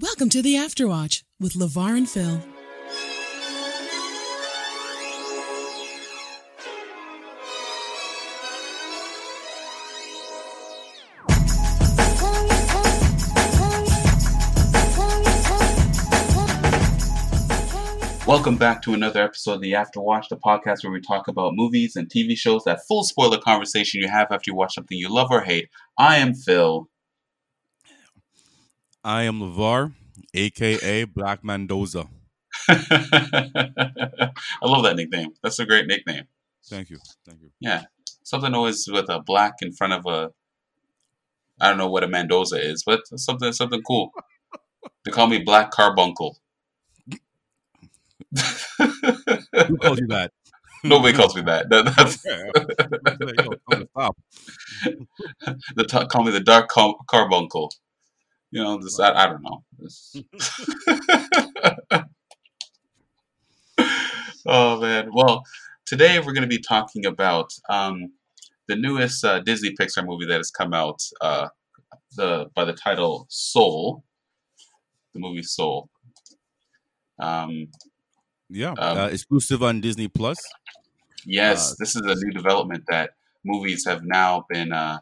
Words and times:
Welcome 0.00 0.28
to 0.28 0.42
the 0.42 0.54
Afterwatch 0.54 1.24
with 1.40 1.54
LeVar 1.54 1.96
and 1.96 2.08
Phil. 2.08 2.40
Welcome 18.24 18.56
back 18.56 18.82
to 18.82 18.94
another 18.94 19.20
episode 19.20 19.54
of 19.54 19.60
the 19.62 19.72
Afterwatch, 19.72 20.28
the 20.28 20.36
podcast 20.36 20.84
where 20.84 20.92
we 20.92 21.00
talk 21.00 21.26
about 21.26 21.56
movies 21.56 21.96
and 21.96 22.08
TV 22.08 22.38
shows, 22.38 22.62
that 22.62 22.86
full 22.86 23.02
spoiler 23.02 23.38
conversation 23.38 24.00
you 24.00 24.06
have 24.06 24.30
after 24.30 24.52
you 24.52 24.54
watch 24.54 24.76
something 24.76 24.96
you 24.96 25.12
love 25.12 25.32
or 25.32 25.40
hate. 25.40 25.70
I 25.98 26.18
am 26.18 26.34
Phil. 26.34 26.88
I 29.04 29.22
am 29.22 29.40
LeVar, 29.40 29.92
aka 30.34 31.04
Black 31.04 31.44
Mendoza. 31.44 32.06
I 32.68 34.30
love 34.62 34.84
that 34.84 34.94
nickname. 34.96 35.30
That's 35.42 35.58
a 35.58 35.66
great 35.66 35.86
nickname. 35.86 36.24
Thank 36.66 36.90
you. 36.90 36.98
Thank 37.26 37.40
you. 37.42 37.50
Yeah. 37.60 37.84
Something 38.22 38.54
always 38.54 38.88
with 38.90 39.08
a 39.08 39.20
black 39.20 39.54
in 39.62 39.72
front 39.72 39.92
of 39.94 40.06
a 40.06 40.30
I 41.60 41.68
don't 41.68 41.78
know 41.78 41.88
what 41.88 42.04
a 42.04 42.08
Mendoza 42.08 42.56
is, 42.60 42.82
but 42.84 43.00
something 43.16 43.52
something 43.52 43.82
cool. 43.82 44.12
They 45.04 45.10
call 45.10 45.26
me 45.26 45.38
Black 45.38 45.70
Carbuncle. 45.70 46.38
Who 48.78 49.76
calls 49.78 49.98
you 50.00 50.06
that? 50.08 50.32
Nobody 50.84 51.16
calls 51.16 51.34
me 51.34 51.42
that. 51.42 51.68
That- 51.70 51.86
that's 51.96 52.24
Yo, 52.24 53.50
tell 53.68 53.78
me 53.78 53.84
to 53.84 53.88
stop. 53.90 54.16
the 55.76 55.84
t- 55.84 56.06
call 56.06 56.24
me 56.24 56.30
the 56.30 56.40
dark 56.40 56.68
car- 56.68 56.94
carbuncle. 57.08 57.72
You 58.50 58.62
know, 58.62 58.78
this 58.78 58.98
I, 58.98 59.12
I 59.12 59.26
don't 59.26 59.42
know. 59.42 59.64
This- 59.78 60.16
oh 64.46 64.80
man. 64.80 65.10
Well, 65.12 65.44
today 65.86 66.18
we're 66.18 66.32
going 66.32 66.42
to 66.42 66.46
be 66.48 66.58
talking 66.62 67.06
about 67.06 67.52
um, 67.68 68.12
the 68.68 68.76
newest 68.76 69.24
uh, 69.24 69.40
Disney 69.40 69.74
Pixar 69.78 70.06
movie 70.06 70.26
that 70.26 70.36
has 70.36 70.50
come 70.50 70.72
out. 70.72 71.00
Uh, 71.20 71.48
the 72.16 72.46
by 72.54 72.64
the 72.64 72.72
title 72.72 73.26
Soul. 73.28 74.02
The 75.14 75.20
movie 75.20 75.42
Soul. 75.42 75.88
Um, 77.18 77.68
Yeah, 78.48 78.72
Um, 78.78 78.98
uh, 78.98 79.06
exclusive 79.08 79.62
on 79.62 79.80
Disney 79.80 80.08
Plus. 80.08 80.38
Yes, 81.26 81.72
Uh, 81.72 81.74
this 81.78 81.96
is 81.96 82.02
a 82.02 82.14
new 82.14 82.32
development 82.32 82.84
that 82.88 83.10
movies 83.44 83.84
have 83.86 84.02
now 84.04 84.46
been 84.48 84.72
uh, 84.72 85.00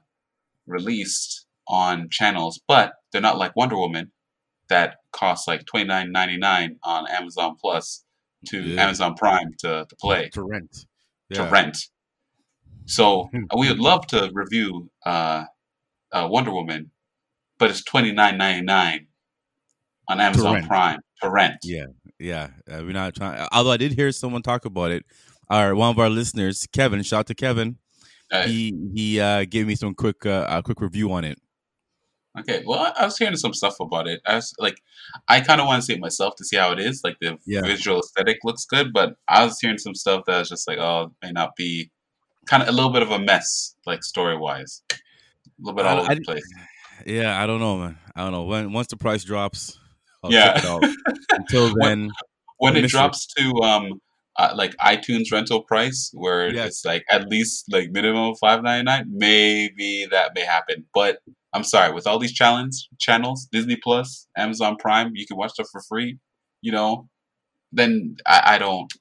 released 0.67 1.46
on 1.69 2.09
channels, 2.11 2.61
but 2.69 2.93
they're 3.13 3.21
not 3.21 3.39
like 3.39 3.55
Wonder 3.57 3.77
Woman 3.77 4.13
that 4.69 4.97
costs 5.13 5.47
like 5.49 5.65
twenty 5.67 5.87
nine 5.87 6.13
ninety 6.13 6.37
nine 6.37 6.77
on 6.83 7.07
Amazon 7.11 7.57
Plus 7.61 8.05
to 8.49 8.61
Yeah. 8.61 8.83
Amazon 8.85 9.15
Prime 9.15 9.53
to, 9.61 9.87
to 9.89 9.97
play 9.97 10.29
to 10.35 10.43
rent. 10.43 10.87
to 11.33 11.45
rent. 11.45 11.79
So 12.87 13.29
Hmm. 13.33 13.45
we 13.59 13.69
would 13.69 13.79
love 13.81 14.07
to 14.09 14.31
review 14.33 14.91
uh, 15.05 15.45
uh, 16.13 16.29
Wonder 16.31 16.53
Woman, 16.53 16.91
but 17.59 17.71
it's 17.71 17.83
twenty 17.85 18.13
nine 18.13 18.39
ninety 18.39 18.63
nine 18.65 19.07
on 20.09 20.21
Amazon 20.21 20.55
rent. 20.55 20.67
Prime 20.69 21.01
to 21.23 21.31
rent. 21.31 21.57
Yeah, 21.65 21.87
yeah. 22.21 22.49
Uh, 22.71 22.83
we're 22.85 22.93
not 22.93 23.15
trying. 23.15 23.47
Although 23.53 23.73
I 23.73 23.77
did 23.77 23.93
hear 23.93 24.13
someone 24.13 24.43
talk 24.43 24.65
about 24.65 24.91
it. 24.93 25.05
Our 25.49 25.75
one 25.75 25.91
of 25.91 25.99
our 25.99 26.11
listeners, 26.11 26.67
Kevin. 26.73 27.03
Shout 27.03 27.21
out 27.21 27.27
to 27.29 27.35
Kevin. 27.35 27.79
Uh, 28.33 28.43
He 28.47 28.73
he 28.95 29.21
uh, 29.21 29.45
gave 29.45 29.67
me 29.67 29.75
some 29.77 29.95
quick 29.95 30.25
uh, 30.27 30.47
a 30.49 30.63
quick 30.63 30.81
review 30.81 31.13
on 31.13 31.25
it. 31.25 31.39
Okay, 32.39 32.63
well, 32.67 32.93
I- 32.99 33.05
was 33.05 33.17
hearing 33.19 33.37
some 33.37 33.55
stuff 33.55 33.81
about 33.81 34.07
it. 34.09 34.21
I 34.27 34.35
was 34.37 34.53
like, 34.59 34.83
I 35.29 35.41
kind 35.41 35.61
of 35.61 35.67
want 35.67 35.81
to 35.83 35.87
see 35.87 35.95
it 35.95 36.01
myself 36.01 36.35
to 36.37 36.45
see 36.45 36.57
how 36.57 36.73
it 36.73 36.79
is. 36.79 37.01
Like 37.03 37.17
the 37.21 37.39
Yeah. 37.47 37.63
visual 37.63 38.01
aesthetic 38.01 38.39
looks 38.45 38.65
good, 38.67 38.93
but 38.93 39.17
I 39.29 39.45
was 39.45 39.59
hearing 39.61 39.79
some 39.79 39.95
stuff 39.95 40.25
that 40.27 40.39
was 40.39 40.49
just 40.49 40.69
like, 40.69 40.79
oh, 40.79 41.05
it 41.23 41.27
may 41.27 41.33
not 41.33 41.57
be 41.57 41.91
kind 42.47 42.63
of 42.63 42.69
a 42.69 42.73
little 42.73 42.91
bit 42.91 43.03
of 43.03 43.11
a 43.11 43.19
mess, 43.19 43.75
like 43.87 44.05
story 44.05 44.37
wise, 44.37 44.83
a 44.93 44.97
little 45.61 45.77
bit 45.77 45.87
all 45.87 46.01
over 46.01 46.15
the 46.15 46.21
place. 46.21 46.45
Yeah, 47.07 47.43
I 47.43 47.47
don't 47.47 47.61
know, 47.61 47.77
man. 47.79 47.99
I 48.15 48.23
don't 48.23 48.33
know. 48.33 48.45
When 48.45 48.73
once 48.73 48.89
the 48.89 48.97
price 48.97 49.25
drops, 49.25 49.79
I'll 50.23 50.33
Yeah. 50.33 50.55
check 50.55 50.65
it 50.65 50.69
out. 50.71 50.85
Until 51.33 51.69
When- 51.77 52.09
then, 52.09 52.11
When 52.59 52.75
I 52.75 52.79
it 52.79 52.83
miss 52.83 52.93
it. 52.93 52.97
drops 52.97 53.27
to 53.35 53.53
um, 53.63 54.01
uh, 54.37 54.53
like 54.55 54.75
iTunes 54.77 55.33
rental 55.33 55.63
price, 55.63 56.11
where 56.15 56.53
Yes. 56.55 56.67
it's 56.69 56.85
like 56.85 57.05
at 57.11 57.29
least 57.29 57.65
like 57.73 57.91
minimum 57.91 58.35
five 58.37 58.63
ninety 58.63 58.85
nine, 58.85 59.07
maybe 59.11 60.07
that 60.11 60.33
may 60.35 60.43
happen. 60.43 60.85
But 60.95 61.19
I'm 61.53 61.65
sorry, 61.65 61.93
with 61.93 62.07
all 62.07 62.19
these 62.19 62.33
challenge 62.33 62.89
channels, 62.99 63.49
Disney 63.51 63.77
Plus, 63.77 64.27
Amazon 64.37 64.77
Prime, 64.79 65.13
you 65.15 65.27
can 65.27 65.37
watch 65.37 65.53
stuff 65.53 65.69
for 65.73 65.81
free. 65.89 66.19
You 66.61 66.73
know, 66.73 67.09
then 67.73 68.17
I, 68.27 68.55
I 68.55 68.59
don't. 68.59 68.93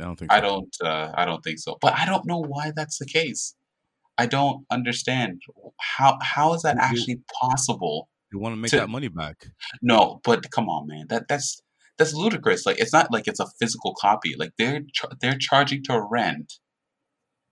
I 0.00 0.04
don't 0.04 0.18
think 0.18 0.32
I 0.32 0.40
don't. 0.40 0.76
Uh, 0.82 1.12
I 1.14 1.24
don't 1.24 1.42
think 1.42 1.58
so. 1.60 1.78
But 1.80 1.94
I 1.94 2.04
don't 2.04 2.26
know 2.26 2.38
why 2.40 2.72
that's 2.74 2.98
the 2.98 3.06
case. 3.06 3.54
I 4.18 4.26
don't 4.26 4.64
understand 4.70 5.42
how 5.80 6.18
how 6.22 6.54
is 6.54 6.62
that 6.62 6.76
actually 6.78 7.20
possible? 7.40 8.08
You 8.32 8.38
want 8.38 8.52
to 8.54 8.56
make 8.56 8.70
to- 8.72 8.78
that 8.78 8.88
money 8.88 9.08
back? 9.08 9.46
No, 9.82 10.20
but 10.24 10.50
come 10.50 10.68
on, 10.68 10.86
man. 10.88 11.06
That 11.08 11.26
that's 11.28 11.62
that's 11.98 12.12
ludicrous. 12.14 12.66
Like 12.66 12.80
it's 12.80 12.92
not 12.92 13.12
like 13.12 13.28
it's 13.28 13.40
a 13.40 13.46
physical 13.60 13.94
copy. 14.00 14.34
Like 14.36 14.52
they're 14.58 14.82
they're 15.20 15.38
charging 15.38 15.82
to 15.84 16.00
rent 16.10 16.54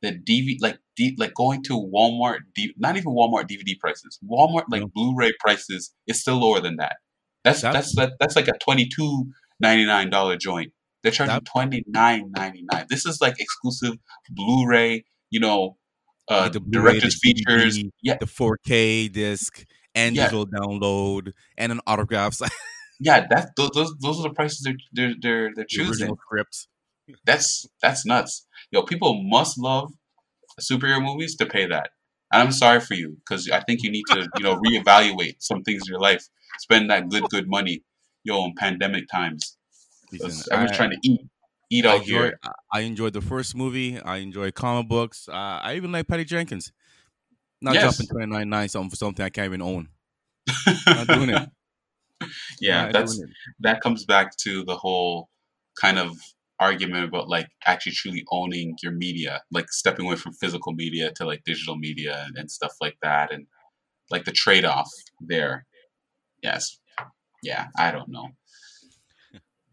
the 0.02 0.12
DVD 0.12 0.56
like 0.60 0.78
D, 0.96 1.14
like 1.18 1.34
going 1.34 1.62
to 1.64 1.72
Walmart 1.72 2.38
D, 2.54 2.74
not 2.78 2.96
even 2.96 3.12
Walmart 3.12 3.46
DVD 3.48 3.78
prices. 3.80 4.18
Walmart 4.28 4.64
like. 4.70 4.82
Blu-ray 4.94 5.32
prices 5.40 5.92
is 6.06 6.20
still 6.20 6.36
lower 6.38 6.60
than 6.60 6.76
that. 6.76 6.96
That's 7.44 7.62
That- 7.62 7.72
that's 7.72 7.94
that, 7.96 8.12
that's 8.20 8.36
like 8.36 8.48
a 8.48 8.52
twenty 8.62 8.86
two 8.88 9.26
ninety 9.60 9.84
nine 9.86 10.10
dollar 10.10 10.36
joint. 10.36 10.72
They're 11.02 11.12
charging 11.12 11.34
That- 11.36 11.44
twenty 11.46 11.82
nine 11.88 12.30
ninety 12.36 12.64
nine. 12.70 12.86
This 12.90 13.06
is 13.06 13.20
like 13.20 13.34
exclusive 13.40 13.94
Blu-ray. 14.30 15.04
You 15.30 15.40
know, 15.40 15.76
uh, 16.30 16.42
Like 16.42 16.52
the 16.52 16.60
Blu-ray, 16.60 16.92
director's 16.92 17.18
the 17.20 17.32
features. 17.34 17.78
DVD, 17.78 17.90
Yeah, 18.02 18.16
the 18.20 18.26
4K 18.26 19.08
disc 19.12 19.64
and 19.94 20.14
Yeah. 20.14 20.24
digital 20.24 20.46
download 20.46 21.32
and 21.56 21.72
an 21.72 21.80
autograph 21.86 22.38
yeah. 23.00 23.26
That 23.30 23.50
those 23.56 23.70
those, 23.74 23.94
those 24.00 24.18
are 24.20 24.24
the 24.28 24.34
prices 24.34 24.60
they're 24.64 24.74
they're 24.92 25.14
they're, 25.20 25.50
they're 25.54 25.64
the 25.64 25.66
choosing. 25.68 26.14
script. 26.26 26.68
That's 27.24 27.66
that's 27.82 28.04
nuts. 28.06 28.46
Yo, 28.70 28.82
people 28.82 29.22
must 29.24 29.58
love 29.58 29.92
superhero 30.60 31.02
movies 31.02 31.36
to 31.36 31.46
pay 31.46 31.66
that. 31.66 31.90
And 32.32 32.42
I'm 32.42 32.52
sorry 32.52 32.80
for 32.80 32.94
you 32.94 33.16
because 33.20 33.48
I 33.50 33.60
think 33.60 33.82
you 33.82 33.90
need 33.90 34.04
to, 34.08 34.28
you 34.38 34.42
know, 34.44 34.56
reevaluate 34.56 35.36
some 35.40 35.62
things 35.62 35.82
in 35.86 35.92
your 35.92 36.00
life. 36.00 36.24
Spend 36.60 36.90
that 36.90 37.08
good, 37.10 37.24
good 37.30 37.48
money, 37.48 37.82
yo, 38.24 38.44
in 38.46 38.54
pandemic 38.56 39.08
times. 39.08 39.56
Listen, 40.12 40.52
Everyone's 40.52 40.72
I- 40.72 40.76
trying 40.76 40.90
to 40.90 40.98
eat, 41.02 41.20
eat 41.70 41.86
I 41.86 41.90
out 41.90 42.00
enjoy, 42.02 42.14
here. 42.22 42.38
I- 42.72 42.80
enjoyed 42.80 43.12
the 43.12 43.20
first 43.20 43.54
movie. 43.54 43.98
I 44.00 44.18
enjoy 44.18 44.50
comic 44.50 44.88
books. 44.88 45.28
Uh, 45.28 45.32
I 45.62 45.74
even 45.76 45.92
like 45.92 46.08
Patty 46.08 46.24
Jenkins. 46.24 46.72
Not 47.60 47.74
Yes. 47.74 47.82
dropping 47.96 48.08
twenty 48.08 48.26
nine 48.26 48.48
nine 48.48 48.68
something 48.68 48.90
for 48.90 48.96
something 48.96 49.24
I 49.24 49.28
can't 49.30 49.46
even 49.46 49.62
own. 49.62 49.88
Not 50.86 51.06
doing 51.06 51.30
it. 51.30 51.48
yeah, 52.60 52.84
Not 52.84 52.92
that's 52.92 53.18
it. 53.20 53.28
that 53.60 53.80
comes 53.80 54.04
back 54.04 54.36
to 54.38 54.64
the 54.64 54.76
whole 54.76 55.28
kind 55.80 55.98
of 55.98 56.18
argument 56.62 57.04
about 57.04 57.28
like 57.28 57.48
actually 57.66 57.92
truly 57.92 58.24
owning 58.30 58.76
your 58.82 58.92
media, 58.92 59.42
like 59.50 59.70
stepping 59.70 60.06
away 60.06 60.16
from 60.16 60.32
physical 60.34 60.72
media 60.72 61.10
to 61.16 61.26
like 61.26 61.42
digital 61.44 61.76
media 61.76 62.24
and, 62.26 62.36
and 62.38 62.50
stuff 62.50 62.72
like 62.80 62.96
that, 63.02 63.32
and 63.32 63.46
like 64.10 64.24
the 64.24 64.32
trade 64.32 64.64
off 64.64 64.90
there. 65.20 65.66
Yes, 66.42 66.78
yeah, 67.42 67.66
I 67.78 67.90
don't 67.90 68.10
know. 68.10 68.28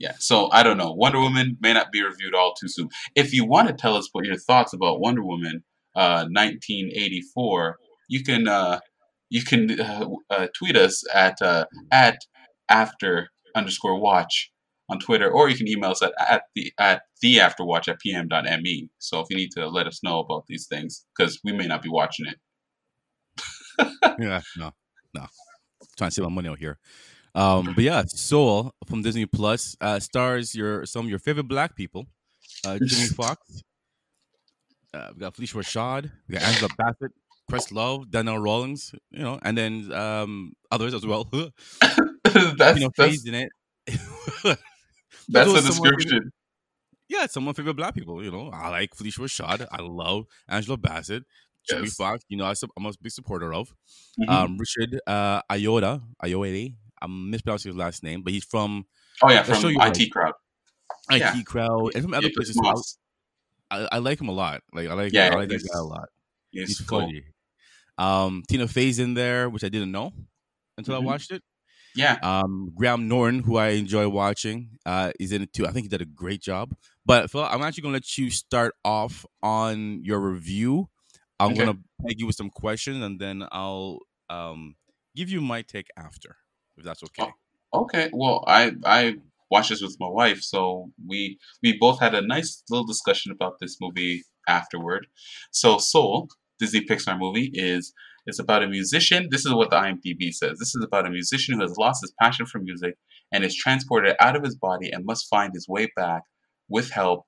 Yeah, 0.01 0.13
so 0.17 0.49
I 0.53 0.63
don't 0.63 0.77
know. 0.77 0.93
Wonder 0.93 1.19
Woman 1.19 1.57
may 1.59 1.73
not 1.73 1.91
be 1.91 2.01
reviewed 2.01 2.33
all 2.33 2.53
too 2.53 2.69
soon. 2.69 2.87
If 3.15 3.33
you 3.33 3.43
want 3.43 3.67
to 3.67 3.73
tell 3.73 3.97
us 3.97 4.07
what 4.13 4.23
your 4.23 4.37
thoughts 4.37 4.71
about 4.71 5.01
Wonder 5.01 5.25
Woman, 5.25 5.61
uh, 5.93 6.23
1984, 6.31 7.77
you 8.07 8.23
can 8.23 8.47
uh, 8.47 8.79
you 9.29 9.43
can 9.43 9.79
uh, 9.79 10.07
uh, 10.29 10.47
tweet 10.57 10.77
us 10.77 11.03
at 11.13 11.41
uh, 11.41 11.65
at 11.91 12.17
after 12.69 13.27
underscore 13.53 13.99
watch 13.99 14.51
on 14.89 14.99
Twitter, 14.99 15.29
or 15.29 15.49
you 15.49 15.55
can 15.55 15.67
email 15.67 15.91
us 15.91 16.01
at, 16.01 16.13
at 16.19 16.43
the 16.55 16.73
at 16.79 17.03
the 17.21 17.37
afterwatch 17.37 17.87
at 17.87 17.99
pm.me. 17.99 18.89
So 18.97 19.19
if 19.19 19.27
you 19.29 19.37
need 19.37 19.51
to 19.51 19.67
let 19.67 19.87
us 19.87 20.03
know 20.03 20.19
about 20.19 20.45
these 20.47 20.67
things, 20.67 21.05
because 21.15 21.39
we 21.43 21.51
may 21.51 21.67
not 21.67 21.81
be 21.81 21.89
watching 21.89 22.27
it. 22.27 22.37
yeah, 24.19 24.41
no, 24.57 24.73
no. 25.13 25.25
Trying 25.97 26.09
to 26.09 26.13
save 26.13 26.23
my 26.23 26.29
money 26.29 26.49
out 26.49 26.59
here. 26.59 26.77
Um, 27.35 27.73
but 27.75 27.83
yeah, 27.83 28.03
Soul 28.07 28.73
from 28.87 29.01
Disney 29.01 29.25
Plus 29.25 29.77
uh, 29.79 29.99
stars 29.99 30.55
your 30.55 30.85
some 30.85 31.05
of 31.05 31.09
your 31.09 31.19
favorite 31.19 31.47
black 31.47 31.75
people. 31.75 32.07
Uh, 32.65 32.79
Jimmy 32.83 33.07
Fox. 33.15 33.63
Uh, 34.93 35.09
we 35.13 35.19
got 35.19 35.35
Phylicia 35.35 35.55
Rashad. 35.55 36.11
We 36.27 36.33
got 36.33 36.43
Angela 36.43 36.69
Bassett, 36.75 37.11
Chris 37.47 37.71
Love, 37.71 38.09
Donnell 38.09 38.39
Rawlings. 38.39 38.95
You 39.11 39.19
know, 39.19 39.39
and 39.43 39.55
then 39.55 39.93
um, 39.93 40.53
others 40.71 40.95
as 40.95 41.05
well. 41.05 41.29
you 41.33 41.51
know, 42.33 42.53
that's, 42.97 43.25
in 43.25 43.35
it. 43.35 44.59
That's 45.29 45.53
the 45.53 45.61
description. 45.61 46.31
yeah, 47.07 47.23
it's 47.23 47.33
some 47.33 47.43
of 47.43 47.47
my 47.47 47.53
favorite 47.61 47.75
black 47.75 47.93
people. 47.95 48.23
You 48.23 48.31
know, 48.31 48.49
I 48.53 48.69
like 48.69 48.95
Phylicia 48.95 49.19
Rashad. 49.19 49.67
I 49.71 49.81
love 49.81 50.25
Angela 50.47 50.77
Bassett. 50.77 51.23
Jimmy 51.69 51.83
Yes. 51.83 51.95
Fox, 51.95 52.23
you 52.29 52.37
know, 52.37 52.45
I, 52.45 52.53
I'm 52.77 52.85
a 52.85 52.91
big 53.01 53.11
supporter 53.11 53.53
of. 53.53 53.73
Mhm. 54.19 54.29
Um, 54.29 54.57
Richard 54.57 54.99
uh, 55.05 55.41
Iota, 55.51 56.01
I'm 57.01 57.29
mispronouncing 57.29 57.69
his 57.71 57.77
last 57.77 58.01
name, 58.03 58.23
but 58.23 58.33
he's 58.33 58.45
from 58.45 58.85
Oh 59.21 59.29
yeah, 59.29 59.43
from 59.43 59.65
IT 59.65 59.75
like- 59.77 60.11
crowd. 60.11 60.33
IT 61.11 61.19
Yeah. 61.19 61.41
Crowd 61.43 61.91
and 61.95 62.03
from 62.03 62.13
other 62.13 62.27
Yeah, 62.27 62.33
places. 62.35 62.97
I, 63.71 63.87
I 63.91 63.97
like 63.99 64.19
him 64.19 64.29
a 64.29 64.33
lot. 64.33 64.61
Like 64.73 64.87
I 64.89 64.93
like 64.93 65.13
Yeah, 65.13 65.29
I 65.31 65.35
like 65.35 65.49
that 65.49 65.61
guy 65.61 65.77
a 65.79 65.83
lot. 65.83 66.09
He's, 66.51 66.69
He's 66.69 66.81
cool. 66.87 67.01
funny. 67.01 67.23
Um, 67.97 68.43
Tina 68.47 68.67
Fey's 68.67 68.97
in 68.97 69.13
there, 69.13 69.49
which 69.49 69.63
I 69.63 69.69
didn't 69.69 69.91
know 69.91 70.13
until 70.77 70.95
Mhm. 70.95 71.03
I 71.03 71.05
watched 71.05 71.31
it. 71.31 71.43
Yeah, 71.99 72.19
Um, 72.21 72.71
Graham 72.75 73.07
Norton, 73.07 73.43
who 73.43 73.57
I 73.57 73.69
enjoy 73.69 74.07
watching, 74.09 74.77
uh, 74.85 75.11
is 75.19 75.31
in 75.31 75.41
it 75.43 75.53
too. 75.53 75.65
I 75.67 75.71
think 75.71 75.85
he 75.85 75.89
did 75.89 76.01
a 76.01 76.05
great 76.05 76.41
job. 76.41 76.75
But 77.05 77.31
Phil, 77.31 77.43
I'm 77.43 77.61
actually 77.61 77.83
gonna 77.83 77.93
let 77.93 78.17
you 78.17 78.29
start 78.29 78.75
off 78.83 79.25
on 79.41 80.03
your 80.03 80.19
review. 80.19 80.89
I'm 81.39 81.53
Okay. 81.53 81.55
gonna 81.55 81.75
peg 82.05 82.19
you 82.19 82.27
with 82.27 82.35
some 82.35 82.49
questions, 82.49 83.03
and 83.03 83.19
then 83.19 83.45
I'll 83.51 83.99
um 84.29 84.75
give 85.15 85.29
you 85.29 85.41
my 85.41 85.61
take 85.61 85.87
after, 85.97 86.37
if 86.77 86.83
that's 86.83 87.03
okay. 87.03 87.33
Okay, 87.73 88.09
well, 88.13 88.43
I 88.47 88.73
I 88.85 89.15
watched 89.51 89.69
this 89.69 89.81
with 89.81 89.97
my 89.99 90.07
wife, 90.09 90.41
so 90.41 90.91
we 91.07 91.39
we 91.63 91.77
both 91.77 91.99
had 91.99 92.15
a 92.15 92.21
nice 92.21 92.63
little 92.69 92.85
discussion 92.85 93.31
about 93.31 93.59
this 93.59 93.77
movie 93.81 94.23
afterward. 94.47 95.07
So 95.51 95.77
Soul, 95.77 96.29
Disney 96.59 96.81
Pixar 96.85 97.17
movie, 97.19 97.51
is 97.53 97.93
is 98.29 98.39
about 98.39 98.63
a 98.63 98.67
musician. 98.67 99.27
This 99.31 99.45
is 99.45 99.53
what 99.53 99.69
the 99.69 99.77
IMDb 99.77 100.31
says. 100.31 100.57
This 100.59 100.75
is 100.75 100.85
about 100.85 101.07
a 101.07 101.09
musician 101.09 101.55
who 101.55 101.61
has 101.61 101.77
lost 101.77 102.01
his 102.01 102.13
passion 102.21 102.45
for 102.45 102.59
music 102.59 102.95
and 103.31 103.43
is 103.43 103.55
transported 103.55 104.15
out 104.19 104.35
of 104.35 104.43
his 104.43 104.55
body 104.55 104.89
and 104.91 105.05
must 105.05 105.27
find 105.29 105.51
his 105.53 105.67
way 105.67 105.89
back 105.95 106.23
with 106.69 106.91
help 106.91 107.25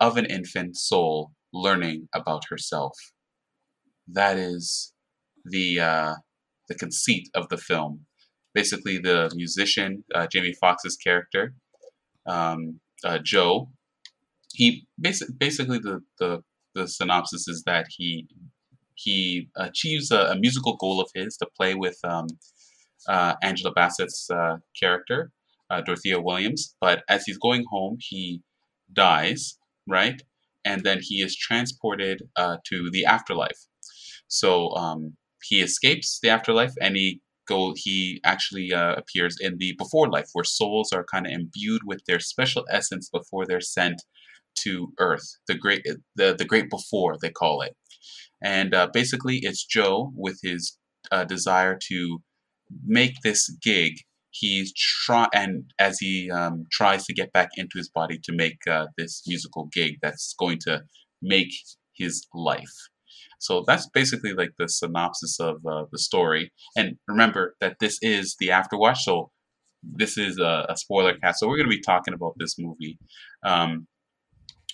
of 0.00 0.16
an 0.16 0.26
infant 0.26 0.76
soul 0.76 1.32
learning 1.52 2.08
about 2.14 2.44
herself. 2.48 2.96
That 4.08 4.36
is 4.38 4.92
the 5.44 5.80
uh, 5.80 6.14
the 6.68 6.74
conceit 6.74 7.28
of 7.34 7.48
the 7.48 7.58
film 7.58 8.06
basically 8.54 8.98
the 8.98 9.30
musician 9.34 10.04
uh, 10.14 10.26
Jamie 10.32 10.54
Foxx's 10.60 10.96
character, 10.96 11.54
um, 12.26 12.80
uh, 13.04 13.18
Joe. 13.22 13.68
He 14.52 14.86
basic, 14.98 15.28
basically 15.36 15.78
the, 15.78 16.00
the 16.18 16.42
the 16.74 16.88
synopsis 16.88 17.46
is 17.48 17.64
that 17.66 17.86
he 17.90 18.26
he 18.94 19.48
achieves 19.56 20.10
a, 20.10 20.20
a 20.26 20.36
musical 20.36 20.76
goal 20.76 21.00
of 21.00 21.10
his 21.14 21.36
to 21.38 21.46
play 21.56 21.74
with 21.74 21.98
um, 22.04 22.26
uh, 23.08 23.34
Angela 23.42 23.72
Bassett's 23.74 24.28
uh, 24.30 24.58
character, 24.78 25.30
uh, 25.70 25.80
Dorothea 25.80 26.20
Williams. 26.20 26.74
But 26.80 27.02
as 27.08 27.24
he's 27.24 27.38
going 27.38 27.64
home, 27.70 27.98
he 28.00 28.42
dies, 28.92 29.58
right? 29.88 30.22
And 30.64 30.82
then 30.84 31.00
he 31.02 31.16
is 31.22 31.36
transported 31.36 32.22
uh, 32.36 32.56
to 32.68 32.90
the 32.90 33.04
afterlife. 33.04 33.66
So 34.28 34.70
um, 34.70 35.16
he 35.42 35.60
escapes 35.60 36.18
the 36.22 36.30
afterlife 36.30 36.72
and 36.80 36.96
he 36.96 37.20
go 37.46 37.74
he 37.76 38.20
actually 38.24 38.72
uh, 38.72 38.94
appears 38.94 39.36
in 39.40 39.58
the 39.58 39.74
before 39.78 40.08
life 40.08 40.28
where 40.32 40.44
souls 40.44 40.92
are 40.92 41.04
kind 41.04 41.26
of 41.26 41.32
imbued 41.32 41.82
with 41.84 42.00
their 42.06 42.20
special 42.20 42.64
essence 42.70 43.10
before 43.10 43.44
they're 43.46 43.60
sent 43.60 44.02
to 44.56 44.92
earth 44.98 45.36
the 45.46 45.54
great 45.54 45.84
the, 46.16 46.34
the 46.34 46.44
great 46.44 46.70
before 46.70 47.16
they 47.20 47.30
call 47.30 47.60
it 47.60 47.76
and 48.44 48.74
uh, 48.74 48.88
basically 48.92 49.40
it's 49.42 49.64
joe 49.64 50.12
with 50.14 50.38
his 50.42 50.78
uh, 51.10 51.24
desire 51.24 51.76
to 51.88 52.18
make 52.86 53.14
this 53.22 53.50
gig 53.62 53.94
he's 54.30 54.72
try 54.72 55.28
and 55.32 55.64
as 55.78 55.98
he 55.98 56.30
um, 56.30 56.64
tries 56.70 57.04
to 57.04 57.14
get 57.14 57.32
back 57.32 57.50
into 57.56 57.76
his 57.76 57.88
body 57.88 58.18
to 58.22 58.32
make 58.32 58.58
uh, 58.70 58.86
this 58.96 59.22
musical 59.26 59.68
gig 59.72 59.94
that's 60.02 60.34
going 60.38 60.58
to 60.58 60.82
make 61.22 61.52
his 61.96 62.26
life 62.34 62.88
so 63.44 63.62
that's 63.66 63.86
basically 63.90 64.32
like 64.32 64.52
the 64.58 64.68
synopsis 64.68 65.38
of 65.38 65.56
uh, 65.70 65.84
the 65.92 65.98
story. 65.98 66.50
And 66.78 66.96
remember 67.06 67.56
that 67.60 67.76
this 67.78 67.98
is 68.00 68.36
the 68.38 68.48
afterwatch, 68.48 68.98
so 68.98 69.30
this 69.82 70.16
is 70.16 70.38
a, 70.38 70.64
a 70.70 70.76
spoiler 70.78 71.14
cast. 71.18 71.40
So 71.40 71.48
we're 71.48 71.58
going 71.58 71.68
to 71.68 71.76
be 71.76 71.82
talking 71.82 72.14
about 72.14 72.32
this 72.38 72.56
movie. 72.58 72.98
Um, 73.44 73.86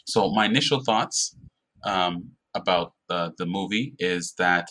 so 0.06 0.31
my 0.31 0.44
initial 0.44 0.84
thoughts 0.84 1.37
um, 1.84 2.31
about 2.55 2.93
the 3.08 3.32
the 3.38 3.47
movie 3.47 3.94
is 3.99 4.35
that 4.38 4.69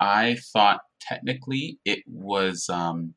I 0.00 0.36
thought 0.52 0.80
technically 1.00 1.78
it 1.84 2.00
was 2.06 2.68
um, 2.68 3.14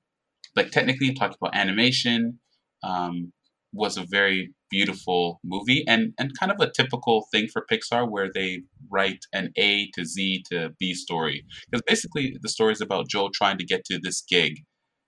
like 0.55 0.71
technically 0.71 1.13
talking 1.13 1.37
about 1.41 1.55
animation 1.55 2.39
um, 2.83 3.33
was 3.73 3.97
a 3.97 4.05
very 4.09 4.53
beautiful 4.69 5.39
movie 5.45 5.83
and 5.87 6.13
and 6.19 6.37
kind 6.37 6.51
of 6.51 6.59
a 6.59 6.71
typical 6.71 7.27
thing 7.31 7.47
for 7.47 7.65
Pixar 7.71 8.09
where 8.09 8.29
they 8.33 8.61
write 8.89 9.19
an 9.33 9.51
A 9.57 9.89
to 9.95 10.05
Z 10.05 10.43
to 10.51 10.71
B 10.79 10.93
story. 10.93 11.45
Because 11.69 11.83
basically 11.87 12.37
the 12.41 12.49
story 12.49 12.73
is 12.73 12.81
about 12.81 13.09
Joel 13.09 13.29
trying 13.33 13.57
to 13.57 13.65
get 13.65 13.85
to 13.85 13.99
this 13.99 14.23
gig, 14.29 14.59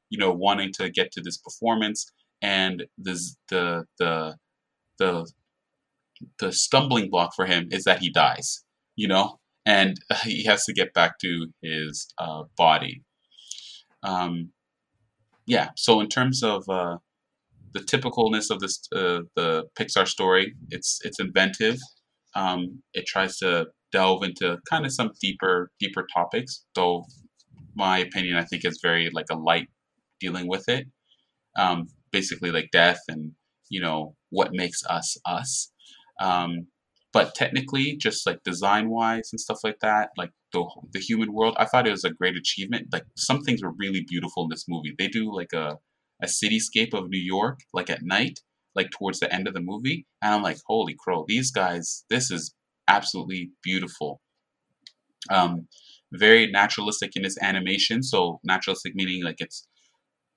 you 0.09 0.17
know, 0.17 0.31
wanting 0.31 0.71
to 0.73 0.89
get 0.89 1.11
to 1.13 1.21
this 1.21 1.37
performance 1.37 2.11
and 2.41 2.85
this 2.97 3.35
the 3.49 3.85
the 3.97 4.35
the 4.97 5.29
the 6.39 6.51
stumbling 6.51 7.09
block 7.09 7.31
for 7.35 7.45
him 7.45 7.69
is 7.71 7.85
that 7.85 7.99
he 7.99 8.09
dies, 8.09 8.63
you 8.99 9.07
know, 9.07 9.39
and 9.65 9.95
he 10.23 10.43
has 10.43 10.65
to 10.65 10.73
get 10.73 10.93
back 10.93 11.19
to 11.19 11.47
his 11.63 12.13
uh, 12.17 12.43
body. 12.57 13.01
Um, 14.03 14.51
yeah. 15.47 15.69
So 15.77 16.01
in 16.01 16.09
terms 16.09 16.43
of 16.43 16.63
uh, 16.69 16.97
the 17.73 17.79
typicalness 17.79 18.51
of 18.51 18.59
this 18.59 18.79
uh, 18.93 19.21
the 19.35 19.63
Pixar 19.79 20.05
story, 20.05 20.53
it's 20.69 20.99
it's 21.03 21.19
inventive. 21.19 21.77
Um, 22.35 22.83
it 22.93 23.05
tries 23.07 23.37
to 23.37 23.67
delve 23.91 24.23
into 24.23 24.57
kind 24.69 24.85
of 24.85 24.91
some 24.91 25.11
deeper 25.21 25.71
deeper 25.79 26.05
topics, 26.13 26.65
though 26.75 27.05
my 27.75 27.99
opinion 27.99 28.35
I 28.35 28.43
think 28.43 28.65
is 28.65 28.79
very 28.83 29.09
like 29.13 29.29
a 29.31 29.37
light 29.37 29.69
dealing 30.19 30.47
with 30.47 30.67
it. 30.67 30.87
Um, 31.57 31.87
basically 32.11 32.51
like 32.51 32.69
death 32.71 32.99
and 33.07 33.31
you 33.69 33.81
know 33.81 34.15
what 34.29 34.49
makes 34.51 34.83
us 34.89 35.17
us. 35.25 35.71
Um, 36.21 36.67
but 37.11 37.33
technically, 37.35 37.97
just 37.97 38.25
like 38.25 38.43
design 38.43 38.89
wise 38.89 39.29
and 39.31 39.39
stuff 39.39 39.59
like 39.63 39.79
that, 39.81 40.09
like 40.17 40.31
the 40.53 40.65
the 40.93 40.99
human 40.99 41.33
world, 41.33 41.55
I 41.57 41.65
thought 41.65 41.87
it 41.87 41.91
was 41.91 42.03
a 42.05 42.11
great 42.11 42.35
achievement. 42.37 42.87
Like 42.91 43.05
some 43.17 43.41
things 43.41 43.63
were 43.63 43.73
really 43.77 44.05
beautiful 44.07 44.43
in 44.43 44.49
this 44.49 44.65
movie. 44.67 44.95
They 44.97 45.07
do 45.07 45.33
like 45.33 45.53
a 45.53 45.77
a 46.21 46.27
cityscape 46.27 46.93
of 46.93 47.09
New 47.09 47.21
York, 47.21 47.59
like 47.73 47.89
at 47.89 48.03
night, 48.03 48.39
like 48.75 48.91
towards 48.91 49.19
the 49.19 49.33
end 49.33 49.47
of 49.47 49.53
the 49.53 49.61
movie, 49.61 50.05
and 50.21 50.35
I'm 50.35 50.43
like, 50.43 50.57
holy 50.67 50.95
crow, 50.99 51.25
these 51.27 51.51
guys, 51.51 52.05
this 52.09 52.29
is 52.29 52.53
absolutely 52.87 53.51
beautiful. 53.63 54.21
Um, 55.29 55.67
very 56.11 56.47
naturalistic 56.47 57.15
in 57.15 57.25
its 57.25 57.37
animation. 57.41 58.03
So 58.03 58.39
naturalistic 58.43 58.95
meaning 58.95 59.23
like 59.23 59.37
it's 59.39 59.67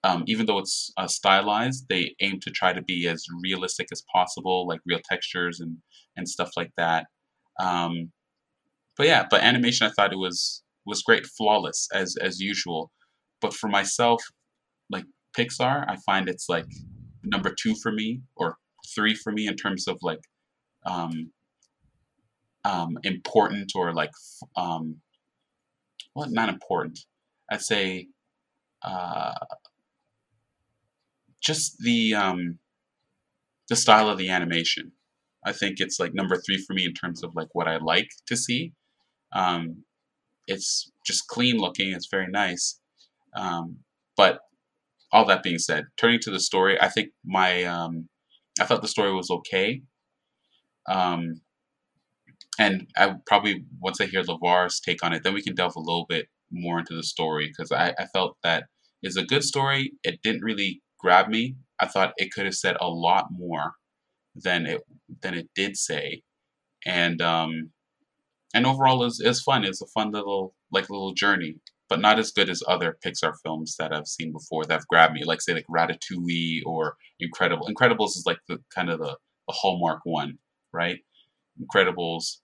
um, 0.04 0.25
even 0.26 0.46
though 0.46 0.58
it's 0.58 0.93
uh, 0.96 1.06
stylized, 1.06 1.87
they 1.88 2.14
aim 2.20 2.40
to 2.40 2.50
try 2.50 2.72
to 2.72 2.82
be 2.82 3.06
as 3.06 3.25
realistic 3.43 3.88
as 3.92 4.02
possible, 4.12 4.66
like 4.66 4.80
real 4.87 5.00
textures 5.09 5.61
and 5.61 5.78
and 6.16 6.28
stuff 6.28 6.50
like 6.56 6.73
that. 6.76 7.06
Um, 7.61 8.11
but 8.97 9.06
yeah, 9.06 9.26
but 9.30 9.42
animation, 9.42 9.87
I 9.87 9.90
thought 9.90 10.12
it 10.12 10.18
was 10.18 10.62
was 10.87 11.02
great, 11.02 11.26
flawless 11.26 11.88
as 11.94 12.16
as 12.21 12.40
usual. 12.40 12.90
But 13.40 13.54
for 13.54 13.68
myself, 13.68 14.23
like 14.90 15.04
Pixar, 15.37 15.85
I 15.88 15.97
find 16.04 16.28
it's 16.28 16.49
like 16.49 16.66
number 17.25 17.54
two 17.54 17.75
for 17.76 17.92
me 17.92 18.23
or 18.37 18.56
three 18.94 19.14
for 19.14 19.32
me 19.32 19.47
in 19.47 19.56
terms 19.56 19.87
of 19.87 19.99
like 20.02 20.21
um, 20.85 21.30
um, 22.64 22.99
important 23.04 23.73
or 23.76 23.94
like 23.94 24.11
um, 24.56 24.97
well, 26.14 26.28
not 26.28 26.49
important. 26.49 26.99
I'd 27.50 27.62
say 27.62 28.09
uh, 28.85 29.35
just 31.42 31.78
the 31.78 32.14
um, 32.14 32.58
the 33.68 33.76
style 33.76 34.08
of 34.08 34.18
the 34.18 34.30
animation. 34.30 34.92
I 35.44 35.52
think 35.52 35.76
it's 35.78 35.99
like 35.99 36.14
number 36.14 36.37
three 36.37 36.58
for 36.58 36.72
me 36.72 36.84
in 36.84 36.94
terms 36.94 37.22
of 37.25 37.34
like 37.34 37.49
what 37.52 37.68
I 37.68 37.78
like 37.78 38.11
to 38.26 38.37
see. 38.37 38.72
Um, 39.32 39.84
it's 40.46 40.90
just 41.06 41.26
clean 41.28 41.58
looking. 41.58 41.92
It's 41.92 42.08
very 42.11 42.28
nice. 42.28 42.80
Um, 43.34 43.78
but 44.16 44.40
all 45.12 45.25
that 45.26 45.42
being 45.42 45.58
said, 45.58 45.87
turning 45.96 46.20
to 46.20 46.30
the 46.30 46.40
story, 46.40 46.80
I 46.80 46.88
think 46.88 47.11
my 47.25 47.64
um, 47.64 48.08
I 48.61 48.64
thought 48.64 48.82
the 48.82 48.88
story 48.88 49.12
was 49.12 49.30
okay. 49.30 49.82
Um, 50.88 51.40
and 52.58 52.87
I 52.96 53.14
probably 53.26 53.64
once 53.80 54.00
I 54.00 54.06
hear 54.06 54.22
LeVar's 54.22 54.80
take 54.80 55.04
on 55.04 55.12
it, 55.12 55.22
then 55.25 55.34
we 55.34 55.42
can 55.42 55.54
delve 55.54 55.76
a 55.76 55.80
little 55.80 56.06
bit 56.08 56.28
more 56.50 56.78
into 56.78 56.94
the 56.94 57.02
story 57.02 57.49
because 57.49 57.72
I, 57.72 57.94
I 57.99 58.06
felt 58.12 58.37
that 58.42 58.64
is 59.02 59.16
a 59.16 59.25
good 59.25 59.42
story. 59.42 59.92
It 60.04 60.20
didn't 60.22 60.42
really 60.42 60.82
grab 61.02 61.28
me. 61.28 61.56
I 61.80 61.87
thought 61.87 62.14
it 62.16 62.32
could 62.32 62.47
have 62.47 62.54
said 62.54 62.76
a 62.80 62.88
lot 62.88 63.28
more 63.32 63.75
than 64.37 64.66
it 64.66 64.82
than 65.23 65.35
it 65.35 65.50
did 65.54 65.76
say, 65.76 66.23
and 66.87 67.21
um, 67.23 67.71
and 68.54 68.66
overall 68.66 69.04
is 69.04 69.21
is 69.21 69.42
fun. 69.42 69.64
It's 69.64 69.82
a 69.82 69.87
fun 69.87 70.12
little 70.12 70.54
like 70.73 70.90
little 70.90 71.14
journey, 71.14 71.56
but 71.88 72.00
not 72.00 72.18
as 72.18 72.32
good 72.32 72.50
as 72.50 72.62
other 72.68 72.99
Pixar 73.04 73.35
films 73.44 73.76
that 73.78 73.92
I've 73.92 74.06
seen 74.09 74.32
before 74.32 74.64
that 74.64 74.75
have 74.75 74.88
grabbed 74.88 75.14
me. 75.14 75.25
Like 75.25 75.40
say 75.42 75.54
like 75.54 75.66
Ratatouille 75.71 76.62
or 76.66 76.97
Incredible. 77.21 77.68
Incredibles 77.68 78.16
is 78.16 78.25
like 78.26 78.40
the 78.49 78.59
kind 78.75 78.90
of 78.90 78.99
the, 78.99 79.16
the 79.49 79.54
hallmark 79.54 80.00
one, 80.04 80.38
right? 80.73 80.99
Incredibles, 81.62 82.38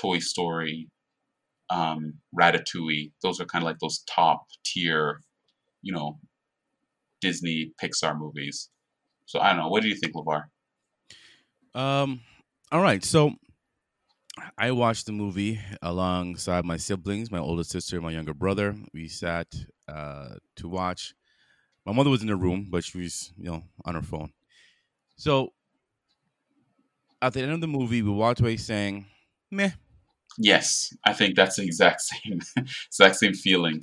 Toy 0.00 0.20
Story, 0.20 0.88
um, 1.70 2.14
Ratatouille. 2.38 3.12
Those 3.22 3.40
are 3.40 3.46
kind 3.46 3.62
of 3.62 3.66
like 3.66 3.78
those 3.80 4.04
top 4.08 4.46
tier, 4.64 5.20
you 5.82 5.92
know, 5.92 6.18
Disney 7.22 7.72
Pixar 7.82 8.18
movies. 8.18 8.70
So 9.26 9.40
I 9.40 9.50
don't 9.50 9.58
know. 9.58 9.68
What 9.70 9.82
do 9.82 9.88
you 9.88 9.96
think, 9.96 10.14
LeVar? 10.14 10.44
Um, 11.74 12.22
all 12.70 12.80
right. 12.82 13.02
So 13.04 13.32
I 14.56 14.70
watched 14.70 15.06
the 15.06 15.12
movie 15.12 15.60
alongside 15.82 16.64
my 16.64 16.76
siblings, 16.78 17.30
my 17.30 17.38
older 17.38 17.64
sister, 17.64 18.00
my 18.00 18.10
younger 18.12 18.32
brother. 18.34 18.74
We 18.92 19.08
sat 19.08 19.54
uh, 19.88 20.36
to 20.56 20.68
watch. 20.68 21.14
My 21.86 21.92
mother 21.92 22.10
was 22.10 22.22
in 22.22 22.28
the 22.28 22.36
room, 22.36 22.68
but 22.70 22.84
she 22.84 22.98
was, 23.00 23.32
you 23.36 23.44
know, 23.50 23.64
on 23.84 23.94
her 23.94 24.02
phone. 24.02 24.32
So 25.16 25.52
at 27.20 27.32
the 27.32 27.40
end 27.42 27.52
of 27.52 27.60
the 27.60 27.66
movie, 27.66 28.02
we 28.02 28.10
walked 28.10 28.40
away 28.40 28.56
saying, 28.56 29.06
"Meh." 29.50 29.72
Yes, 30.38 30.94
I 31.04 31.12
think 31.12 31.36
that's 31.36 31.56
the 31.56 31.64
exact 31.64 32.00
same 32.02 32.40
exact 32.86 33.16
same 33.16 33.34
feeling 33.34 33.82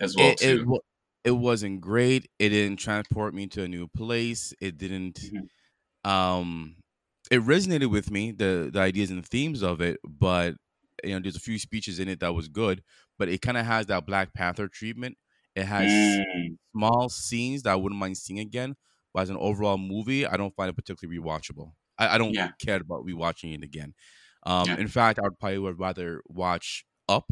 as 0.00 0.16
well 0.16 0.36
It 0.36 0.42
it, 0.42 0.66
it 1.24 1.32
wasn't 1.32 1.80
great. 1.80 2.28
It 2.38 2.50
didn't 2.50 2.78
transport 2.78 3.34
me 3.34 3.46
to 3.48 3.62
a 3.64 3.68
new 3.68 3.88
place. 3.88 4.52
It 4.60 4.76
didn't. 4.78 5.20
Mhm. 5.20 5.48
Um, 6.04 6.76
it 7.30 7.40
resonated 7.42 7.90
with 7.90 8.10
me 8.10 8.32
the 8.32 8.70
the 8.72 8.80
ideas 8.80 9.10
and 9.10 9.26
themes 9.26 9.62
of 9.62 9.80
it, 9.80 10.00
but 10.04 10.56
you 11.04 11.14
know, 11.14 11.20
there's 11.20 11.36
a 11.36 11.40
few 11.40 11.58
speeches 11.58 11.98
in 12.00 12.08
it 12.08 12.20
that 12.20 12.34
was 12.34 12.48
good, 12.48 12.82
but 13.18 13.28
it 13.28 13.42
kind 13.42 13.56
of 13.58 13.66
has 13.66 13.86
that 13.86 14.06
Black 14.06 14.34
Panther 14.34 14.68
treatment. 14.68 15.18
It 15.56 15.64
has 15.66 16.20
Mm, 16.24 16.56
small 16.74 17.08
scenes 17.08 17.62
that 17.62 17.72
I 17.72 17.76
wouldn't 17.76 17.98
mind 18.00 18.18
seeing 18.18 18.40
again, 18.40 18.76
but 19.14 19.22
as 19.22 19.30
an 19.30 19.36
overall 19.38 19.78
movie, 19.78 20.26
I 20.26 20.36
don't 20.36 20.54
find 20.56 20.70
it 20.70 20.76
particularly 20.76 21.20
rewatchable. 21.20 21.72
I, 21.98 22.16
I 22.16 22.18
don't 22.18 22.36
yeah, 22.36 22.52
care 22.60 22.76
about 22.78 23.04
rewatching 23.06 23.54
it 23.54 23.62
again. 23.64 23.94
Um, 24.46 24.74
yeah. 24.74 24.78
in 24.78 24.88
fact, 24.88 25.18
I 25.18 25.22
would 25.22 25.38
probably 25.38 25.58
would 25.58 25.78
rather 25.78 26.22
watch 26.26 26.84
Up, 27.08 27.30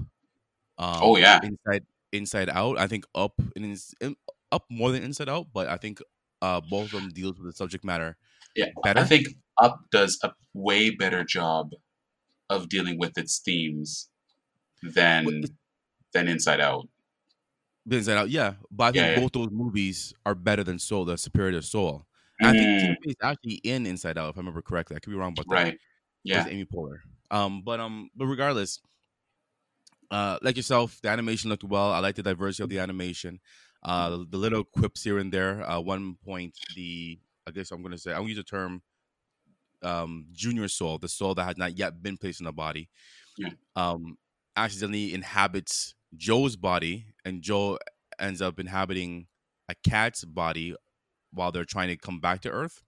Oh 1.00 1.16
um, 1.16 1.16
yeah, 1.16 1.40
Inside 1.42 1.86
Inside 2.12 2.48
Out. 2.50 2.78
I 2.78 2.86
think 2.86 3.04
Up 3.14 3.34
and 3.56 3.78
in- 4.00 4.16
Up 4.50 4.64
more 4.70 4.92
than 4.92 5.02
Inside 5.02 5.28
Out, 5.28 5.46
but 5.52 5.68
I 5.68 5.76
think 5.76 6.00
uh, 6.40 6.60
both 6.60 6.92
of 6.92 7.00
them 7.00 7.10
deals 7.10 7.38
with 7.38 7.46
the 7.46 7.56
subject 7.56 7.84
matter 7.84 8.16
yeah. 8.54 8.66
I 8.84 9.04
think 9.04 9.28
Up 9.58 9.80
does 9.90 10.18
a 10.22 10.32
way 10.54 10.90
better 10.90 11.24
job 11.24 11.70
of 12.50 12.68
dealing 12.68 12.98
with 12.98 13.16
its 13.16 13.38
themes 13.38 14.08
than 14.82 15.44
than 16.12 16.28
Inside 16.28 16.60
Out. 16.60 16.88
Inside 17.90 18.16
Out, 18.16 18.30
yeah, 18.30 18.54
but 18.70 18.84
I 18.84 18.92
think 18.92 19.16
yeah. 19.16 19.20
both 19.20 19.32
those 19.32 19.50
movies 19.50 20.12
are 20.24 20.34
better 20.34 20.62
than 20.64 20.78
Soul. 20.78 21.04
The 21.04 21.16
Superior 21.18 21.60
to 21.60 21.62
Soul. 21.66 22.06
And 22.40 22.48
I 22.48 22.52
think 22.52 22.64
Mm, 22.66 22.80
Tina 22.80 22.96
Fey 23.04 23.10
is 23.10 23.16
actually 23.22 23.54
in 23.64 23.86
Inside 23.86 24.18
Out, 24.18 24.30
if 24.30 24.36
I 24.36 24.40
remember 24.40 24.62
correctly. 24.62 24.96
I 24.96 25.00
could 25.00 25.10
be 25.10 25.16
wrong 25.16 25.32
about 25.32 25.46
that. 25.48 25.54
right. 25.54 25.78
Yeah. 26.24 26.46
Amy 26.48 26.64
Poehler. 26.64 26.98
Um, 27.30 27.62
but 27.62 27.80
um, 27.80 28.10
but 28.14 28.26
regardless, 28.26 28.80
uh, 30.12 30.38
like 30.42 30.56
yourself, 30.56 31.00
the 31.02 31.08
animation 31.10 31.50
looked 31.50 31.64
well. 31.64 31.92
I 31.92 32.00
like 32.00 32.16
the 32.16 32.22
diversity 32.22 32.64
of 32.64 32.70
the 32.70 32.78
animation. 32.80 33.40
Uh, 33.82 34.10
the, 34.10 34.26
the 34.30 34.38
little 34.38 34.64
quips 34.64 35.02
here 35.04 35.18
and 35.18 35.32
there. 35.32 35.68
Uh, 35.68 35.80
one 35.80 36.16
point, 36.24 36.54
the 36.76 37.18
I 37.48 37.50
guess 37.50 37.72
I'm 37.72 37.82
gonna 37.82 37.98
say 37.98 38.12
I'm 38.12 38.18
gonna 38.18 38.28
use 38.28 38.38
the 38.38 38.44
term 38.44 38.82
um 39.82 40.26
junior 40.32 40.68
soul, 40.68 40.98
the 40.98 41.08
soul 41.08 41.34
that 41.34 41.44
has 41.44 41.56
not 41.58 41.76
yet 41.76 42.02
been 42.02 42.16
placed 42.16 42.40
in 42.40 42.44
the 42.46 42.52
body, 42.52 42.88
Yeah. 43.36 43.50
um, 43.74 44.16
accidentally 44.56 45.14
inhabits 45.14 45.94
Joe's 46.16 46.56
body, 46.56 47.06
and 47.24 47.42
Joe 47.42 47.78
ends 48.20 48.40
up 48.42 48.60
inhabiting 48.60 49.26
a 49.68 49.74
cat's 49.88 50.24
body 50.24 50.76
while 51.32 51.50
they're 51.50 51.64
trying 51.64 51.88
to 51.88 51.96
come 51.96 52.20
back 52.20 52.42
to 52.42 52.50
Earth. 52.50 52.82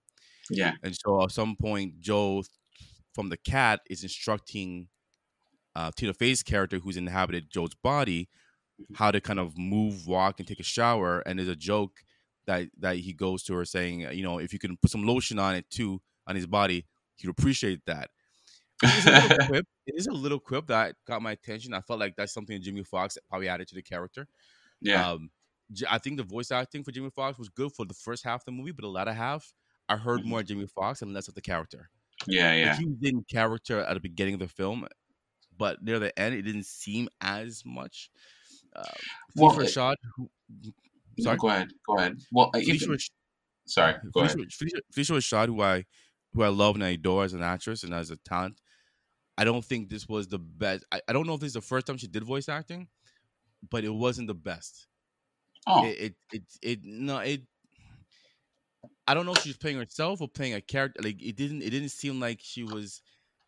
Yeah. 0.49 0.73
And 0.83 0.95
so 0.95 1.23
at 1.23 1.31
some 1.31 1.55
point, 1.57 1.99
Joe 1.99 2.43
from 3.13 3.29
the 3.29 3.37
cat 3.37 3.81
is 3.89 4.03
instructing 4.03 4.87
uh, 5.75 5.91
Tina 5.95 6.13
Fey's 6.13 6.43
character, 6.43 6.79
who's 6.79 6.97
inhabited 6.97 7.49
Joe's 7.49 7.73
body, 7.75 8.29
Mhm. 8.81 8.95
how 8.97 9.11
to 9.11 9.21
kind 9.21 9.39
of 9.39 9.57
move, 9.57 10.05
walk, 10.07 10.39
and 10.39 10.47
take 10.47 10.59
a 10.59 10.63
shower. 10.63 11.19
And 11.21 11.39
there's 11.39 11.47
a 11.49 11.55
joke 11.55 12.03
that 12.45 12.69
that 12.79 12.97
he 12.97 13.13
goes 13.13 13.43
to 13.43 13.53
her 13.55 13.65
saying, 13.65 14.01
you 14.01 14.23
know, 14.23 14.37
if 14.39 14.51
you 14.53 14.59
can 14.59 14.77
put 14.77 14.91
some 14.91 15.03
lotion 15.05 15.39
on 15.39 15.55
it 15.55 15.69
too 15.69 16.01
on 16.27 16.35
his 16.35 16.45
body, 16.47 16.85
he'd 17.17 17.29
appreciate 17.29 17.85
that. 17.85 18.11
It 18.83 18.89
is 18.97 19.05
a 19.05 19.11
little 19.11 19.47
quip. 19.47 19.67
It 19.87 19.95
is 19.97 20.07
a 20.07 20.11
little 20.13 20.39
quip 20.39 20.67
that 20.67 20.95
got 21.05 21.21
my 21.21 21.31
attention. 21.31 21.73
I 21.73 21.81
felt 21.81 21.99
like 21.99 22.15
that's 22.17 22.33
something 22.33 22.61
Jimmy 22.61 22.83
Fox 22.83 23.17
probably 23.29 23.47
added 23.47 23.67
to 23.69 23.75
the 23.75 23.81
character. 23.81 24.27
yeah. 24.81 25.11
Um, 25.11 25.31
I 25.89 25.97
think 25.97 26.17
the 26.17 26.23
voice 26.23 26.51
acting 26.51 26.83
for 26.83 26.91
Jimmy 26.91 27.09
Fox 27.09 27.39
was 27.39 27.49
good 27.49 27.71
for 27.73 27.85
the 27.85 27.93
first 27.95 28.23
half 28.23 28.41
of 28.41 28.45
the 28.45 28.51
movie, 28.51 28.71
but 28.71 28.83
the 28.83 28.89
latter 28.89 29.13
half, 29.13 29.51
I 29.89 29.95
heard 29.97 30.21
Mhm. 30.21 30.25
more 30.25 30.43
Jimmy 30.43 30.67
Fox 30.67 31.01
and 31.01 31.11
less 31.13 31.27
of 31.27 31.33
the 31.33 31.41
character. 31.41 31.89
Yeah. 32.27 32.49
Like 32.49 32.57
Yeah. 32.59 32.77
he 32.77 32.85
was 32.85 32.97
in 33.01 33.23
character 33.23 33.79
at 33.79 33.93
the 33.95 33.99
beginning 33.99 34.35
of 34.35 34.41
the 34.41 34.47
film, 34.47 34.87
but 35.57 35.83
near 35.83 35.99
the 35.99 36.17
end, 36.19 36.35
it 36.35 36.43
didn't 36.43 36.65
seem 36.65 37.09
as 37.21 37.63
much. 37.65 38.09
Uh, 38.75 38.83
Well, 39.35 39.55
Rashad, 39.55 39.95
who, 40.15 40.29
sorry, 41.19 41.37
go 41.37 41.49
ahead. 41.49 41.69
Go 41.87 41.97
ahead. 41.97 42.17
Well, 42.31 42.51
I 42.53 42.61
Phylicia, 42.61 43.09
sorry. 43.65 43.95
Go 44.13 44.21
ahead. 44.21 44.37
Phylicia, 44.37 44.47
Phylicia, 44.47 44.79
Phylicia 44.93 45.15
Rashad, 45.17 45.47
who 45.47 45.61
I 45.61 45.85
who 46.33 46.43
I 46.43 46.49
love 46.49 46.75
and 46.75 46.83
I 46.83 46.89
adore 46.89 47.23
as 47.23 47.33
an 47.33 47.41
actress 47.41 47.83
and 47.83 47.93
as 47.93 48.11
a 48.11 48.17
talent. 48.17 48.61
I 49.37 49.43
don't 49.45 49.65
think 49.65 49.89
this 49.89 50.07
was 50.07 50.27
the 50.27 50.39
best. 50.39 50.85
I, 50.91 51.01
I 51.07 51.13
don't 51.13 51.27
know 51.27 51.33
if 51.35 51.41
this 51.41 51.49
is 51.49 51.53
the 51.53 51.61
first 51.61 51.87
time 51.87 51.97
she 51.97 52.07
did 52.07 52.23
voice 52.23 52.49
acting, 52.49 52.87
but 53.69 53.83
it 53.83 53.93
wasn't 53.93 54.27
the 54.27 54.35
best. 54.35 54.87
Oh, 55.67 55.85
It 55.85 55.99
it 55.99 56.15
it, 56.31 56.43
it 56.61 56.79
no 56.83 57.19
it. 57.19 57.43
I 59.07 59.13
don't 59.13 59.25
know 59.25 59.33
if 59.33 59.41
she 59.41 59.49
was 59.49 59.57
playing 59.57 59.77
herself 59.77 60.21
or 60.21 60.27
playing 60.27 60.53
a 60.53 60.61
character. 60.61 61.01
Like 61.03 61.21
it 61.21 61.35
didn't. 61.35 61.61
It 61.61 61.69
didn't 61.69 61.89
seem 61.89 62.19
like 62.19 62.39
she 62.41 62.63
was 62.63 63.01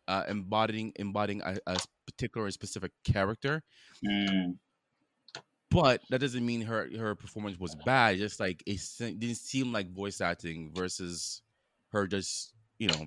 uh, 0.08 0.24
embodying 0.28 0.92
embodying 0.96 1.42
a, 1.42 1.58
a 1.68 1.78
particular 2.06 2.50
specific 2.52 2.92
character. 3.04 3.64
mm, 4.02 4.58
But 5.70 6.02
that 6.08 6.20
doesn't 6.20 6.44
mean 6.46 6.62
her 6.62 6.88
her 6.96 7.14
performance 7.14 7.58
was 7.58 7.74
bad. 7.74 8.16
Just 8.18 8.40
like 8.40 8.62
it 8.66 8.80
didn't 8.98 9.36
seem 9.36 9.72
like 9.72 9.90
voice 9.92 10.20
acting 10.20 10.72
versus 10.74 11.42
her 11.92 12.06
just 12.06 12.54
you 12.78 12.88
know 12.88 13.06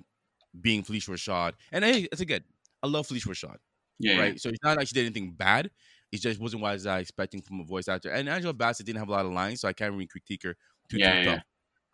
being 0.60 0.82
Phylicia 0.84 1.10
Rashad. 1.10 1.54
And 1.72 1.84
hey, 1.84 2.08
it's 2.12 2.20
again, 2.22 2.44
I 2.82 2.88
love 2.88 3.08
Phylicia 3.08 3.28
Rashad. 3.28 3.58
yeah. 3.98 4.18
right? 4.18 4.40
So 4.40 4.50
it's 4.50 4.62
not 4.64 4.78
like 4.78 4.88
she 4.88 4.94
did 4.94 5.06
anything 5.06 5.32
bad. 5.34 5.70
It 6.12 6.18
just 6.20 6.40
wasn't 6.40 6.62
what 6.62 6.70
I 6.70 6.74
was 6.74 6.86
expecting 6.86 7.42
from 7.42 7.60
a 7.60 7.64
voice 7.64 7.88
actor. 7.88 8.10
And 8.10 8.28
Angela 8.28 8.54
Bassett 8.54 8.86
didn't 8.86 9.00
have 9.00 9.08
a 9.08 9.12
lot 9.12 9.26
of 9.26 9.32
lines, 9.32 9.60
so 9.62 9.68
I 9.68 9.74
can't 9.74 9.92
really 9.92 10.08
critique 10.08 10.44
her 10.44 10.56
too, 10.90 10.98
Yeah, 10.98 11.14
too 11.14 11.18
yeah, 11.22 11.40
tough. 11.40 11.42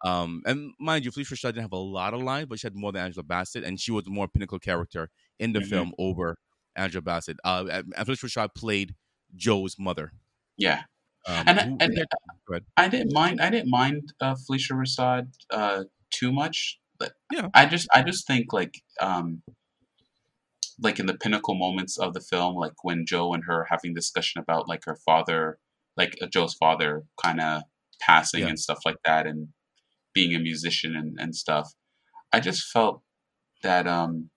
Um, 0.05 0.43
and 0.47 0.73
mind 0.79 1.05
you, 1.05 1.11
Phylicia 1.11 1.33
Rashad 1.35 1.49
didn't 1.49 1.63
have 1.63 1.73
a 1.73 1.77
lot 1.77 2.15
of 2.15 2.23
lines, 2.23 2.47
but 2.47 2.61
she 2.61 2.67
had 2.67 2.75
more 2.77 2.93
than 2.93 3.05
Angela 3.05 3.25
Bassett, 3.25 3.65
and 3.65 3.81
she 3.81 3.91
was 3.91 4.05
the 4.05 4.11
more 4.11 4.29
pinnacle 4.29 4.59
character 4.59 5.11
in 5.39 5.53
the 5.53 5.61
Mhm. 5.61 5.69
film 5.69 5.93
over 5.99 6.39
Angela 6.77 7.03
Bassett. 7.03 7.39
Uh, 7.45 7.65
Phylicia 7.65 8.25
Rashad 8.27 8.55
played 8.55 8.95
Joe's 9.35 9.77
mother. 9.79 10.13
Yeah. 10.57 10.85
Um, 11.27 11.45
And 11.49 11.61
who- 11.61 11.77
and 11.81 11.99
who- 12.47 12.61
I 12.77 12.89
didn't 12.89 13.13
mind. 13.13 13.41
I 13.41 13.51
didn't 13.51 13.71
mind 13.71 14.13
uh, 14.21 14.35
Phylicia 14.35 14.73
Rashad 14.73 15.33
uh, 15.51 15.85
too 16.11 16.33
much. 16.33 16.81
But 16.99 17.13
Yeah. 17.33 17.49
I 17.55 17.67
just, 17.67 17.89
I 17.95 18.03
just 18.03 18.27
think 18.27 18.53
like, 18.53 18.83
um, 19.01 19.43
like 20.81 20.99
in 21.01 21.07
the 21.07 21.17
pinnacle 21.17 21.55
moments 21.55 21.99
of 21.99 22.15
the 22.15 22.21
film, 22.21 22.55
like 22.55 22.85
when 22.85 23.05
Joe 23.07 23.35
and 23.35 23.45
her 23.45 23.67
having 23.71 23.95
discussion 23.95 24.41
about 24.41 24.69
like 24.69 24.85
her 24.85 24.97
father, 24.97 25.59
like 25.97 26.17
uh, 26.23 26.27
Joe's 26.27 26.55
father, 26.55 27.05
kind 27.23 27.41
of 27.41 27.63
passing 28.01 28.43
Yeah. 28.43 28.49
and 28.49 28.59
stuff 28.61 28.79
like 28.85 28.97
that, 29.05 29.27
and 29.27 29.49
being 30.15 30.35
a 30.35 30.39
musician 30.39 30.97
and, 30.97 31.17
and 31.19 31.35
stuff. 31.35 31.73
I 32.33 32.41
just 32.41 32.71
felt 32.71 33.03
that 33.63 33.87
um, 33.87 34.31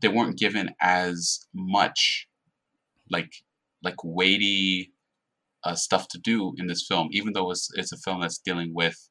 they 0.00 0.08
weren't 0.08 0.38
given 0.38 0.74
as 0.80 1.46
much 1.54 2.26
like 3.10 3.32
like 3.82 4.02
weighty 4.02 4.92
uh, 5.64 5.74
stuff 5.74 6.08
to 6.08 6.18
do 6.18 6.54
in 6.58 6.66
this 6.66 6.86
film, 6.86 7.08
even 7.12 7.32
though 7.32 7.50
it's 7.50 7.68
it's 7.74 7.92
a 7.92 7.96
film 7.98 8.20
that's 8.20 8.38
dealing 8.38 8.72
with 8.74 9.08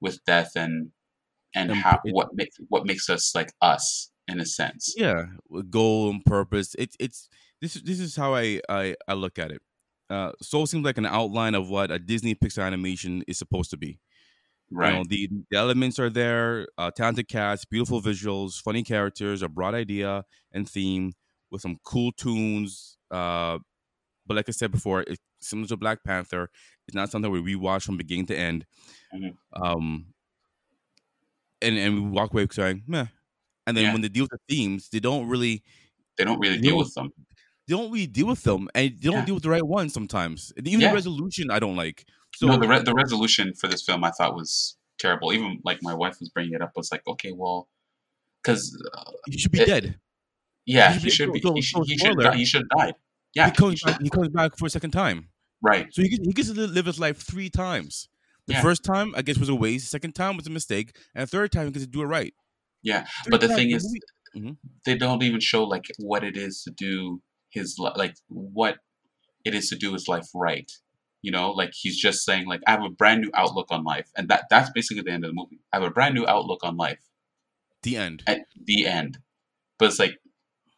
with 0.00 0.24
death 0.26 0.52
and 0.56 0.90
and 1.54 1.70
And 1.70 1.80
how 1.80 2.00
it- 2.04 2.12
what 2.14 2.34
makes 2.34 2.56
what 2.68 2.86
makes 2.86 3.08
us 3.10 3.34
like 3.34 3.52
us 3.60 4.10
in 4.28 4.40
a 4.40 4.46
sense. 4.46 4.94
yeah, 4.96 5.24
goal 5.70 6.10
and 6.10 6.24
purpose. 6.24 6.74
It's 6.78 6.96
it's 7.00 7.28
this 7.60 7.74
this 7.74 8.00
is 8.00 8.16
how 8.16 8.34
I 8.34 8.60
I, 8.68 8.96
I 9.08 9.14
look 9.14 9.38
at 9.38 9.50
it. 9.50 9.60
Uh, 10.10 10.32
Soul 10.42 10.66
seems 10.66 10.84
like 10.84 10.98
an 10.98 11.06
outline 11.06 11.54
of 11.54 11.70
what 11.70 11.90
a 11.90 11.98
Disney 11.98 12.34
Pixar 12.34 12.62
animation 12.66 13.24
is 13.26 13.38
supposed 13.38 13.70
to 13.70 13.76
be. 13.78 13.98
Right. 14.74 14.92
You 14.92 14.98
know, 14.98 15.04
the, 15.06 15.28
the 15.50 15.58
elements 15.58 15.98
are 15.98 16.10
there, 16.10 16.66
uh, 16.78 16.90
talented 16.90 17.28
cast, 17.28 17.68
beautiful 17.70 18.00
visuals, 18.00 18.60
funny 18.62 18.82
characters, 18.82 19.42
a 19.42 19.48
broad 19.48 19.74
idea 19.74 20.24
and 20.52 20.68
theme 20.68 21.12
with 21.50 21.60
some 21.60 21.78
cool 21.84 22.12
tunes. 22.12 22.96
Uh, 23.10 23.58
but 24.26 24.36
like 24.36 24.48
I 24.48 24.52
said 24.52 24.72
before, 24.72 25.02
it's 25.02 25.20
similar 25.40 25.68
to 25.68 25.76
Black 25.76 26.04
Panther. 26.04 26.50
It's 26.88 26.94
not 26.94 27.10
something 27.10 27.30
we 27.30 27.40
rewatch 27.56 27.84
from 27.84 27.96
beginning 27.98 28.26
to 28.26 28.36
end. 28.36 28.66
Mhm. 29.14 29.36
Um, 29.54 30.14
and 31.60 31.78
and 31.78 31.94
we 31.94 32.00
walk 32.10 32.32
away 32.32 32.46
saying, 32.50 32.82
meh. 32.86 33.06
And 33.66 33.76
then 33.76 33.84
Yeah. 33.86 33.92
when 33.92 34.02
they 34.02 34.08
deal 34.08 34.24
with 34.24 34.30
the 34.32 34.40
themes, 34.54 34.88
they 34.90 35.00
don't 35.00 35.28
really 35.28 35.62
they 36.18 36.24
don't 36.24 36.40
really 36.40 36.60
deal 36.60 36.78
with 36.78 36.94
them. 36.94 37.12
they 37.68 37.74
don't 37.76 37.90
really 37.92 38.06
deal 38.08 38.26
with 38.26 38.42
them, 38.42 38.68
and 38.74 38.90
they 39.00 39.10
don't 39.10 39.20
Yeah. 39.20 39.24
deal 39.26 39.34
with 39.36 39.44
the 39.44 39.50
right 39.50 39.66
ones 39.66 39.92
sometimes. 39.94 40.52
Even 40.64 40.80
Yeah. 40.80 40.88
the 40.88 40.94
resolution, 40.94 41.50
I 41.50 41.58
don't 41.60 41.76
like. 41.76 42.06
So 42.34 42.46
no, 42.46 42.56
the 42.58 42.66
re- 42.68 42.82
the 42.82 42.94
resolution 42.94 43.52
for 43.54 43.68
this 43.68 43.82
film 43.82 44.04
I 44.04 44.10
thought 44.10 44.34
was 44.34 44.76
terrible. 44.98 45.32
Even 45.32 45.60
like 45.64 45.78
my 45.82 45.94
wife 45.94 46.18
was 46.20 46.28
bringing 46.30 46.54
it 46.54 46.62
up. 46.62 46.72
Was 46.76 46.90
like, 46.92 47.06
okay, 47.06 47.32
well, 47.32 47.68
because 48.42 48.76
uh, 48.94 49.10
he 49.30 49.38
should 49.38 49.52
be 49.52 49.60
it- 49.60 49.66
dead. 49.66 49.98
yeah, 50.66 50.92
He 50.92 51.00
he 51.00 51.10
should 51.10 51.32
be- 51.32 51.40
so- 51.40 51.54
He 51.54 51.62
so 51.62 51.82
should. 51.84 51.88
He 51.88 51.98
should. 51.98 52.18
die- 52.18 52.36
He 52.36 52.44
should 52.44 52.62
have 52.70 52.78
died. 52.78 52.94
Yeah, 53.34 53.46
he 53.46 53.52
comes 53.52 53.80
he 53.82 53.90
back. 53.90 54.02
He 54.02 54.10
comes 54.10 54.28
back 54.28 54.56
for 54.58 54.66
a 54.66 54.70
second 54.70 54.90
time. 54.92 55.28
right. 55.62 55.86
So 55.94 56.02
he 56.02 56.08
gets, 56.08 56.26
he 56.26 56.32
gets 56.32 56.48
to 56.52 56.54
live 56.66 56.86
his 56.86 56.98
life 56.98 57.18
three 57.22 57.48
times. 57.50 58.08
The 58.46 58.54
Yeah. 58.54 58.62
first 58.62 58.82
time, 58.84 59.14
I 59.16 59.22
guess, 59.22 59.38
was 59.38 59.48
a 59.48 59.54
waste. 59.54 59.84
The 59.86 59.90
second 59.90 60.14
time 60.14 60.36
was 60.36 60.46
a 60.48 60.50
mistake, 60.50 60.96
and 61.14 61.22
the 61.22 61.26
third 61.30 61.52
time, 61.52 61.66
he 61.66 61.72
gets 61.72 61.84
to 61.84 61.90
do 61.90 62.02
it 62.02 62.06
right. 62.06 62.34
Yeah, 62.82 63.06
but 63.30 63.40
the 63.40 63.48
thing 63.48 63.70
is, 63.70 63.86
Mhm. 64.36 64.56
they 64.84 64.96
don't 64.96 65.22
even 65.22 65.38
show 65.40 65.62
like 65.64 65.86
what 65.98 66.24
it 66.24 66.36
is 66.36 66.62
to 66.64 66.70
do 66.70 67.22
his 67.50 67.78
like 67.78 68.16
what 68.28 68.78
it 69.44 69.54
is 69.54 69.68
to 69.68 69.76
do 69.76 69.92
his 69.92 70.08
life 70.08 70.26
right. 70.34 70.70
You 71.22 71.30
know, 71.30 71.52
like 71.52 71.70
he's 71.72 71.96
just 71.96 72.24
saying 72.24 72.46
like 72.46 72.60
I 72.66 72.72
have 72.72 72.84
a 72.84 72.90
brand 72.90 73.20
new 73.20 73.30
outlook 73.34 73.68
on 73.70 73.84
life, 73.84 74.10
and 74.16 74.28
that 74.28 74.44
that's 74.50 74.70
basically 74.70 75.02
the 75.02 75.12
end 75.12 75.24
of 75.24 75.30
the 75.30 75.34
movie. 75.34 75.60
I 75.72 75.76
have 75.76 75.84
a 75.84 75.90
brand 75.90 76.14
new 76.14 76.26
outlook 76.26 76.60
on 76.62 76.76
life. 76.76 77.00
the 77.82 77.96
end. 77.96 78.22
At 78.26 78.40
the 78.64 78.86
end, 78.86 79.18
but 79.78 79.86
it's 79.86 79.98
like, 79.98 80.18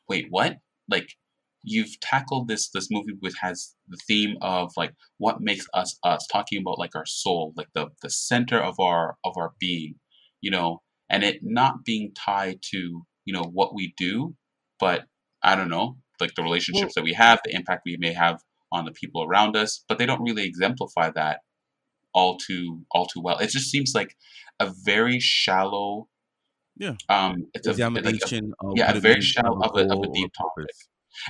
wait, 0.08 0.26
what? 0.30 0.56
Like 0.88 1.08
you've 1.62 1.98
tackled 2.00 2.46
this 2.46 2.68
this 2.68 2.88
movie 2.90 3.14
with 3.22 3.34
has 3.40 3.74
the 3.88 3.96
theme 4.06 4.36
of 4.42 4.70
like 4.76 4.92
what 5.18 5.40
makes 5.40 5.66
us 5.74 5.98
us, 6.04 6.26
talking 6.30 6.60
about 6.60 6.78
like 6.78 6.94
our 6.94 7.06
soul, 7.06 7.52
like 7.56 7.68
the 7.74 7.88
the 8.02 8.10
center 8.10 8.60
of 8.60 8.78
our 8.78 9.16
of 9.24 9.36
our 9.36 9.52
being, 9.58 9.94
you 10.40 10.50
know, 10.50 10.82
and 11.08 11.24
it 11.24 11.40
not 11.42 11.84
being 11.84 12.12
tied 12.14 12.60
to 12.70 13.02
you 13.24 13.32
know 13.32 13.44
what 13.52 13.74
we 13.74 13.94
do, 13.96 14.34
but 14.78 15.04
I 15.42 15.56
don't 15.56 15.70
know, 15.70 15.96
like 16.20 16.34
the 16.34 16.42
relationships 16.42 16.94
that 16.94 17.04
we 17.04 17.14
have, 17.14 17.40
the 17.44 17.54
impact 17.54 17.82
we 17.84 17.96
may 17.98 18.12
have 18.12 18.40
on 18.74 18.84
the 18.84 18.92
people 18.92 19.22
around 19.22 19.56
us, 19.56 19.84
but 19.88 19.98
they 19.98 20.06
don't 20.06 20.22
really 20.22 20.44
exemplify 20.44 21.10
that 21.10 21.40
all 22.12 22.36
too 22.36 22.82
all 22.90 23.06
too 23.06 23.20
well. 23.22 23.38
It 23.38 23.50
just 23.50 23.70
seems 23.70 23.92
like 23.94 24.16
a 24.60 24.72
very 24.84 25.20
shallow. 25.20 26.08
Yeah. 26.76 26.94
Um, 27.08 27.46
it's 27.54 27.66
a 27.66 27.72
like 27.72 28.04
a, 28.04 28.36
of 28.60 28.76
yeah, 28.76 28.92
a 28.92 29.00
very 29.00 29.20
shallow 29.20 29.60
of 29.62 29.76
a, 29.76 29.92
of 29.92 30.02
a 30.02 30.12
deep 30.12 30.32
topic. 30.36 30.74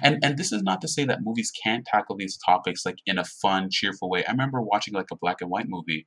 And 0.03 0.19
and 0.25 0.39
this 0.39 0.53
is 0.53 0.63
not 0.63 0.81
to 0.81 0.89
say 0.89 1.05
that 1.05 1.21
movies 1.23 1.53
can't 1.63 1.85
tackle 1.85 2.17
these 2.17 2.39
topics 2.45 2.87
like 2.87 2.99
in 3.07 3.19
a 3.19 3.25
fun, 3.25 3.69
cheerful 3.71 4.09
way. 4.09 4.25
I 4.25 4.31
remember 4.31 4.63
watching 4.63 4.95
like 4.95 5.11
a 5.13 5.17
black 5.17 5.43
and 5.43 5.51
white 5.51 5.67
movie, 5.69 6.07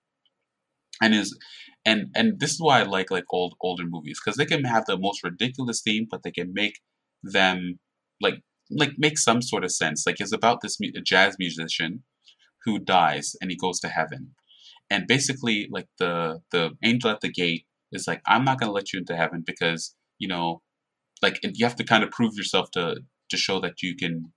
and 1.01 1.13
is 1.13 1.37
and 1.85 2.07
and 2.15 2.39
this 2.39 2.51
is 2.53 2.61
why 2.61 2.79
I 2.79 2.83
like 2.83 3.11
like 3.11 3.25
old 3.31 3.53
older 3.61 3.83
movies 3.85 4.19
because 4.23 4.37
they 4.37 4.45
can 4.45 4.63
have 4.63 4.85
the 4.85 4.97
most 4.97 5.23
ridiculous 5.23 5.81
theme, 5.81 6.07
but 6.09 6.23
they 6.23 6.31
can 6.31 6.53
make 6.53 6.79
them 7.21 7.79
like 8.19 8.41
like 8.71 8.93
makes 8.97 9.23
some 9.23 9.41
sort 9.41 9.63
of 9.63 9.71
sense. 9.71 10.05
Like 10.05 10.19
it's 10.19 10.33
about 10.33 10.61
this 10.61 10.79
mu- 10.79 10.91
jazz 11.03 11.35
musician 11.39 12.03
who 12.65 12.79
dies 12.79 13.35
and 13.41 13.51
he 13.51 13.57
goes 13.57 13.79
to 13.81 13.87
heaven, 13.87 14.31
and 14.89 15.07
basically 15.07 15.67
like 15.71 15.87
the 15.99 16.41
the 16.51 16.71
angel 16.83 17.09
at 17.09 17.21
the 17.21 17.31
gate 17.31 17.65
is 17.91 18.07
like 18.07 18.21
I'm 18.27 18.43
not 18.43 18.59
gonna 18.59 18.71
let 18.71 18.93
you 18.93 18.99
into 18.99 19.15
heaven 19.15 19.43
because 19.45 19.95
you 20.19 20.27
know 20.27 20.61
like 21.21 21.39
you 21.43 21.65
have 21.65 21.75
to 21.77 21.83
kind 21.83 22.03
of 22.03 22.11
prove 22.11 22.35
yourself 22.35 22.71
to 22.71 22.97
to 23.29 23.37
show 23.37 23.59
that 23.61 23.81
you 23.81 23.95
can 23.95 24.31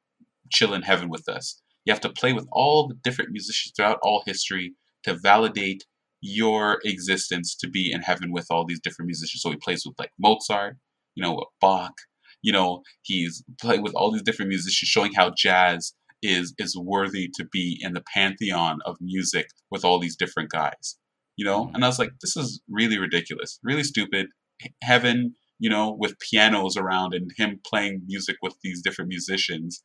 chill 0.50 0.74
in 0.74 0.82
heaven 0.82 1.08
with 1.08 1.28
us. 1.28 1.60
You 1.84 1.92
have 1.92 2.00
to 2.02 2.10
play 2.10 2.32
with 2.32 2.46
all 2.52 2.88
the 2.88 2.94
different 2.94 3.30
musicians 3.30 3.72
throughout 3.74 3.98
all 4.02 4.22
history 4.26 4.74
to 5.04 5.14
validate 5.14 5.84
your 6.20 6.78
existence 6.84 7.56
to 7.56 7.68
be 7.68 7.90
in 7.90 8.02
heaven 8.02 8.32
with 8.32 8.46
all 8.50 8.64
these 8.66 8.80
different 8.80 9.06
musicians. 9.06 9.40
So 9.42 9.50
he 9.50 9.56
plays 9.56 9.84
with 9.86 9.98
like 9.98 10.10
Mozart, 10.18 10.76
you 11.14 11.22
know, 11.22 11.44
Bach, 11.60 11.94
you 12.42 12.52
know, 12.52 12.82
he's 13.02 13.42
playing 13.60 13.82
with 13.82 13.94
all 13.94 14.10
these 14.12 14.22
different 14.22 14.48
musicians 14.48 14.88
showing 14.88 15.12
how 15.14 15.30
jazz 15.36 15.94
is 16.22 16.54
is 16.58 16.76
worthy 16.76 17.28
to 17.34 17.44
be 17.52 17.78
in 17.80 17.94
the 17.94 18.02
pantheon 18.14 18.78
of 18.84 18.96
music 19.00 19.46
with 19.70 19.84
all 19.84 19.98
these 19.98 20.16
different 20.16 20.50
guys. 20.50 20.98
You 21.36 21.44
know? 21.44 21.66
Mhm. 21.66 21.74
And 21.74 21.84
I 21.84 21.88
was 21.88 21.98
like, 21.98 22.12
this 22.20 22.36
is 22.36 22.60
really 22.68 22.98
ridiculous, 22.98 23.58
really 23.62 23.84
stupid. 23.84 24.28
Heaven, 24.82 25.36
you 25.58 25.70
know, 25.70 25.96
with 25.98 26.18
pianos 26.18 26.76
around 26.76 27.14
and 27.14 27.30
him 27.36 27.60
playing 27.64 28.02
music 28.06 28.36
with 28.42 28.54
these 28.62 28.82
different 28.82 29.08
musicians, 29.08 29.82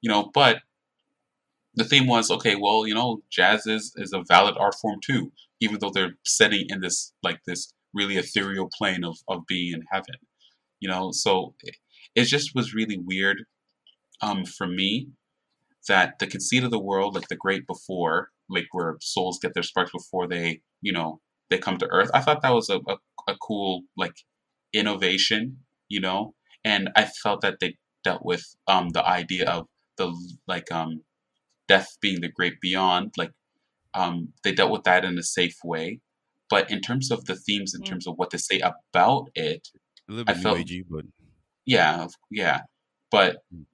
you 0.00 0.10
know, 0.10 0.30
but 0.34 0.62
the 1.74 1.84
theme 1.84 2.06
was 2.06 2.30
okay 2.30 2.54
well 2.56 2.86
you 2.86 2.94
know 2.94 3.22
jazz 3.30 3.66
is 3.66 3.92
is 3.96 4.12
a 4.12 4.22
valid 4.28 4.56
art 4.58 4.74
form 4.80 4.98
too 5.04 5.32
even 5.60 5.78
though 5.80 5.90
they're 5.90 6.14
setting 6.24 6.66
in 6.68 6.80
this 6.80 7.12
like 7.22 7.40
this 7.46 7.72
really 7.92 8.16
ethereal 8.16 8.68
plane 8.76 9.04
of 9.04 9.16
of 9.28 9.46
being 9.46 9.72
in 9.74 9.82
heaven 9.92 10.16
you 10.80 10.88
know 10.88 11.10
so 11.12 11.54
it, 12.14 12.24
just 12.24 12.54
was 12.54 12.74
really 12.74 12.98
weird 12.98 13.44
um 14.20 14.44
for 14.44 14.66
me 14.66 15.08
that 15.88 16.18
the 16.18 16.26
conceit 16.26 16.64
of 16.64 16.70
the 16.70 16.78
world 16.90 17.14
like 17.14 17.28
the 17.28 17.36
great 17.36 17.66
before 17.66 18.30
like 18.48 18.66
where 18.72 18.96
souls 19.00 19.38
get 19.42 19.52
their 19.54 19.62
sparks 19.62 19.92
before 19.92 20.26
they 20.28 20.60
you 20.80 20.92
know 20.92 21.20
they 21.50 21.58
come 21.58 21.76
to 21.78 21.88
earth 21.90 22.10
i 22.14 22.20
thought 22.20 22.42
that 22.42 22.54
was 22.54 22.68
a, 22.70 22.78
a, 22.88 22.96
a 23.28 23.36
cool 23.46 23.82
like 23.96 24.16
innovation 24.72 25.58
you 25.88 26.00
know 26.00 26.34
and 26.64 26.90
i 26.96 27.04
felt 27.22 27.40
that 27.40 27.56
they 27.60 27.76
dealt 28.02 28.24
with 28.24 28.44
um 28.66 28.88
the 28.90 29.04
idea 29.06 29.48
of 29.48 29.66
the 29.98 30.12
like 30.46 30.70
um 30.72 31.02
death 31.68 31.96
being 32.00 32.20
the 32.20 32.28
great 32.28 32.60
beyond 32.60 33.12
like 33.16 33.30
um 33.94 34.28
they 34.42 34.52
dealt 34.52 34.70
with 34.70 34.84
that 34.84 35.04
in 35.04 35.18
a 35.18 35.22
safe 35.22 35.56
way 35.64 36.00
but 36.50 36.70
in 36.70 36.80
terms 36.80 37.10
of 37.10 37.24
the 37.26 37.36
themes 37.36 37.74
in 37.74 37.80
Mm. 37.82 37.86
terms 37.90 38.06
of 38.06 38.14
what 38.16 38.30
to 38.30 38.38
say 38.38 38.60
about 38.60 39.24
it 39.34 39.68
A 40.08 40.12
little 40.12 40.24
I 40.30 40.34
bit 40.34 40.36
new 40.38 40.42
felt- 40.42 40.58
agey, 40.58 40.84
but 40.88 41.04
yeah 41.66 42.06
yeah. 42.30 42.60
But 43.10 43.38
Mm. 43.54 43.66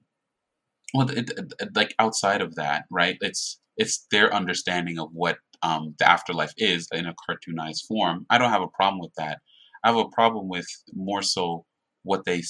well 0.93 1.09
it, 1.09 1.29
it- 1.37 1.75
like 1.75 1.93
outside 1.99 2.41
of 2.41 2.55
that 2.55 2.85
right 2.89 3.17
it's 3.21 3.59
it's 3.77 4.05
their 4.11 4.33
understanding 4.33 4.99
of 4.99 5.09
what 5.13 5.37
um 5.63 5.95
the 5.99 6.09
afterlife 6.09 6.53
is 6.57 6.87
in 6.91 7.05
a 7.05 7.13
cartoonized 7.29 7.85
form. 7.87 8.25
I 8.29 8.37
don't 8.37 8.49
have 8.51 8.61
a 8.61 8.67
problem 8.67 8.99
with 8.99 9.13
that. 9.17 9.39
I 9.83 9.89
have 9.89 9.97
a 9.97 10.09
problem 10.09 10.47
with 10.49 10.67
more 10.93 11.21
so 11.21 11.65
what 12.03 12.25
they 12.25 12.43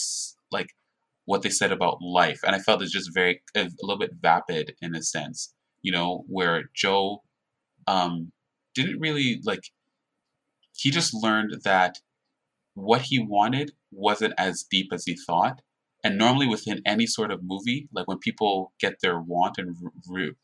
like 0.51 0.69
what 1.25 1.41
they 1.43 1.49
said 1.49 1.71
about 1.71 2.01
life 2.01 2.39
and 2.45 2.55
i 2.55 2.59
felt 2.59 2.81
it's 2.81 2.91
just 2.91 3.13
very 3.13 3.41
a, 3.55 3.61
a 3.61 3.69
little 3.83 3.99
bit 3.99 4.11
vapid 4.21 4.73
in 4.81 4.95
a 4.95 5.03
sense 5.03 5.53
you 5.83 5.91
know 5.91 6.23
where 6.27 6.65
joe 6.75 7.21
um 7.87 8.31
didn't 8.75 8.99
really 8.99 9.41
like 9.45 9.61
he 10.75 10.91
just 10.91 11.13
learned 11.13 11.61
that 11.63 11.99
what 12.75 13.03
he 13.03 13.19
wanted 13.19 13.71
wasn't 13.91 14.33
as 14.37 14.63
deep 14.69 14.87
as 14.93 15.05
he 15.05 15.15
thought. 15.15 15.61
And 16.03 16.17
normally 16.17 16.47
within 16.47 16.81
any 16.85 17.05
sort 17.05 17.31
of 17.31 17.41
movie 17.43 17.87
like 17.93 18.07
when 18.07 18.17
people 18.19 18.73
get 18.79 18.95
their 19.01 19.19
want 19.19 19.57
and 19.59 19.75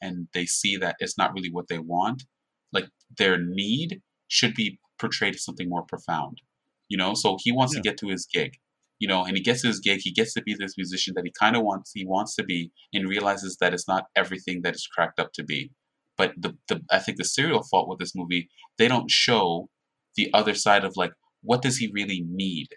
and 0.02 0.28
they 0.34 0.46
see 0.46 0.78
that 0.78 0.96
it's 1.00 1.18
not 1.18 1.34
really 1.34 1.50
what 1.52 1.68
they 1.68 1.80
want 1.80 2.26
like 2.72 2.90
their 3.18 3.38
need 3.40 4.02
should 4.28 4.54
be 4.54 4.80
portrayed 5.00 5.36
as 5.36 5.44
something 5.44 5.70
more 5.70 5.84
profound 5.84 6.42
you 6.90 6.98
know? 6.98 7.14
So 7.16 7.38
he 7.42 7.52
wants 7.52 7.74
Yeah. 7.74 7.80
to 7.82 7.90
get 7.90 7.98
to 8.00 8.10
his 8.10 8.26
gig 8.32 8.54
you 9.00 9.08
know? 9.08 9.24
And 9.26 9.36
he 9.38 9.44
gets 9.44 9.62
to 9.62 9.68
his 9.68 9.80
gig 9.80 10.02
he 10.04 10.12
gets 10.12 10.34
to 10.36 10.42
be 10.42 10.54
this 10.54 10.78
musician 10.78 11.14
that 11.16 11.26
he 11.26 11.32
kind 11.40 11.56
of 11.56 11.64
wants 11.64 11.92
he 11.94 12.06
wants 12.06 12.36
to 12.36 12.44
be 12.44 12.72
and 12.94 13.10
realizes 13.10 13.58
that 13.60 13.74
it's 13.74 13.88
not 13.88 14.06
everything 14.16 14.62
that 14.64 14.74
it's 14.74 14.88
cracked 14.88 15.20
up 15.20 15.34
to 15.34 15.44
be. 15.44 15.72
But 16.18 16.34
the, 16.38 16.56
the 16.68 16.82
i 16.92 17.00
think 17.00 17.18
the 17.18 17.24
serial 17.26 17.64
fault 17.64 17.88
with 17.90 18.00
this 18.00 18.16
movie 18.16 18.50
they 18.78 18.88
don't 18.88 19.10
show 19.12 19.70
the 20.16 20.30
other 20.34 20.54
side 20.56 20.84
of 20.84 20.94
like 20.98 21.14
what 21.42 21.62
does 21.62 21.78
he 21.78 21.92
really 21.94 22.24
need 22.28 22.70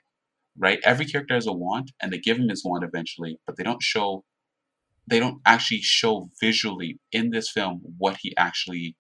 right 0.59 0.81
every 0.85 1.07
character 1.07 1.35
has 1.35 1.47
a 1.47 1.53
want 1.53 1.91
and 2.03 2.13
they 2.13 2.19
give 2.19 2.39
him 2.39 2.49
his 2.49 2.65
want 2.65 2.85
eventually 2.85 3.39
but 3.47 3.57
they 3.57 3.63
don't 3.65 3.83
show 3.83 4.25
they 5.09 5.21
don't 5.21 5.41
actually 5.47 5.81
show 5.83 6.31
visually 6.41 7.01
in 7.13 7.31
this 7.31 7.51
film 7.51 7.83
what 7.99 8.19
he 8.23 8.37
actually 8.37 8.97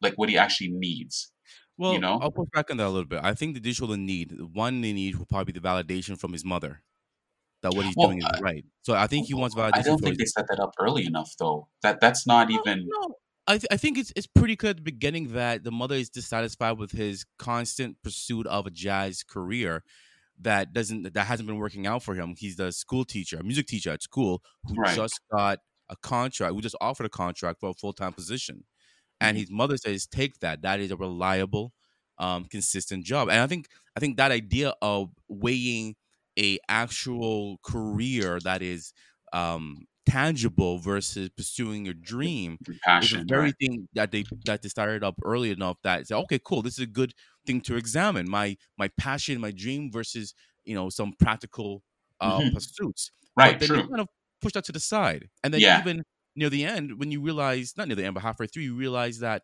like 0.00 0.14
what 0.14 0.28
he 0.28 0.38
actually 0.38 0.70
needs 0.70 1.32
well, 1.78 1.94
you 1.94 1.98
know? 2.00 2.20
I'll 2.20 2.30
push 2.30 2.48
back 2.52 2.70
on 2.70 2.76
that 2.76 2.86
a 2.86 2.90
little 2.90 3.06
bit. 3.06 3.20
I 3.24 3.32
think 3.32 3.54
the 3.54 3.60
digital 3.60 3.96
need 3.96 4.38
one 4.52 4.82
they 4.82 4.92
need 4.92 5.16
will 5.16 5.24
probably 5.24 5.52
be 5.54 5.58
the 5.58 5.66
validation 5.66 6.18
from 6.18 6.32
his 6.32 6.44
mother 6.44 6.82
that 7.62 7.74
what 7.74 7.86
he's 7.86 7.96
Well, 7.96 8.10
doing 8.10 8.18
is 8.18 8.32
right. 8.38 8.64
So 8.82 8.94
I 8.94 9.06
think 9.08 9.26
he 9.26 9.34
wants 9.34 9.56
validation. 9.56 9.72
i 9.72 9.82
don't 9.82 10.02
think 10.02 10.18
they 10.18 10.24
set 10.24 10.46
that 10.48 10.60
up 10.60 10.72
early 10.78 11.04
enough 11.06 11.30
though 11.38 11.68
that 11.82 12.00
that's 12.00 12.26
not 12.26 12.50
No, 12.52 12.60
even 12.60 12.94
No, 13.08 13.14
I 13.46 13.58
th- 13.58 13.68
I 13.70 13.76
think 13.76 13.98
it's 13.98 14.12
it's 14.16 14.26
pretty 14.26 14.56
clear 14.56 14.70
at 14.70 14.76
the 14.76 14.82
beginning 14.82 15.32
that 15.32 15.64
the 15.64 15.70
mother 15.72 15.94
is 15.94 16.10
dissatisfied 16.10 16.78
with 16.78 16.92
his 16.92 17.24
constant 17.38 17.96
pursuit 18.02 18.46
of 18.46 18.66
a 18.66 18.70
jazz 18.70 19.22
career 19.22 19.82
that 20.42 20.72
doesn't 20.72 21.12
that 21.14 21.26
hasn't 21.26 21.46
been 21.46 21.58
working 21.58 21.86
out 21.86 22.02
for 22.02 22.14
him. 22.14 22.34
He's 22.38 22.56
the 22.56 22.72
school 22.72 23.04
teacher, 23.04 23.38
a 23.38 23.42
music 23.44 23.66
teacher 23.66 23.90
at 23.90 24.02
school 24.02 24.42
who 24.64 24.76
Right. 24.76 25.04
just 25.04 25.20
got 25.32 25.60
a 25.88 25.96
contract, 25.96 26.54
who 26.54 26.60
just 26.60 26.76
offered 26.80 27.06
a 27.06 27.10
contract 27.10 27.60
for 27.60 27.70
a 27.70 27.74
full 27.74 27.92
time 27.92 28.12
position, 28.14 28.64
and 29.20 29.36
Mhm. 29.36 29.38
his 29.38 29.50
mother 29.50 29.76
says, 29.76 30.06
"Take 30.06 30.38
that. 30.40 30.62
That 30.62 30.80
is 30.80 30.90
a 30.90 30.96
reliable, 30.96 31.72
um, 32.18 32.44
consistent 32.46 33.04
job." 33.04 33.28
And 33.28 33.40
I 33.40 33.46
think 33.46 33.68
I 33.96 34.00
think 34.00 34.16
that 34.18 34.32
idea 34.32 34.74
of 34.82 35.12
weighing 35.28 35.96
a 36.38 36.58
actual 36.68 37.58
career 37.64 38.40
that 38.40 38.62
is 38.62 38.92
um 39.32 39.86
tangible 40.06 40.78
versus 40.78 41.30
pursuing 41.30 41.84
your 41.84 41.94
dream 41.94 42.58
it's 43.00 43.14
a 43.14 43.18
passion 43.18 43.28
very 43.28 43.52
right? 43.52 43.54
thing 43.60 43.88
that 43.94 44.10
they 44.12 44.24
that 44.44 44.62
they 44.62 44.68
started 44.68 45.02
up 45.04 45.14
early 45.24 45.50
enough 45.50 45.78
that 45.82 46.06
say, 46.06 46.14
okay, 46.14 46.38
cool, 46.44 46.62
this 46.62 46.74
is 46.74 46.80
a 46.84 46.86
good 46.86 47.14
thing 47.50 47.60
to 47.62 47.76
examine. 47.76 48.28
My 48.30 48.56
my 48.78 48.88
passion, 48.98 49.40
my 49.40 49.52
dream 49.52 49.90
versus 49.92 50.34
you 50.64 50.74
know 50.74 50.90
some 50.90 51.14
practical 51.18 51.82
uh, 52.20 52.42
Mhm. 52.42 52.52
pursuits. 52.52 53.12
right 53.36 53.58
but 53.58 53.60
then 53.60 53.68
true 53.68 53.82
they 53.82 53.84
kind 53.84 54.00
of 54.02 54.08
push 54.42 54.52
that 54.54 54.64
to 54.66 54.72
the 54.72 54.80
side, 54.80 55.28
and 55.44 55.54
then 55.54 55.62
Yeah. 55.62 55.78
even 55.78 56.04
near 56.36 56.50
the 56.50 56.64
end, 56.64 56.98
when 57.00 57.10
you 57.12 57.20
realize 57.22 57.74
not 57.76 57.88
near 57.88 57.96
the 57.96 58.04
end, 58.06 58.14
but 58.14 58.22
halfway 58.22 58.46
through, 58.48 58.62
you 58.64 58.76
realize 58.76 59.18
that 59.20 59.42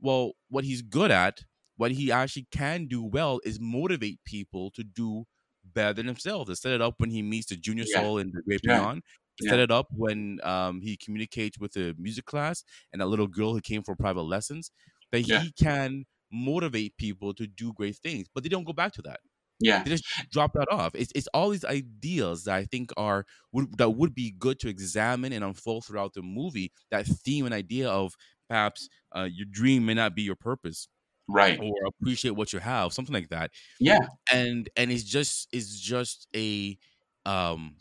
well, 0.00 0.32
what 0.50 0.64
he's 0.64 0.82
good 0.82 1.10
at, 1.10 1.44
what 1.76 1.92
he 1.92 2.12
actually 2.12 2.46
can 2.52 2.86
do 2.88 3.02
well, 3.02 3.40
is 3.44 3.60
motivate 3.60 4.20
people 4.24 4.70
to 4.72 4.84
do 4.84 5.24
better 5.64 5.94
than 5.94 6.06
themselves 6.06 6.50
To 6.50 6.56
set 6.56 6.72
it 6.74 6.82
up 6.82 6.96
when 7.00 7.10
he 7.10 7.22
meets 7.22 7.48
the 7.48 7.56
junior 7.56 7.84
Yeah. 7.84 8.00
soul 8.00 8.18
in 8.18 8.30
the 8.32 8.42
Great 8.42 8.62
Yeah. 8.62 8.84
Beyond. 8.84 9.02
Yeah. 9.40 9.52
set 9.52 9.60
it 9.60 9.70
up 9.70 9.88
when 9.92 10.40
um, 10.44 10.80
he 10.82 10.96
communicates 10.96 11.58
with 11.58 11.72
the 11.74 11.94
music 11.98 12.24
class 12.26 12.64
and 12.92 13.00
that 13.02 13.06
little 13.08 13.26
girl 13.28 13.52
who 13.54 13.60
came 13.60 13.82
for 13.84 13.96
private 13.96 14.22
lessons. 14.22 14.70
that 15.12 15.20
he 15.20 15.52
can 15.52 16.04
motivate 16.34 16.96
people 16.98 17.34
to 17.34 17.46
do 17.46 17.72
great 17.74 17.96
things, 17.96 18.26
but 18.34 18.42
they 18.42 18.50
don't 18.50 18.64
go 18.64 18.74
back 18.74 18.92
to 18.94 19.02
that. 19.02 19.20
Yeah. 19.60 19.84
They 19.84 19.90
just 19.90 20.04
drop 20.30 20.52
that 20.54 20.68
off. 20.70 20.94
It's 20.94 21.12
it's 21.14 21.28
all 21.34 21.50
these 21.50 21.64
ideas 21.64 22.44
that 22.44 22.54
I 22.56 22.64
think 22.64 22.90
are 22.96 23.24
would 23.52 23.76
that 23.78 23.90
would 23.90 24.14
be 24.14 24.32
good 24.32 24.58
to 24.60 24.68
examine 24.68 25.32
and 25.32 25.44
unfold 25.44 25.84
throughout 25.86 26.14
the 26.14 26.22
movie. 26.22 26.72
That 26.90 27.06
theme 27.06 27.44
and 27.44 27.54
idea 27.54 27.88
of 27.90 28.14
perhaps 28.48 28.88
uh, 29.14 29.28
your 29.32 29.46
dream 29.50 29.86
may 29.86 29.94
not 29.94 30.14
be 30.14 30.22
your 30.22 30.36
purpose, 30.36 30.88
Right. 31.28 31.60
or 31.60 31.72
appreciate 31.86 32.32
what 32.32 32.52
you 32.52 32.60
have, 32.60 32.92
something 32.92 33.14
like 33.14 33.30
that. 33.30 33.52
Yeah. 33.78 34.08
And 34.32 34.68
and 34.76 34.90
it's 34.92 35.04
just 35.04 35.48
it's 35.52 35.78
just 35.80 36.28
a 36.36 36.78
um 37.26 37.76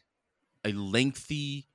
a 0.66 0.74
lengthy 0.74 1.68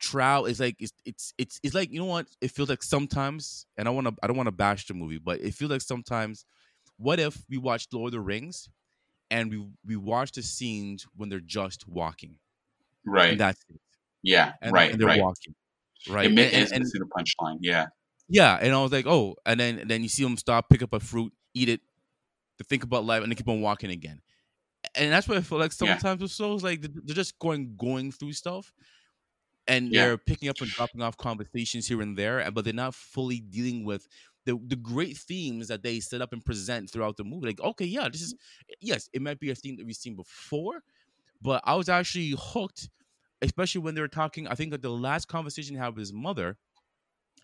trial. 0.00 0.46
is 0.46 0.58
like 0.58 0.76
it's 0.80 0.92
it's 1.04 1.32
it's 1.38 1.60
it's 1.62 1.74
like 1.74 1.92
you 1.92 2.00
know 2.00 2.06
what 2.06 2.26
it 2.40 2.50
feels 2.50 2.68
like 2.68 2.82
sometimes. 2.82 3.66
And 3.78 3.86
I 3.86 3.90
want 3.92 4.08
to 4.08 4.14
I 4.22 4.26
don't 4.26 4.36
want 4.36 4.48
to 4.48 4.52
bash 4.52 4.86
the 4.86 4.94
movie, 4.94 5.18
but 5.18 5.40
it 5.40 5.54
feels 5.54 5.70
like 5.70 5.82
sometimes. 5.82 6.44
What 6.96 7.18
if 7.18 7.42
we 7.48 7.56
watched 7.56 7.94
Lord 7.94 8.08
of 8.08 8.12
the 8.12 8.20
Rings, 8.20 8.68
and 9.30 9.50
we 9.50 9.66
we 9.86 9.96
watch 9.96 10.32
the 10.32 10.42
scenes 10.42 11.06
when 11.16 11.28
they're 11.30 11.40
just 11.40 11.88
walking, 11.88 12.36
Right. 13.06 13.30
and 13.30 13.40
that's 13.40 13.64
it, 13.70 13.80
yeah. 14.22 14.52
and, 14.60 14.72
right. 14.72 14.90
and 14.90 15.00
they're 15.00 15.08
right. 15.08 15.22
walking, 15.22 15.54
right? 16.10 16.26
It, 16.26 16.30
And- 16.30 16.38
and- 16.38 16.82
it's 16.82 16.94
and- 16.94 17.10
punchline. 17.10 17.56
Yeah. 17.62 17.86
Yeah, 18.28 18.58
and 18.60 18.72
I 18.74 18.82
was 18.82 18.92
like, 18.92 19.06
oh, 19.06 19.36
and 19.46 19.58
then 19.58 19.78
and 19.78 19.90
then 19.90 20.02
you 20.02 20.08
see 20.10 20.22
them 20.22 20.36
stop, 20.36 20.68
pick 20.68 20.82
up 20.82 20.92
a 20.92 21.00
fruit, 21.00 21.32
eat 21.54 21.68
it, 21.70 21.80
to 22.58 22.64
think 22.64 22.84
about 22.84 23.04
life, 23.06 23.22
and 23.22 23.32
then 23.32 23.36
keep 23.36 23.48
on 23.48 23.62
walking 23.62 23.90
again. 23.90 24.20
And 24.94 25.10
that's 25.10 25.26
what 25.26 25.38
I 25.38 25.40
feel 25.40 25.58
like 25.58 25.72
Yeah. 25.72 25.96
sometimes 25.96 26.20
with 26.20 26.30
souls, 26.32 26.62
like 26.62 26.82
they're 26.82 27.14
just 27.16 27.38
going 27.38 27.76
going 27.76 28.12
through 28.12 28.34
stuff, 28.34 28.72
and 29.70 29.92
Yeah. 29.92 30.06
they're 30.06 30.18
picking 30.18 30.48
up 30.50 30.60
and 30.60 30.70
dropping 30.70 31.02
off 31.02 31.16
conversations 31.16 31.88
here 31.88 32.02
and 32.02 32.18
there, 32.18 32.50
but 32.52 32.64
they're 32.64 32.74
not 32.74 32.94
fully 32.96 33.40
dealing 33.40 33.84
with 33.84 34.08
the 34.46 34.58
the 34.66 34.76
great 34.76 35.16
themes 35.18 35.68
that 35.68 35.82
they 35.84 36.00
set 36.00 36.22
up 36.22 36.32
and 36.34 36.44
present 36.44 36.90
throughout 36.90 37.16
the 37.18 37.24
movie. 37.24 37.48
Like, 37.48 37.60
okay, 37.62 37.86
yeah, 37.86 38.08
this 38.12 38.22
is 38.22 38.34
mm-hmm. 38.34 38.72
eh, 38.72 38.76
yes, 38.92 39.08
it 39.12 39.22
might 39.22 39.40
be 39.40 39.50
a 39.50 39.56
theme 39.56 39.76
that 39.78 39.86
we've 39.86 39.96
seen 39.96 40.16
before, 40.16 40.82
but 41.42 41.62
I 41.64 41.74
was 41.76 41.88
actually 41.90 42.34
hooked, 42.38 42.90
especially 43.42 43.82
when 43.82 43.94
they 43.96 44.02
were 44.02 44.08
talking. 44.22 44.48
I 44.48 44.54
think 44.56 44.72
that 44.72 44.82
the 44.82 44.90
last 44.90 45.28
conversation 45.28 45.74
he 45.76 45.80
had 45.80 45.90
with 45.96 46.00
his 46.00 46.12
mother, 46.12 46.58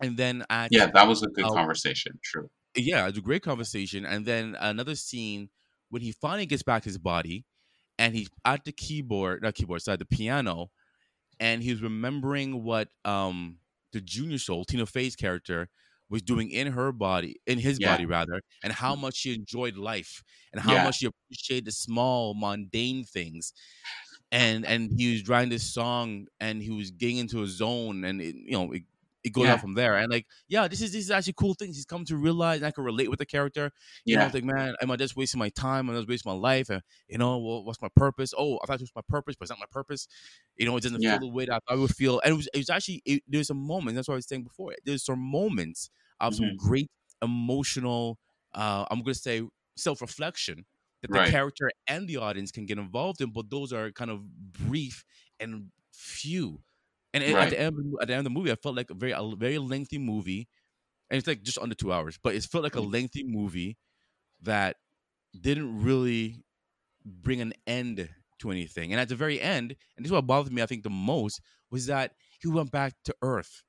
and 0.01 0.17
then 0.17 0.45
at 0.49 0.71
Yeah. 0.71 0.87
That 0.93 1.07
was 1.07 1.23
a 1.23 1.27
good 1.27 1.45
Oh. 1.45 1.53
conversation. 1.53 2.19
True. 2.23 2.49
yeah, 2.75 3.07
it's 3.07 3.17
a 3.17 3.21
great 3.21 3.41
conversation. 3.43 4.05
And 4.05 4.25
then 4.25 4.55
another 4.59 4.95
scene 4.95 5.49
when 5.89 6.01
he 6.03 6.11
finally 6.11 6.45
gets 6.45 6.63
back 6.63 6.83
his 6.83 6.97
body 6.99 7.45
and 7.97 8.15
he's 8.15 8.29
at 8.45 8.65
the 8.65 8.71
keyboard, 8.71 9.41
not 9.41 9.55
keyboard, 9.55 9.81
sorry, 9.81 9.97
the 9.97 10.05
piano, 10.05 10.69
and 11.39 11.63
he 11.63 11.71
was 11.71 11.81
remembering 11.81 12.63
what 12.63 12.89
um 13.05 13.59
the 13.93 14.01
junior 14.01 14.37
soul, 14.37 14.65
Tina 14.65 14.85
Fey's 14.85 15.15
character, 15.15 15.69
was 16.09 16.21
doing 16.21 16.51
in 16.51 16.67
her 16.73 16.91
body, 16.91 17.37
in 17.47 17.59
his 17.59 17.79
Yeah. 17.79 17.79
body 17.79 18.05
rather, 18.05 18.41
and 18.63 18.73
how 18.73 18.95
much 18.95 19.15
she 19.15 19.33
enjoyed 19.33 19.75
life 19.77 20.23
and 20.51 20.61
how 20.61 20.77
Yeah. 20.77 20.79
much 20.79 20.97
she 20.97 21.07
appreciated 21.07 21.65
the 21.65 21.71
small, 21.71 22.33
mundane 22.35 23.03
things. 23.05 23.53
And 24.31 24.65
and 24.65 24.91
he 24.99 25.13
was 25.13 25.27
writing 25.27 25.49
this 25.49 25.71
song 25.73 26.27
and 26.39 26.61
he 26.61 26.71
was 26.71 26.91
getting 26.91 27.17
into 27.17 27.43
a 27.43 27.47
zone 27.47 28.03
and 28.03 28.21
it, 28.21 28.35
you 28.35 28.51
know 28.51 28.71
it, 28.73 28.83
it 29.27 29.33
goes 29.33 29.47
Yeah. 29.47 29.49
out 29.49 29.61
from 29.61 29.73
there. 29.75 29.95
And 29.97 30.11
like, 30.11 30.25
yeah, 30.47 30.67
this 30.67 30.81
is 30.81 30.91
this 30.93 31.03
is 31.05 31.11
actually 31.11 31.33
cool 31.33 31.53
things 31.53 31.75
he's 31.75 31.85
come 31.85 32.05
to 32.05 32.17
realize. 32.17 32.63
I 32.63 32.71
can 32.71 32.83
relate 32.83 33.09
with 33.09 33.19
the 33.19 33.25
character. 33.25 33.71
You 34.07 34.17
know, 34.17 34.23
Yeah. 34.23 34.27
it's 34.27 34.33
like, 34.33 34.43
man, 34.43 34.75
am 34.81 34.91
I 34.91 34.95
just 34.95 35.15
wasting 35.15 35.39
my 35.39 35.49
time? 35.49 35.89
Am 35.89 35.95
I 35.95 35.99
just 35.99 36.09
wasting 36.09 36.31
my 36.31 36.37
life? 36.37 36.69
And 36.69 36.81
you 37.07 37.17
know, 37.17 37.37
well, 37.37 37.63
what's 37.65 37.81
my 37.81 37.89
purpose? 37.95 38.33
Oh, 38.37 38.57
I 38.63 38.67
thought 38.67 38.75
it 38.75 38.81
was 38.81 38.91
my 38.95 39.01
purpose, 39.07 39.35
but 39.37 39.43
it's 39.43 39.51
not 39.51 39.59
my 39.59 39.65
purpose. 39.71 40.07
You 40.55 40.65
know, 40.65 40.75
it 40.77 40.83
doesn't 40.83 41.01
Yeah. 41.03 41.03
feel 41.03 41.19
the 41.19 41.27
way 41.27 41.45
that 41.45 41.61
I 41.67 41.75
would 41.75 41.95
feel. 41.95 42.19
And 42.23 42.33
it 42.33 42.37
was, 42.37 42.47
it 42.53 42.57
was 42.57 42.69
actually 42.69 43.01
it, 43.05 43.23
there's 43.27 43.49
a 43.49 43.53
moment. 43.55 43.95
That's 43.95 44.07
what 44.07 44.15
I 44.15 44.17
was 44.17 44.27
saying 44.27 44.43
before. 44.43 44.73
There's 44.85 45.03
some 45.05 45.19
moments 45.19 45.89
of 46.19 46.35
some 46.35 46.51
Mm-hmm. 46.51 46.57
great 46.57 46.89
emotional. 47.21 48.17
Uh, 48.53 48.85
I'm 48.89 49.01
gonna 49.01 49.13
say 49.15 49.43
self 49.75 50.01
reflection 50.01 50.65
that 51.01 51.11
the 51.11 51.19
Right. 51.19 51.21
character 51.21 51.69
and 51.87 52.07
the 52.07 52.17
audience 52.17 52.51
can 52.51 52.65
get 52.65 52.79
involved 52.79 53.21
in, 53.21 53.31
but 53.31 53.49
those 53.49 53.71
are 53.71 53.91
kind 53.91 54.09
of 54.09 54.51
brief 54.53 55.05
and 55.39 55.71
few. 55.93 56.63
And 57.23 57.31
it- 57.31 57.35
at 57.35 57.49
the 57.49 57.59
end, 57.59 57.95
at 58.01 58.07
the 58.07 58.13
end 58.13 58.19
of 58.19 58.23
the 58.25 58.29
movie, 58.39 58.51
I 58.51 58.55
felt 58.55 58.75
like 58.75 58.89
a 58.89 58.93
very 58.95 59.11
a 59.11 59.21
very 59.35 59.57
lengthy 59.57 59.97
movie, 59.97 60.47
and 61.09 61.17
it's 61.17 61.27
like 61.27 61.43
just 61.43 61.57
under 61.59 61.75
two 61.75 61.93
hours, 61.93 62.17
but 62.21 62.35
it 62.35 62.43
felt 62.43 62.63
like 62.63 62.75
a 62.75 62.81
Mm. 62.81 62.93
lengthy 62.93 63.23
movie 63.23 63.77
that 64.41 64.77
didn't 65.39 65.81
really 65.83 66.43
bring 67.05 67.41
an 67.41 67.53
end 67.67 68.09
to 68.39 68.51
anything. 68.51 68.91
And 68.93 68.99
at 69.01 69.09
the 69.09 69.15
very 69.15 69.39
end, 69.41 69.75
and 69.95 70.05
this 70.05 70.09
is 70.09 70.11
what 70.13 70.27
bothered 70.27 70.53
me, 70.53 70.61
I 70.61 70.65
think, 70.67 70.83
the 70.83 70.89
most 70.89 71.41
was 71.71 71.87
that 71.87 72.15
he 72.39 72.47
went 72.49 72.71
back 72.71 72.93
to 73.05 73.15
Earth. 73.21 73.63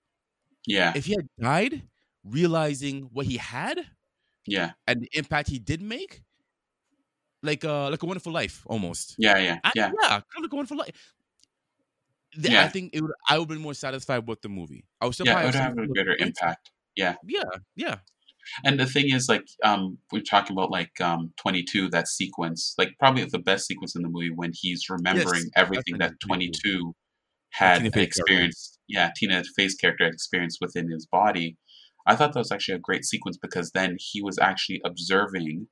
Yeah. 0.66 0.92
If 0.96 1.06
he 1.06 1.12
had 1.12 1.28
died, 1.40 1.88
realizing 2.24 3.04
what 3.12 3.26
he 3.26 3.38
had 3.38 3.87
Yeah. 4.46 4.72
and 4.87 5.02
the 5.02 5.08
impact 5.14 5.48
he 5.50 5.58
did 5.58 5.80
make, 5.82 6.22
like 7.42 7.64
uh 7.64 7.88
like 7.90 8.02
a 8.02 8.06
wonderful 8.06 8.32
life 8.32 8.62
almost. 8.66 9.14
Yeah. 9.18 9.38
Yeah. 9.38 9.58
I, 9.64 9.72
Yeah. 9.74 9.92
yeah, 10.02 10.08
kind 10.08 10.22
of 10.38 10.42
like 10.42 10.52
a 10.52 10.56
wonderful 10.56 10.76
life. 10.78 11.14
Th- 12.40 12.55
I 12.55 12.68
think 12.68 12.90
it 12.94 13.01
would. 13.03 13.11
I 13.29 13.35
would 13.38 13.42
have 13.44 13.48
been 13.48 13.62
more 13.62 13.74
satisfied 13.74 14.27
with 14.29 14.42
the 14.42 14.48
movie. 14.48 14.85
I 15.01 15.07
was 15.07 15.18
Yeah. 15.18 15.24
surprised. 15.33 15.44
It 15.57 15.59
would 15.59 15.64
have 15.64 15.79
a 15.79 15.87
greater 15.88 16.16
impact. 16.18 16.70
Yeah. 16.96 17.14
Yeah, 17.27 17.44
yeah, 17.77 17.96
And 18.64 18.79
the 18.81 18.87
thing 18.87 19.11
is, 19.12 19.29
like, 19.29 19.44
um, 19.62 19.98
we're 20.12 20.22
talking 20.22 20.55
about 20.57 20.70
like 20.70 21.01
um, 21.01 21.33
22, 21.37 21.88
that 21.90 22.09
sequence, 22.09 22.74
like 22.79 22.90
probably 22.98 23.24
the 23.24 23.38
best 23.38 23.66
sequence 23.66 23.94
in 23.94 24.03
the 24.03 24.09
movie 24.09 24.31
when 24.31 24.53
he's 24.55 24.88
remembering 24.90 25.44
everything 25.57 25.98
that 25.98 26.14
22 26.27 26.94
had 27.51 27.79
Tina 27.79 27.90
Fey's 27.90 27.92
character. 27.92 28.05
experienced. 28.22 28.79
Yeah, 28.88 29.11
Tina 29.16 29.42
Fey's 29.57 29.74
character 29.74 30.05
had 30.05 30.14
experienced 30.14 30.59
within 30.61 30.90
his 30.90 31.07
body. 31.07 31.57
I 32.07 32.16
thought 32.16 32.33
that 32.33 32.38
was 32.40 32.51
actually 32.53 32.74
a 32.77 32.79
great 32.81 33.05
sequence 33.05 33.37
because 33.37 33.70
then 33.72 33.96
he 34.01 34.22
was 34.22 34.38
actually 34.38 34.81
observing 34.85 35.68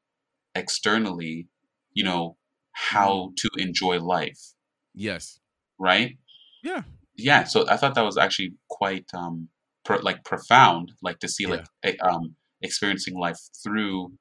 externally, 0.54 1.48
you 1.92 2.04
know, 2.04 2.36
how 2.72 3.32
to 3.38 3.48
enjoy 3.56 3.98
life, 4.00 4.52
yes, 4.94 5.40
right? 5.78 6.18
Yeah, 6.66 6.82
yeah 7.16 7.44
so 7.44 7.64
i 7.68 7.76
thought 7.76 7.94
that 7.94 8.04
was 8.04 8.18
actually 8.18 8.52
quite 8.68 9.06
um 9.14 9.48
pro- 9.84 10.00
like 10.08 10.24
profound 10.24 10.92
like 11.02 11.18
to 11.18 11.28
see 11.28 11.46
like 11.46 11.64
a, 11.84 11.96
um 11.98 12.34
experiencing 12.62 13.18
life 13.18 13.38
through 13.62 14.12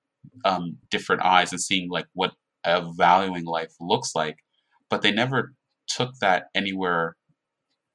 um 0.44 0.78
different 0.92 1.22
eyes 1.22 1.52
and 1.52 1.62
seeing 1.62 1.90
like 1.90 2.06
what 2.14 2.32
a 2.66 2.92
valuing 2.98 3.46
life 3.46 3.74
looks 3.80 4.12
like. 4.16 4.38
But 4.90 5.02
they 5.02 5.12
never 5.12 5.54
took 5.88 6.12
that 6.22 6.46
anywhere 6.56 7.16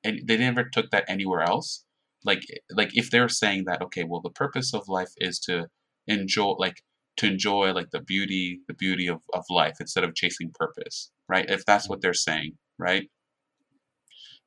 and 0.05 0.21
they 0.27 0.39
never 0.39 0.65
took 0.65 0.91
that 0.91 1.05
anywhere 1.09 1.43
else. 1.43 1.85
Like 2.25 2.43
like 2.71 2.91
if 2.93 3.11
they're 3.11 3.29
saying 3.29 3.65
that 3.67 3.83
okay 3.83 4.05
well 4.05 4.21
the 4.21 4.31
purpose 4.31 4.75
of 4.75 4.89
life 4.89 5.13
is 5.19 5.39
to 5.41 5.67
enjoy 6.07 6.55
like 6.59 6.83
to 7.17 7.27
enjoy 7.27 7.73
like 7.73 7.91
the 7.93 8.01
beauty 8.01 8.61
the 8.69 8.75
beauty 8.75 9.07
of, 9.09 9.21
of 9.35 9.45
life 9.51 9.77
instead 9.81 10.05
of 10.05 10.15
chasing 10.15 10.51
purpose 10.55 11.11
right? 11.29 11.49
If 11.49 11.65
that's 11.65 11.89
what 11.89 12.01
they're 12.03 12.15
saying 12.15 12.53
right 12.79 13.09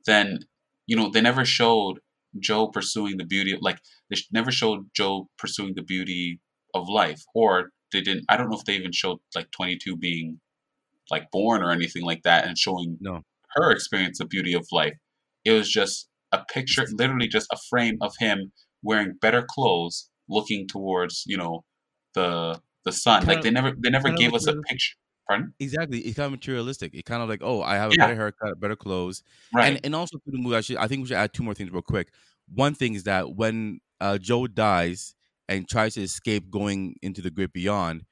then 0.05 0.39
you 0.87 0.95
know 0.95 1.09
they 1.09 1.21
never 1.21 1.45
showed 1.45 1.99
Joe 2.39 2.67
pursuing 2.67 3.17
the 3.17 3.25
beauty 3.25 3.53
of 3.53 3.59
like 3.61 3.79
they 4.09 4.17
never 4.31 4.51
showed 4.51 4.89
Joe 4.95 5.29
pursuing 5.37 5.73
the 5.75 5.83
beauty 5.83 6.39
of 6.73 6.89
life, 6.89 7.23
or 7.35 7.71
they 7.91 8.01
didn't. 8.01 8.25
I 8.29 8.37
don't 8.37 8.49
know 8.49 8.57
if 8.57 8.65
they 8.65 8.73
even 8.75 8.91
showed 8.91 9.19
like 9.35 9.51
22 9.51 9.95
being 9.97 10.39
like 11.11 11.29
born 11.31 11.61
or 11.61 11.71
anything 11.71 12.03
like 12.03 12.23
that, 12.23 12.45
and 12.47 12.57
showing 12.57 12.97
No. 13.01 13.21
her 13.55 13.71
experience 13.71 14.17
the 14.17 14.25
beauty 14.25 14.53
of 14.53 14.65
life. 14.71 14.95
It 15.45 15.51
was 15.51 15.69
just 15.69 16.09
a 16.31 16.43
picture, 16.51 16.85
literally 16.91 17.27
just 17.27 17.47
a 17.51 17.57
frame 17.69 17.97
of 18.01 18.13
him 18.19 18.51
wearing 18.81 19.13
better 19.21 19.45
clothes, 19.47 20.09
looking 20.27 20.67
towards 20.67 21.23
you 21.27 21.37
know 21.37 21.63
the 22.15 22.61
the 22.85 22.91
sun. 22.91 23.19
Kind 23.19 23.27
like 23.27 23.37
of- 23.39 23.43
they 23.43 23.51
never 23.51 23.71
they 23.77 23.89
never 23.89 24.09
gave 24.11 24.31
like 24.33 24.41
us 24.41 24.47
a 24.47 24.55
picture. 24.69 24.95
Pardon? 25.27 25.53
exactly. 25.59 25.99
It's 26.01 26.15
kind 26.17 26.25
of 26.27 26.31
materialistic. 26.31 26.93
It 26.93 27.05
kind 27.05 27.23
of 27.23 27.29
like, 27.29 27.41
oh, 27.43 27.61
I 27.61 27.75
have 27.75 27.91
a 27.91 27.95
Yeah. 27.95 28.07
better 28.07 28.15
haircut, 28.15 28.59
better 28.59 28.75
clothes, 28.75 29.23
Right. 29.53 29.73
and 29.75 29.85
and 29.85 29.95
also 29.95 30.17
through 30.19 30.33
the 30.33 30.37
movie. 30.43 30.55
Actually, 30.55 30.77
I 30.79 30.87
think 30.87 31.01
we 31.01 31.07
should 31.07 31.17
add 31.17 31.33
two 31.33 31.43
more 31.43 31.53
things 31.53 31.71
real 31.71 31.81
quick. 31.81 32.11
One 32.53 32.75
thing 32.75 32.93
is 32.95 33.03
that 33.03 33.35
when 33.35 33.79
uh, 34.01 34.17
Joe 34.17 34.47
dies 34.47 35.15
and 35.47 35.67
tries 35.69 35.93
to 35.95 36.01
escape 36.01 36.49
going 36.51 36.95
into 37.01 37.21
the 37.21 37.31
great 37.31 37.53
beyond, 37.53 38.03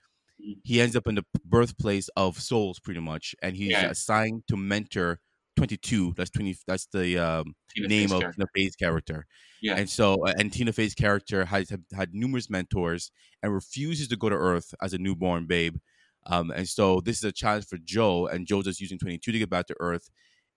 Mhm. 0.41 0.62
he 0.63 0.80
ends 0.82 0.95
up 0.95 1.08
in 1.08 1.15
the 1.15 1.26
birthplace 1.45 2.10
of 2.15 2.39
souls, 2.41 2.80
pretty 2.80 3.02
much, 3.02 3.36
and 3.41 3.56
he's 3.58 3.71
Yeah. 3.71 3.89
assigned 3.89 4.43
to 4.47 4.56
mentor 4.58 5.19
twenty 5.58 5.78
two. 5.78 6.13
That's 6.17 6.30
twenty. 6.32 6.56
That's 6.67 6.86
the 6.88 7.17
um, 7.19 7.56
name 7.78 8.10
Fey's 8.10 8.12
of 8.13 8.21
character. 8.21 8.32
Tina 8.32 8.47
Fey's 8.56 8.76
character. 8.78 9.26
Yeah. 9.62 9.76
And 9.76 9.89
so, 9.89 10.26
and 10.26 10.52
Tina 10.54 10.71
Fey's 10.74 10.95
character 10.95 11.45
has 11.45 11.71
had 11.93 12.13
numerous 12.13 12.50
mentors 12.50 13.12
and 13.43 13.54
refuses 13.54 14.08
to 14.10 14.15
go 14.17 14.30
to 14.30 14.36
Earth 14.36 14.74
as 14.82 14.93
a 14.93 14.97
newborn 14.97 15.45
babe. 15.45 15.78
Um, 16.25 16.51
and 16.51 16.67
so, 16.67 17.01
this 17.01 17.17
is 17.17 17.23
a 17.23 17.31
challenge 17.31 17.65
for 17.67 17.77
Joe, 17.77 18.27
and 18.27 18.47
Joe 18.47 18.62
just 18.62 18.81
using 18.81 18.99
22 18.99 19.31
to 19.31 19.39
get 19.39 19.49
back 19.49 19.67
to 19.67 19.75
Earth. 19.79 20.10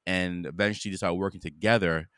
And 0.07 0.47
eventually, 0.47 0.93
they 0.93 0.97
start 0.99 1.17
working 1.17 1.41
together 1.41 2.09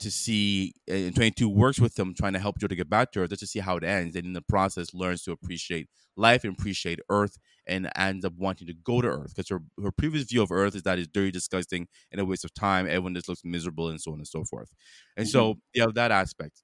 to 0.00 0.10
see. 0.10 0.74
And 0.88 1.14
22 1.14 1.48
works 1.48 1.80
with 1.80 1.94
them, 1.94 2.14
trying 2.14 2.32
to 2.34 2.38
help 2.38 2.58
Joe 2.58 2.66
to 2.68 2.76
get 2.76 2.90
back 2.90 3.12
to 3.12 3.20
Earth, 3.20 3.30
just 3.30 3.40
to 3.40 3.46
see 3.46 3.60
how 3.60 3.76
it 3.76 3.84
ends. 3.84 4.16
And 4.16 4.26
in 4.26 4.32
the 4.32 4.42
process, 4.42 4.94
learns 4.94 5.22
to 5.24 5.32
appreciate 5.32 5.88
life 6.16 6.44
and 6.44 6.52
appreciate 6.58 7.00
Earth, 7.10 7.38
and 7.66 7.90
ends 7.96 8.24
up 8.24 8.34
wanting 8.36 8.66
to 8.68 8.74
go 8.74 9.00
to 9.00 9.08
Earth 9.08 9.34
because 9.34 9.48
her, 9.50 9.60
her 9.82 9.92
previous 9.92 10.24
view 10.24 10.42
of 10.42 10.52
Earth 10.52 10.74
is 10.76 10.82
that 10.84 10.98
it's 10.98 11.08
dirty, 11.08 11.30
disgusting, 11.30 11.88
and 12.12 12.20
a 12.20 12.24
waste 12.24 12.44
of 12.44 12.54
time. 12.54 12.86
Everyone 12.86 13.14
just 13.14 13.28
looks 13.28 13.42
miserable, 13.44 13.88
and 13.88 14.00
so 14.00 14.12
on 14.12 14.18
and 14.18 14.28
so 14.28 14.44
forth. 14.44 14.70
And 15.16 15.28
so, 15.28 15.56
you 15.74 15.82
have 15.82 15.94
that 15.94 16.10
aspect. 16.12 16.62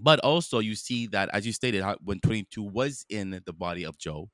but 0.00 0.20
also 0.20 0.58
you 0.60 0.74
see 0.74 1.06
that 1.08 1.28
as 1.32 1.44
you 1.46 1.52
stated 1.52 1.82
how, 1.82 1.96
when 2.02 2.20
22 2.20 2.62
was 2.62 3.04
in 3.08 3.40
the 3.44 3.52
body 3.52 3.84
of 3.84 3.98
joe 3.98 4.28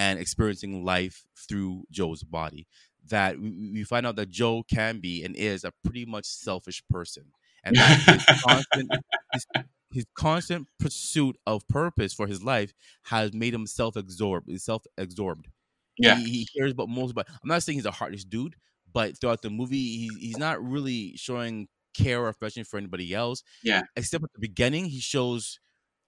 and 0.00 0.18
experiencing 0.18 0.84
life 0.84 1.16
through 1.48 1.84
joe's 1.90 2.22
body 2.22 2.66
that 3.08 3.38
we, 3.38 3.50
we 3.74 3.84
find 3.84 4.06
out 4.06 4.16
that 4.16 4.30
joe 4.30 4.62
can 4.62 4.98
be 5.00 5.22
and 5.24 5.36
is 5.36 5.64
a 5.64 5.72
pretty 5.84 6.04
much 6.06 6.24
selfish 6.24 6.82
person 6.88 7.24
and 7.64 7.76
that 7.76 7.98
his 8.06 8.24
constant, 8.42 8.90
his, 9.32 9.46
his 9.92 10.06
constant 10.14 10.66
pursuit 10.78 11.36
of 11.46 11.66
purpose 11.68 12.12
for 12.14 12.26
his 12.26 12.42
life 12.42 12.72
has 13.04 13.32
made 13.34 13.52
him 13.54 13.66
self-absorbed 13.66 14.48
self-absorbed 14.60 15.46
Yeah. 15.98 16.16
he, 16.16 16.30
he 16.30 16.46
cares 16.56 16.72
about 16.72 16.88
most 16.88 17.14
but 17.14 17.26
i'm 17.28 17.48
not 17.48 17.62
saying 17.62 17.78
he's 17.78 17.86
a 17.86 17.90
heartless 17.90 18.24
dude 18.24 18.56
but 18.92 19.18
throughout 19.20 19.42
the 19.42 19.50
movie 19.50 19.76
he, 20.02 20.10
he's 20.18 20.38
not 20.38 20.62
really 20.64 21.14
showing 21.16 21.68
care 21.94 22.20
or 22.22 22.28
affection 22.28 22.64
for 22.64 22.78
anybody 22.78 23.12
else 23.14 23.42
Yeah. 23.62 23.82
except 23.96 24.24
at 24.24 24.32
the 24.32 24.40
beginning 24.40 24.86
he 24.86 25.00
shows 25.00 25.58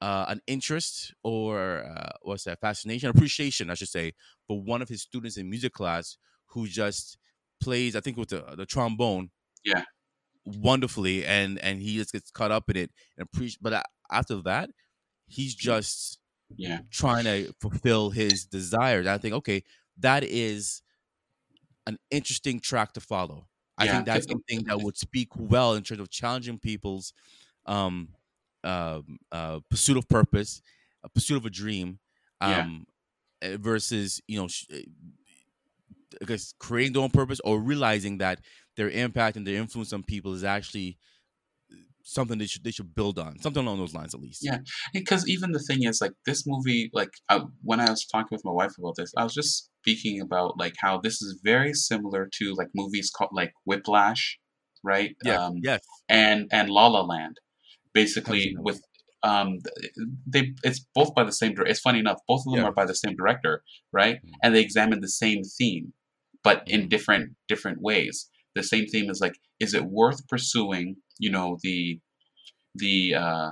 uh, 0.02 0.26
an 0.28 0.40
interest 0.48 1.14
or 1.24 1.84
uh, 1.84 2.12
what's 2.22 2.44
that 2.44 2.60
fascination 2.60 3.10
appreciation 3.10 3.70
i 3.70 3.74
should 3.74 3.88
say 3.88 4.12
for 4.46 4.62
one 4.62 4.82
of 4.82 4.88
his 4.90 5.02
students 5.02 5.36
in 5.38 5.50
music 5.50 5.72
class 5.74 6.18
who 6.46 6.66
just 6.68 7.18
plays 7.60 7.96
i 7.96 8.00
think 8.00 8.16
with 8.18 8.30
the, 8.30 8.42
the 8.56 8.66
trombone 8.66 9.30
Yeah. 9.64 9.84
wonderfully 10.44 11.24
and 11.24 11.58
and 11.60 11.80
he 11.80 11.94
just 11.96 12.12
gets 12.12 12.30
caught 12.30 12.50
up 12.50 12.68
in 12.68 12.76
it 12.76 12.90
and 13.16 13.24
appreciate 13.32 13.62
but 13.62 13.84
after 14.10 14.42
that 14.42 14.70
he's 15.26 15.54
just 15.54 16.20
Yeah. 16.56 16.82
trying 16.90 17.24
to 17.24 17.52
fulfill 17.60 18.10
his 18.10 18.46
desires. 18.46 19.06
I 19.06 19.18
think, 19.18 19.34
okay, 19.34 19.64
that 19.98 20.24
is 20.24 20.82
an 21.86 21.98
interesting 22.10 22.60
track 22.60 22.92
to 22.92 23.00
follow. 23.00 23.48
I 23.78 23.86
Yeah, 23.86 23.86
think 23.86 24.04
that's 24.06 24.26
something 24.30 24.64
that 24.68 24.80
would 24.80 24.96
speak 24.96 25.28
well 25.36 25.74
in 25.74 25.82
terms 25.82 26.00
of 26.00 26.10
challenging 26.10 26.58
people's 26.58 27.12
um, 27.66 28.14
um 28.64 29.18
uh, 29.30 29.60
pursuit 29.70 29.96
of 29.96 30.08
purpose, 30.08 30.62
a 31.04 31.08
pursuit 31.08 31.36
of 31.36 31.46
a 31.46 31.50
dream, 31.50 31.98
um, 32.40 32.86
uh, 33.42 33.56
versus 33.58 34.20
you 34.28 34.38
know, 34.40 34.48
sh- 34.48 34.66
uh, 34.72 34.78
I 36.20 36.24
guess 36.26 36.54
creating 36.58 36.92
their 36.92 37.02
own 37.02 37.10
purpose 37.10 37.40
or 37.44 37.58
realizing 37.58 38.18
that 38.18 38.40
their 38.76 38.90
impact 38.90 39.36
and 39.36 39.46
their 39.46 39.56
influence 39.56 39.92
on 39.92 40.02
people 40.02 40.34
is 40.34 40.44
actually 40.44 40.98
something 42.04 42.36
they 42.38 42.46
should 42.46 42.64
they 42.64 42.70
should 42.72 42.94
build 42.94 43.18
on, 43.18 43.38
something 43.40 43.62
along 43.64 43.78
those 43.78 43.94
lines 43.94 44.14
at 44.14 44.20
least. 44.20 44.40
Yeah. 44.42 44.58
because 44.92 45.28
even 45.28 45.52
the 45.52 45.60
thing 45.60 45.84
is 45.84 46.00
like 46.00 46.12
this 46.26 46.44
movie 46.46 46.90
like 46.92 47.10
I, 47.28 47.42
when 47.62 47.78
i 47.78 47.88
was 47.88 48.04
talking 48.06 48.28
with 48.32 48.44
my 48.44 48.50
wife 48.50 48.72
about 48.76 48.96
this 48.96 49.12
i 49.16 49.22
was 49.22 49.32
just 49.32 49.70
speaking 49.82 50.20
about 50.20 50.58
like 50.58 50.74
how 50.78 50.98
this 50.98 51.22
is 51.22 51.38
very 51.44 51.72
similar 51.72 52.28
to 52.38 52.54
like 52.54 52.68
movies 52.74 53.08
called 53.16 53.30
like 53.32 53.52
whiplash 53.64 54.38
right 54.82 55.14
Yeah. 55.24 55.44
um 55.46 55.54
yes. 55.62 55.80
and 56.08 56.48
and 56.52 56.68
la 56.70 56.88
la 56.88 57.02
land 57.02 57.36
basically 57.94 58.54
one. 58.56 58.64
with 58.64 58.82
um 59.24 59.58
they 60.26 60.52
it's 60.64 60.80
both 60.94 61.14
by 61.14 61.24
the 61.24 61.32
same 61.32 61.54
dir- 61.54 61.66
it's 61.66 61.80
funny 61.80 62.00
enough 62.00 62.18
both 62.28 62.42
of 62.46 62.52
them 62.52 62.62
Yeah. 62.62 62.68
are 62.68 62.72
by 62.72 62.84
the 62.86 62.94
same 62.94 63.16
director 63.16 63.62
right 63.92 64.16
Mhm. 64.24 64.30
and 64.42 64.54
they 64.54 64.60
examine 64.62 65.00
the 65.00 65.08
same 65.08 65.42
theme 65.44 65.92
but 66.44 66.62
in 66.68 66.82
Mhm. 66.82 66.88
different 66.90 67.36
different 67.48 67.80
ways 67.80 68.30
the 68.54 68.62
same 68.62 68.86
theme 68.86 69.10
is 69.10 69.20
like 69.20 69.36
is 69.60 69.74
it 69.74 69.84
worth 69.86 70.26
pursuing 70.28 70.96
you 71.18 71.30
know 71.30 71.58
the 71.62 72.00
the 72.76 73.14
uh 73.14 73.50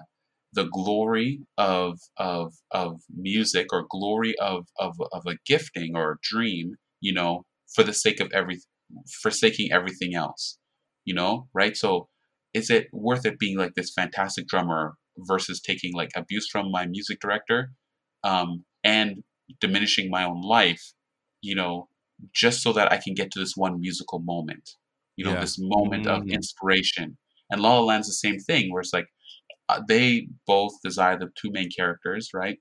the 0.55 0.67
glory 0.73 1.41
of 1.59 2.01
of 2.19 2.55
of 2.73 3.03
music 3.17 3.69
or 3.73 3.87
glory 3.91 4.35
of 4.41 4.67
of 4.79 4.97
of 5.13 5.23
a 5.27 5.37
gifting 5.47 5.97
or 5.97 6.13
a 6.13 6.19
dream 6.23 6.75
you 7.01 7.13
know 7.15 7.47
for 7.75 7.85
the 7.85 7.95
sake 7.95 8.21
of 8.21 8.31
every 8.33 8.59
forsaking 9.23 9.73
everything 9.73 10.15
else 10.15 10.59
you 11.07 11.15
know 11.15 11.49
right 11.55 11.77
so 11.77 12.10
is 12.55 12.71
it 12.71 12.89
worth 12.93 13.25
it 13.27 13.39
being 13.39 13.57
like 13.59 13.75
this 13.75 13.93
fantastic 13.93 14.47
drummer 14.49 14.95
versus 15.19 15.61
taking 15.61 15.93
like 15.95 16.11
abuse 16.17 16.49
from 16.51 16.71
my 16.71 16.87
music 16.87 17.21
director 17.21 17.73
um 18.25 18.65
and 18.85 19.23
diminishing 19.61 20.11
my 20.11 20.25
own 20.25 20.41
life 20.43 20.93
you 21.43 21.55
know 21.55 21.89
just 22.35 22.63
so 22.63 22.73
that 22.73 22.93
i 22.93 22.97
can 22.97 23.15
get 23.15 23.31
to 23.31 23.39
this 23.39 23.55
one 23.57 23.81
musical 23.81 24.19
moment 24.21 24.71
you 25.17 25.25
know 25.25 25.33
Yeah. 25.33 25.41
this 25.41 25.57
moment 25.59 26.07
of 26.07 26.23
Mhm. 26.23 26.33
inspiration 26.33 27.17
and 27.51 27.61
la 27.61 27.75
la 27.79 27.85
land's 27.85 28.09
the 28.09 28.15
same 28.15 28.39
thing 28.39 28.71
where 28.73 28.81
it's 28.81 28.93
like 28.93 29.07
uh, 29.69 29.81
they 29.89 30.29
both 30.47 30.73
desire 30.83 31.19
the 31.19 31.31
two 31.41 31.51
main 31.53 31.71
characters, 31.71 32.31
right? 32.35 32.59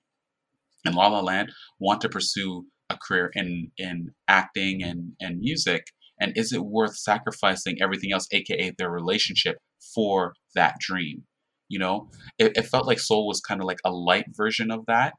And 0.86 0.96
La 0.96 1.08
La 1.08 1.22
Land 1.22 1.52
want 1.80 2.02
to 2.02 2.10
pursue 2.10 2.68
a 2.90 2.98
career 2.98 3.32
in 3.34 3.72
in 3.78 4.14
acting 4.28 4.84
and 4.84 5.14
and 5.20 5.40
music. 5.40 5.84
And 6.20 6.38
is 6.38 6.52
it 6.54 6.66
worth 6.66 6.98
sacrificing 6.98 7.82
everything 7.82 8.12
else, 8.14 8.28
aka 8.32 8.72
their 8.78 8.92
relationship, 8.92 9.58
for 9.94 10.34
that 10.56 10.76
dream? 10.80 11.24
You 11.68 11.80
know, 11.80 12.10
it, 12.38 12.58
it 12.58 12.64
felt 12.64 12.88
like 12.88 13.00
Soul 13.00 13.28
was 13.28 13.42
kind 13.42 13.62
of 13.62 13.68
like 13.68 13.80
a 13.86 13.92
light 13.92 14.26
version 14.36 14.72
of 14.72 14.86
that, 14.88 15.14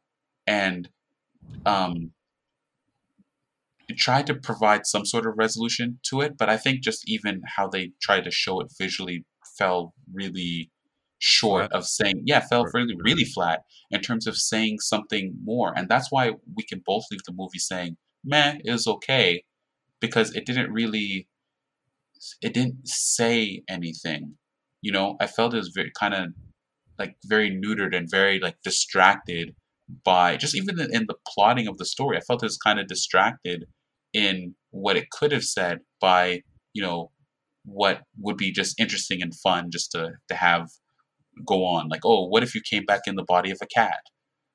and 0.46 0.88
um, 1.64 2.10
it 3.88 3.96
tried 3.96 4.26
to 4.26 4.34
provide 4.34 4.86
some 4.86 5.06
sort 5.06 5.26
of 5.26 5.34
resolution 5.36 6.00
to 6.04 6.20
it. 6.22 6.36
But 6.36 6.48
I 6.48 6.56
think 6.56 6.82
just 6.82 7.08
even 7.08 7.42
how 7.56 7.68
they 7.68 7.92
tried 8.02 8.24
to 8.24 8.30
show 8.30 8.60
it 8.60 8.72
visually 8.78 9.24
fell 9.56 9.94
really 10.12 10.70
short 11.20 11.70
of 11.72 11.86
saying 11.86 12.22
yeah 12.24 12.40
fell 12.40 12.64
really 12.72 12.96
really 12.98 13.24
flat 13.24 13.60
in 13.90 14.00
terms 14.00 14.26
of 14.26 14.34
saying 14.36 14.78
something 14.80 15.34
more 15.44 15.72
and 15.76 15.86
that's 15.86 16.10
why 16.10 16.30
we 16.56 16.62
can 16.62 16.82
both 16.84 17.04
leave 17.10 17.22
the 17.26 17.32
movie 17.32 17.58
saying 17.58 17.94
meh 18.24 18.56
it 18.64 18.72
was 18.72 18.86
okay 18.86 19.44
because 20.00 20.34
it 20.34 20.46
didn't 20.46 20.72
really 20.72 21.28
it 22.40 22.54
didn't 22.54 22.88
say 22.88 23.62
anything 23.68 24.34
you 24.82 24.92
know 24.92 25.16
i 25.20 25.26
felt 25.26 25.54
it 25.54 25.58
was 25.58 25.72
very 25.74 25.92
kind 25.98 26.14
of 26.14 26.28
like 26.98 27.16
very 27.26 27.50
neutered 27.50 27.96
and 27.96 28.10
very 28.10 28.38
like 28.40 28.56
distracted 28.62 29.54
by 30.04 30.36
just 30.36 30.54
even 30.54 30.78
in, 30.92 31.06
the 31.06 31.16
plotting 31.26 31.66
of 31.66 31.78
the 31.78 31.84
story 31.84 32.16
i 32.16 32.20
felt 32.20 32.42
it 32.42 32.46
was 32.46 32.58
kind 32.58 32.78
of 32.78 32.86
distracted 32.86 33.66
in 34.12 34.54
what 34.70 34.96
it 34.96 35.10
could 35.10 35.32
have 35.32 35.44
said 35.44 35.78
by 36.00 36.42
you 36.72 36.82
know 36.82 37.10
what 37.64 38.02
would 38.18 38.36
be 38.36 38.50
just 38.52 38.78
interesting 38.80 39.22
and 39.22 39.34
fun 39.34 39.70
just 39.70 39.92
to 39.92 40.12
to 40.28 40.34
have 40.34 40.68
go 41.44 41.64
on. 41.64 41.88
Like 41.88 42.04
oh 42.04 42.26
what 42.26 42.42
if 42.42 42.54
you 42.54 42.60
came 42.60 42.84
back 42.84 43.02
in 43.06 43.16
the 43.16 43.24
body 43.24 43.50
of 43.50 43.58
a 43.62 43.66
cat? 43.66 44.00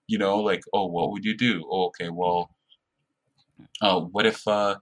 You 0.07 0.17
know 0.17 0.39
like 0.39 0.61
oh 0.73 0.87
what 0.87 1.11
would 1.11 1.23
you 1.23 1.35
do? 1.35 1.63
Oh, 1.69 1.87
okay 1.87 2.09
well 2.09 2.49
uh 3.81 3.99
what 3.99 4.25
if 4.25 4.47
uh 4.47 4.75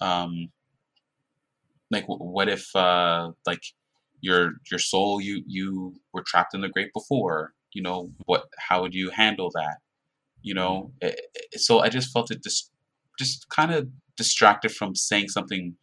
um 0.00 0.48
like 1.90 2.04
what 2.06 2.48
if 2.48 2.74
uh 2.74 3.30
like 3.46 3.62
your 4.22 4.52
your 4.70 4.78
soul 4.80 5.20
you 5.20 5.42
you 5.46 5.94
were 6.14 6.24
trapped 6.26 6.54
in 6.54 6.62
the 6.62 6.68
grave 6.70 6.90
before 6.94 7.52
you 7.74 7.82
know 7.82 8.10
what 8.26 8.44
how 8.68 8.80
would 8.82 8.94
you 8.94 9.10
handle 9.10 9.50
that? 9.54 9.78
You 10.42 10.54
know 10.54 10.92
Eh, 11.02 11.08
eh, 11.10 11.40
so 11.66 11.80
i 11.80 11.88
just 11.88 12.12
felt 12.14 12.30
it 12.32 12.42
just 12.42 12.70
just 13.18 13.48
kind 13.50 13.72
of 13.76 13.88
distracted 14.16 14.72
from 14.72 14.94
saying 14.94 15.28
something 15.28 15.76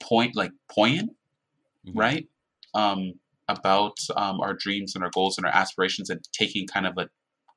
point 0.00 0.36
like 0.36 0.52
poignant 0.70 1.10
Mhm. 1.86 1.92
right? 2.04 2.26
Um 2.74 3.00
about 3.48 3.96
um 4.16 4.40
our 4.40 4.54
dreams 4.54 4.94
and 4.94 5.04
our 5.04 5.10
goals 5.18 5.38
and 5.38 5.46
our 5.46 5.54
aspirations 5.54 6.10
and 6.10 6.20
taking 6.32 6.66
kind 6.66 6.86
of 6.86 6.94
a 6.98 7.08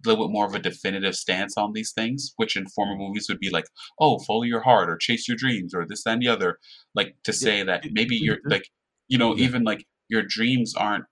little 0.06 0.26
bit 0.28 0.32
more 0.32 0.46
of 0.48 0.56
a 0.56 0.60
definitive 0.60 1.16
stance 1.16 1.58
on 1.58 1.74
these 1.74 1.92
things 2.00 2.34
which 2.38 2.56
in 2.56 2.66
former 2.76 2.96
movies 2.96 3.28
would 3.30 3.40
be 3.40 3.50
like 3.50 3.66
oh 4.00 4.20
follow 4.28 4.44
your 4.44 4.62
heart 4.62 4.90
or 4.90 4.98
chase 4.98 5.28
your 5.28 5.36
dreams 5.38 5.74
or 5.74 5.86
this 5.88 6.04
that, 6.04 6.14
and 6.14 6.22
the 6.22 6.28
other 6.28 6.60
like 7.00 7.16
to 7.24 7.34
say 7.34 7.64
that 7.64 7.86
maybe 7.92 8.16
you're 8.16 8.40
like 8.46 8.68
you 9.10 9.18
know 9.18 9.36
Yeah. 9.36 9.46
even 9.46 9.64
like 9.64 9.86
your 10.08 10.24
dreams 10.24 10.74
aren't 10.76 11.06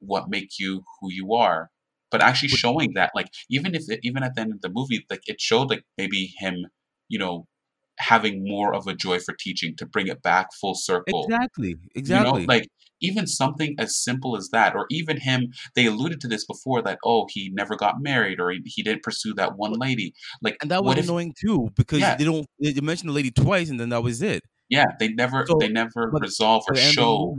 what 0.00 0.28
make 0.28 0.58
you 0.58 0.82
who 1.00 1.12
you 1.12 1.32
are 1.34 1.70
but 2.10 2.22
actually 2.22 2.48
showing 2.48 2.92
that 2.94 3.10
like 3.14 3.28
even 3.48 3.74
if 3.74 3.84
it, 3.88 4.00
even 4.02 4.22
at 4.22 4.34
the 4.34 4.40
end 4.40 4.52
of 4.52 4.60
the 4.60 4.70
movie 4.70 5.04
like 5.10 5.22
it 5.26 5.40
showed 5.40 5.70
like 5.70 5.84
maybe 5.96 6.32
him 6.38 6.66
you 7.08 7.18
know 7.18 7.46
having 7.98 8.42
more 8.44 8.74
of 8.74 8.86
a 8.86 8.94
joy 8.94 9.18
for 9.18 9.34
teaching 9.38 9.74
to 9.76 9.86
bring 9.86 10.08
it 10.08 10.22
back 10.22 10.48
full 10.60 10.74
circle 10.74 11.24
Exactly. 11.28 11.76
Exactly. 11.94 12.42
you 12.42 12.46
know, 12.46 12.52
like 12.52 12.68
even 13.00 13.26
something 13.26 13.74
as 13.78 13.96
simple 13.96 14.36
as 14.36 14.48
that, 14.52 14.74
or 14.76 14.86
even 14.90 15.18
him, 15.18 15.48
they 15.74 15.86
alluded 15.86 16.20
to 16.20 16.28
this 16.28 16.46
before 16.46 16.80
that, 16.82 16.98
oh, 17.04 17.26
he 17.30 17.50
never 17.52 17.74
got 17.76 18.00
married 18.00 18.38
or 18.40 18.50
he, 18.50 18.60
he 18.64 18.82
didn't 18.82 19.02
pursue 19.02 19.34
that 19.34 19.56
one 19.56 19.72
lady. 19.72 20.14
Like, 20.40 20.56
and 20.62 20.70
that 20.70 20.84
was 20.84 20.96
if, 20.98 21.04
annoying 21.04 21.34
too 21.38 21.68
because 21.76 22.00
Yeah. 22.00 22.16
they 22.16 22.24
don't 22.24 22.46
they 22.60 22.72
mentioned 22.80 23.10
the 23.10 23.14
lady 23.14 23.30
twice 23.30 23.70
and 23.70 23.78
then 23.80 23.88
that 23.90 24.02
was 24.02 24.22
it. 24.22 24.42
Yeah, 24.72 24.86
they 24.98 25.08
never, 25.08 25.44
So, 25.46 25.56
they 25.60 25.68
never 25.68 26.10
but- 26.10 26.22
resolve 26.22 26.64
or 26.68 26.74
By 26.74 26.80
the 26.80 26.86
end 26.86 26.90
of 26.90 26.94
the 26.96 27.00
show. 27.02 27.38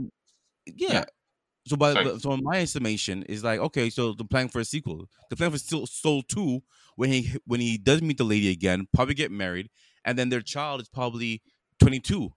yeah. 0.66 0.92
Yeah. 0.92 1.04
So 1.66 1.76
by 1.76 1.94
Sorry. 1.94 2.18
so 2.20 2.32
in 2.34 2.44
my 2.44 2.60
estimation 2.60 3.22
is 3.24 3.42
like 3.42 3.58
okay, 3.58 3.88
so 3.88 4.12
the 4.12 4.24
plan 4.26 4.48
for 4.48 4.60
a 4.60 4.64
sequel, 4.66 5.08
the 5.30 5.36
plan 5.36 5.50
for 5.50 5.56
Soul, 5.58 5.86
Soul 5.86 6.22
Two, 6.22 6.62
when 6.96 7.08
he 7.10 7.20
when 7.46 7.58
he 7.60 7.78
does 7.78 8.02
meet 8.02 8.18
the 8.18 8.24
lady 8.24 8.50
again, 8.50 8.86
probably 8.94 9.14
get 9.14 9.30
married, 9.32 9.70
and 10.04 10.18
then 10.18 10.28
their 10.28 10.42
child 10.42 10.82
is 10.82 10.90
probably 10.90 11.40
twenty 11.80 12.00
two 12.00 12.34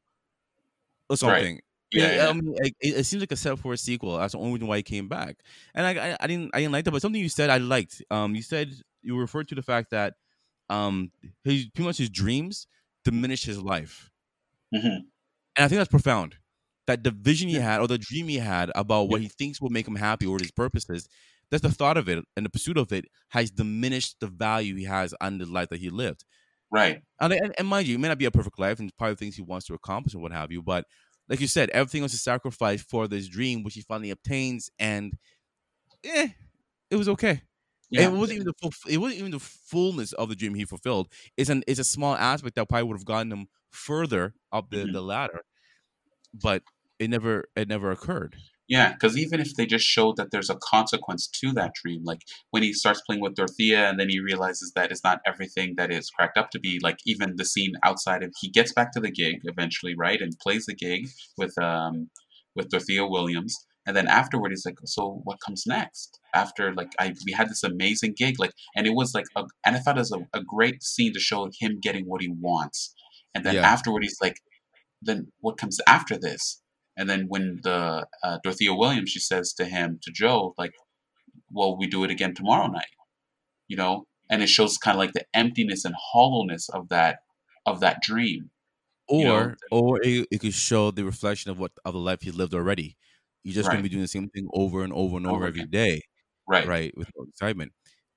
or 1.10 1.18
something. 1.18 1.60
Yeah, 1.92 2.16
yeah. 2.16 2.28
I 2.30 2.34
mean, 2.34 2.56
it, 2.60 2.74
it 2.82 3.04
seems 3.06 3.22
like 3.22 3.32
a 3.34 3.36
setup 3.36 3.60
for 3.60 3.74
a 3.74 3.78
sequel. 3.78 4.18
That's 4.18 4.32
the 4.34 4.40
only 4.40 4.54
reason 4.54 4.68
why 4.68 4.78
he 4.78 4.84
came 4.84 5.08
back. 5.10 5.38
And 5.76 5.86
I, 5.86 6.12
I, 6.12 6.18
I 6.22 6.28
didn't, 6.28 6.52
I 6.54 6.60
didn't 6.60 6.74
like 6.74 6.86
that. 6.86 6.92
But 6.92 7.02
something 7.02 7.22
you 7.22 7.30
said, 7.30 7.50
I 7.50 7.58
liked. 7.60 8.02
Um, 8.12 8.36
you 8.36 8.42
said 8.42 8.72
you 9.02 9.18
referred 9.18 9.48
to 9.50 9.56
the 9.56 9.62
fact 9.62 9.92
that, 9.92 10.16
um, 10.70 11.12
his 11.46 11.66
pretty 11.68 11.86
much 11.88 11.98
his 11.98 12.10
dreams 12.10 12.68
diminish 13.06 13.44
his 13.46 13.62
life, 13.62 14.10
Mhm. 14.74 15.08
and 15.56 15.66
I 15.66 15.68
think 15.68 15.78
that's 15.80 15.90
profound. 15.90 16.36
That 16.88 17.04
the 17.04 17.12
vision 17.12 17.50
he 17.50 17.56
had 17.56 17.82
or 17.82 17.88
the 17.88 17.98
dream 17.98 18.30
he 18.30 18.38
had 18.38 18.72
about 18.76 19.10
what 19.10 19.22
he 19.22 19.28
thinks 19.28 19.60
will 19.62 19.70
make 19.70 19.88
him 19.88 19.96
happy 19.96 20.26
or 20.26 20.34
what 20.34 20.42
his 20.42 20.52
purpose 20.52 20.90
is 20.90 21.08
That's 21.52 21.62
the 21.64 21.72
thought 21.72 21.98
of 21.98 22.08
it 22.08 22.24
and 22.38 22.46
the 22.46 22.50
pursuit 22.50 22.78
of 22.78 22.92
it 22.94 23.06
has 23.30 23.52
diminished 23.52 24.18
the 24.22 24.28
value 24.28 24.76
he 24.76 24.86
has 24.86 25.14
on 25.20 25.38
the 25.38 25.46
life 25.46 25.70
that 25.70 25.80
he 25.80 25.90
lived. 25.90 26.24
Right. 26.72 27.02
And, 27.20 27.34
and, 27.34 27.54
and 27.58 27.68
mind 27.68 27.88
you, 27.88 27.96
it 27.96 28.00
may 28.00 28.08
not 28.10 28.18
be 28.20 28.26
a 28.26 28.32
perfect 28.32 28.60
life 28.60 28.80
and 28.80 28.92
of 29.00 29.20
things 29.20 29.36
he 29.36 29.42
wants 29.42 29.66
to 29.68 29.74
accomplish 29.74 30.14
and 30.14 30.22
what 30.24 30.32
have 30.32 30.52
you, 30.52 30.62
but 30.62 30.86
like 31.30 31.42
you 31.42 31.48
said, 31.48 31.70
everything 31.72 32.04
was 32.04 32.14
a 32.14 32.18
sacrifice 32.18 32.82
for 32.82 33.08
this 33.08 33.28
dream, 33.28 33.64
which 33.64 33.74
he 33.74 33.82
finally 33.82 34.12
obtains, 34.12 34.70
and 34.80 35.14
eh, 36.04 36.30
it 36.92 36.96
was 36.96 37.10
okay. 37.10 37.42
Yeah. 37.90 38.08
It 38.08 38.12
wasn't 38.14 38.38
even 38.38 38.48
the 38.48 38.54
full, 38.62 38.74
it 38.90 38.98
wasn't 38.98 39.20
even 39.20 39.32
the 39.32 39.40
fullness 39.40 40.14
of 40.14 40.30
the 40.30 40.36
dream 40.36 40.56
he 40.56 40.66
fulfilled. 40.66 41.12
It's 41.38 41.50
an 41.50 41.64
it's 41.68 41.80
a 41.80 41.84
small 41.86 42.16
aspect 42.16 42.56
that 42.56 42.70
probably 42.70 42.84
would 42.88 42.98
have 42.98 43.06
gotten 43.06 43.32
him 43.32 43.48
further 43.72 44.34
up 44.52 44.70
the, 44.70 44.78
mm-hmm. 44.78 44.94
the 44.94 45.02
ladder, 45.02 45.42
but 46.34 46.64
it 47.00 47.10
never 47.10 47.46
it 47.56 47.68
never 47.68 47.92
occurred. 47.92 48.36
Yeah, 48.68 48.92
because 48.92 49.18
even 49.18 49.40
if 49.40 49.56
they 49.56 49.66
just 49.66 49.86
showed 49.86 50.18
that 50.18 50.32
there's 50.32 50.50
a 50.50 50.58
consequence 50.58 51.28
to 51.40 51.54
that 51.54 51.72
dream, 51.82 52.04
like 52.04 52.24
when 52.52 52.64
he 52.64 52.74
starts 52.74 53.02
playing 53.06 53.22
with 53.22 53.36
Dorothea 53.36 53.90
and 53.90 53.98
then 53.98 54.10
he 54.10 54.20
realizes 54.20 54.74
that 54.76 54.92
it's 54.92 55.06
not 55.06 55.22
everything 55.26 55.76
that 55.78 55.90
is 55.90 56.10
cracked 56.10 56.38
up 56.38 56.50
to 56.52 56.60
be, 56.60 56.78
like 56.84 56.98
even 57.06 57.36
the 57.38 57.46
scene 57.46 57.74
outside 57.84 58.24
of 58.24 58.34
he 58.42 58.50
gets 58.50 58.74
back 58.74 58.92
to 58.92 59.00
the 59.00 59.12
gig 59.12 59.40
eventually, 59.46 59.96
right, 59.96 60.22
and 60.22 60.38
plays 60.40 60.66
the 60.66 60.76
gig 60.76 61.08
with 61.38 61.58
um 61.58 62.10
with 62.56 62.70
Dorothea 62.70 63.06
Williams, 63.06 63.56
and 63.86 63.96
then 63.96 64.08
afterward 64.08 64.52
he's 64.52 64.66
like, 64.66 64.80
so 64.84 65.22
what 65.24 65.40
comes 65.40 65.64
next? 65.66 66.20
After 66.34 66.74
like 66.74 66.92
I 67.00 67.14
we 67.26 67.32
had 67.32 67.50
this 67.50 67.64
amazing 67.64 68.16
gig, 68.18 68.36
like, 68.38 68.52
and 68.76 68.86
it 68.86 68.96
was 68.96 69.14
like, 69.14 69.28
a, 69.38 69.46
and 69.66 69.78
I 69.78 69.80
thought 69.80 69.98
it 69.98 70.02
was 70.02 70.12
a, 70.12 70.28
a 70.38 70.44
great 70.44 70.84
scene 70.84 71.14
to 71.14 71.20
show 71.22 71.50
him 71.58 71.80
getting 71.82 72.04
what 72.06 72.22
he 72.22 72.28
wants, 72.28 72.94
and 73.34 73.46
then 73.46 73.56
yeah. 73.56 73.62
afterward 73.62 74.04
he's 74.04 74.18
like, 74.22 74.38
then 75.02 75.32
what 75.40 75.58
comes 75.58 75.80
after 75.88 76.18
this? 76.18 76.62
And 76.98 77.10
then 77.10 77.26
when 77.28 77.60
the 77.64 78.08
uh, 78.24 78.40
Dorothea 78.44 78.74
Williams, 78.74 79.12
she 79.12 79.20
says 79.20 79.54
to 79.54 79.66
him, 79.66 80.00
to 80.02 80.12
Joe, 80.12 80.56
like, 80.58 80.74
well, 81.52 81.78
we 81.78 81.88
do 81.88 82.04
it 82.04 82.12
again 82.12 82.34
tomorrow 82.34 82.68
night, 82.68 82.86
you 83.68 83.78
know? 83.78 84.06
And 84.30 84.42
it 84.42 84.50
shows 84.50 84.78
kind 84.78 84.96
of 84.96 85.00
like 85.00 85.14
the 85.14 85.26
emptiness 85.34 85.86
and 85.86 85.96
hollowness 85.96 86.68
of 86.70 86.90
that, 86.90 87.20
of 87.66 87.80
that 87.82 88.02
dream. 88.02 88.50
Or, 89.08 89.20
you 89.20 89.26
know? 89.26 89.56
or 89.72 90.00
it, 90.02 90.28
it, 90.32 90.42
could 90.42 90.54
show 90.54 90.92
the 90.92 91.06
reflection 91.06 91.52
of 91.52 91.60
what, 91.60 91.72
of 91.86 91.94
the 91.94 92.00
life 92.00 92.22
he 92.24 92.32
lived 92.32 92.54
already. 92.54 92.98
You're 93.44 93.54
just 93.54 93.68
right. 93.68 93.76
going 93.76 93.84
to 93.84 93.90
be 93.90 93.94
doing 93.94 94.02
the 94.02 94.08
same 94.10 94.30
thing 94.30 94.50
over 94.54 94.84
and 94.84 94.92
over 94.92 95.16
and 95.16 95.28
over, 95.28 95.38
over 95.38 95.48
every 95.48 95.62
again. 95.62 95.88
day. 95.88 96.02
Right. 96.48 96.68
Right. 96.68 96.98
With 96.98 97.10
excitement. 97.30 97.72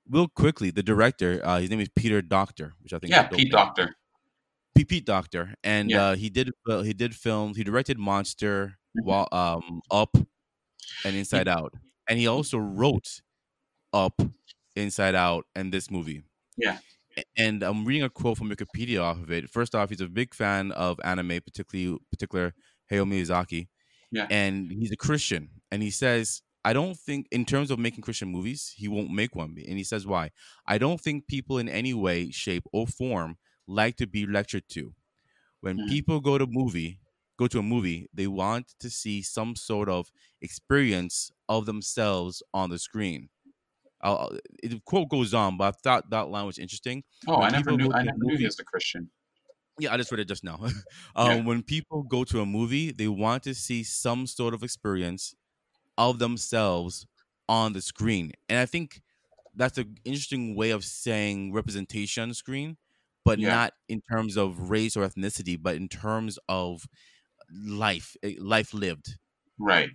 Real 0.09 0.27
quickly, 0.27 0.71
the 0.71 0.83
director, 0.83 1.39
uh, 1.43 1.59
his 1.59 1.69
name 1.69 1.79
is 1.79 1.89
Peter 1.95 2.21
Docter 2.21 2.73
which 2.81 2.91
I 2.91 2.99
think 2.99 3.11
yeah, 3.11 3.27
Pete 3.27 3.51
Docter. 3.51 3.95
Pete, 4.85 4.89
Pete 4.89 5.05
Docter, 5.05 5.55
and 5.63 5.89
yeah. 5.89 6.07
uh, 6.07 6.15
he 6.15 6.29
did 6.29 6.51
uh, 6.69 6.81
he 6.81 6.93
did 6.93 7.15
film. 7.15 7.53
He 7.55 7.63
directed 7.63 7.97
Monster, 7.97 8.77
mm-hmm. 8.97 9.07
while 9.07 9.27
um, 9.31 9.81
Up, 9.89 10.15
and 11.05 11.15
Inside 11.15 11.47
yeah. 11.47 11.57
Out, 11.57 11.73
and 12.07 12.19
he 12.19 12.27
also 12.27 12.57
wrote 12.57 13.21
Up, 13.93 14.21
Inside 14.75 15.15
Out, 15.15 15.45
and 15.55 15.73
this 15.73 15.89
movie. 15.89 16.23
Yeah. 16.57 16.77
And 17.37 17.61
I'm 17.61 17.83
reading 17.83 18.03
a 18.03 18.09
quote 18.09 18.37
from 18.37 18.49
Wikipedia 18.49 19.01
off 19.01 19.21
of 19.21 19.31
it. 19.31 19.49
First 19.49 19.75
off, 19.75 19.89
he's 19.89 19.99
a 19.99 20.07
big 20.07 20.33
fan 20.33 20.71
of 20.71 20.97
anime, 21.03 21.41
particularly 21.41 21.99
particular 22.09 22.53
Hayao 22.89 23.05
Miyazaki. 23.05 23.67
Yeah. 24.11 24.27
And 24.29 24.71
he's 24.71 24.91
a 24.91 24.97
Christian, 24.97 25.49
and 25.71 25.83
he 25.83 25.89
says 25.89 26.41
I 26.63 26.73
don't 26.73 26.97
think, 26.97 27.27
in 27.31 27.45
terms 27.45 27.71
of 27.71 27.79
making 27.79 28.03
Christian 28.03 28.29
movies, 28.29 28.73
he 28.75 28.87
won't 28.87 29.11
make 29.11 29.35
one. 29.35 29.55
And 29.67 29.77
he 29.77 29.83
says 29.83 30.05
why. 30.05 30.31
I 30.67 30.77
don't 30.77 31.01
think 31.01 31.27
people 31.27 31.57
in 31.57 31.67
any 31.67 31.93
way, 31.93 32.29
shape, 32.29 32.65
or 32.71 32.85
form 32.85 33.37
like 33.67 33.97
to 33.97 34.07
be 34.07 34.25
lectured 34.25 34.63
to. 34.69 34.93
When 35.61 35.77
mm. 35.77 35.89
people 35.89 36.19
go 36.19 36.37
to 36.37 36.47
movie, 36.47 36.99
go 37.37 37.47
to 37.47 37.59
a 37.59 37.63
movie, 37.63 38.07
they 38.13 38.27
want 38.27 38.73
to 38.79 38.89
see 38.89 39.21
some 39.21 39.55
sort 39.55 39.89
of 39.89 40.11
experience 40.41 41.31
of 41.47 41.65
themselves 41.65 42.43
on 42.53 42.69
the 42.69 42.79
screen. 42.79 43.29
Uh, 44.03 44.27
the 44.63 44.81
quote 44.85 45.09
goes 45.09 45.33
on, 45.33 45.57
but 45.57 45.65
I 45.65 45.71
thought 45.71 46.09
that 46.09 46.29
line 46.29 46.45
was 46.45 46.57
interesting. 46.57 47.03
Oh, 47.27 47.39
when 47.39 47.53
I 47.53 47.57
never 47.57 47.71
knew. 47.71 47.91
I 47.93 48.03
never 48.03 48.17
movie, 48.17 48.33
knew 48.33 48.37
he 48.39 48.45
was 48.45 48.59
a 48.59 48.63
Christian. 48.63 49.09
Yeah, 49.79 49.93
I 49.93 49.97
just 49.97 50.11
read 50.11 50.19
it 50.19 50.27
just 50.27 50.43
now. 50.43 50.59
um, 51.15 51.37
yeah. 51.37 51.41
When 51.43 51.61
people 51.61 52.03
go 52.03 52.23
to 52.23 52.41
a 52.41 52.45
movie, 52.45 52.91
they 52.91 53.07
want 53.07 53.43
to 53.43 53.53
see 53.53 53.83
some 53.83 54.25
sort 54.25 54.53
of 54.53 54.63
experience 54.63 55.35
of 55.97 56.17
themselves 56.17 57.05
on 57.47 57.73
the 57.73 57.81
screen, 57.81 58.31
and 58.49 58.57
I 58.57 58.65
think 58.65 59.01
that's 59.55 59.77
an 59.77 59.97
interesting 60.05 60.55
way 60.55 60.71
of 60.71 60.83
saying 60.83 61.53
representation 61.53 62.23
on 62.23 62.29
the 62.29 62.35
screen 62.35 62.77
but 63.23 63.39
yeah. 63.39 63.49
not 63.49 63.73
in 63.89 64.01
terms 64.01 64.37
of 64.37 64.69
race 64.69 64.97
or 64.97 65.07
ethnicity, 65.07 65.57
but 65.61 65.75
in 65.75 65.87
terms 65.87 66.39
of 66.49 66.85
life, 67.51 68.15
eh, 68.23 68.35
life 68.39 68.73
lived. 68.73 69.17
Right. 69.59 69.89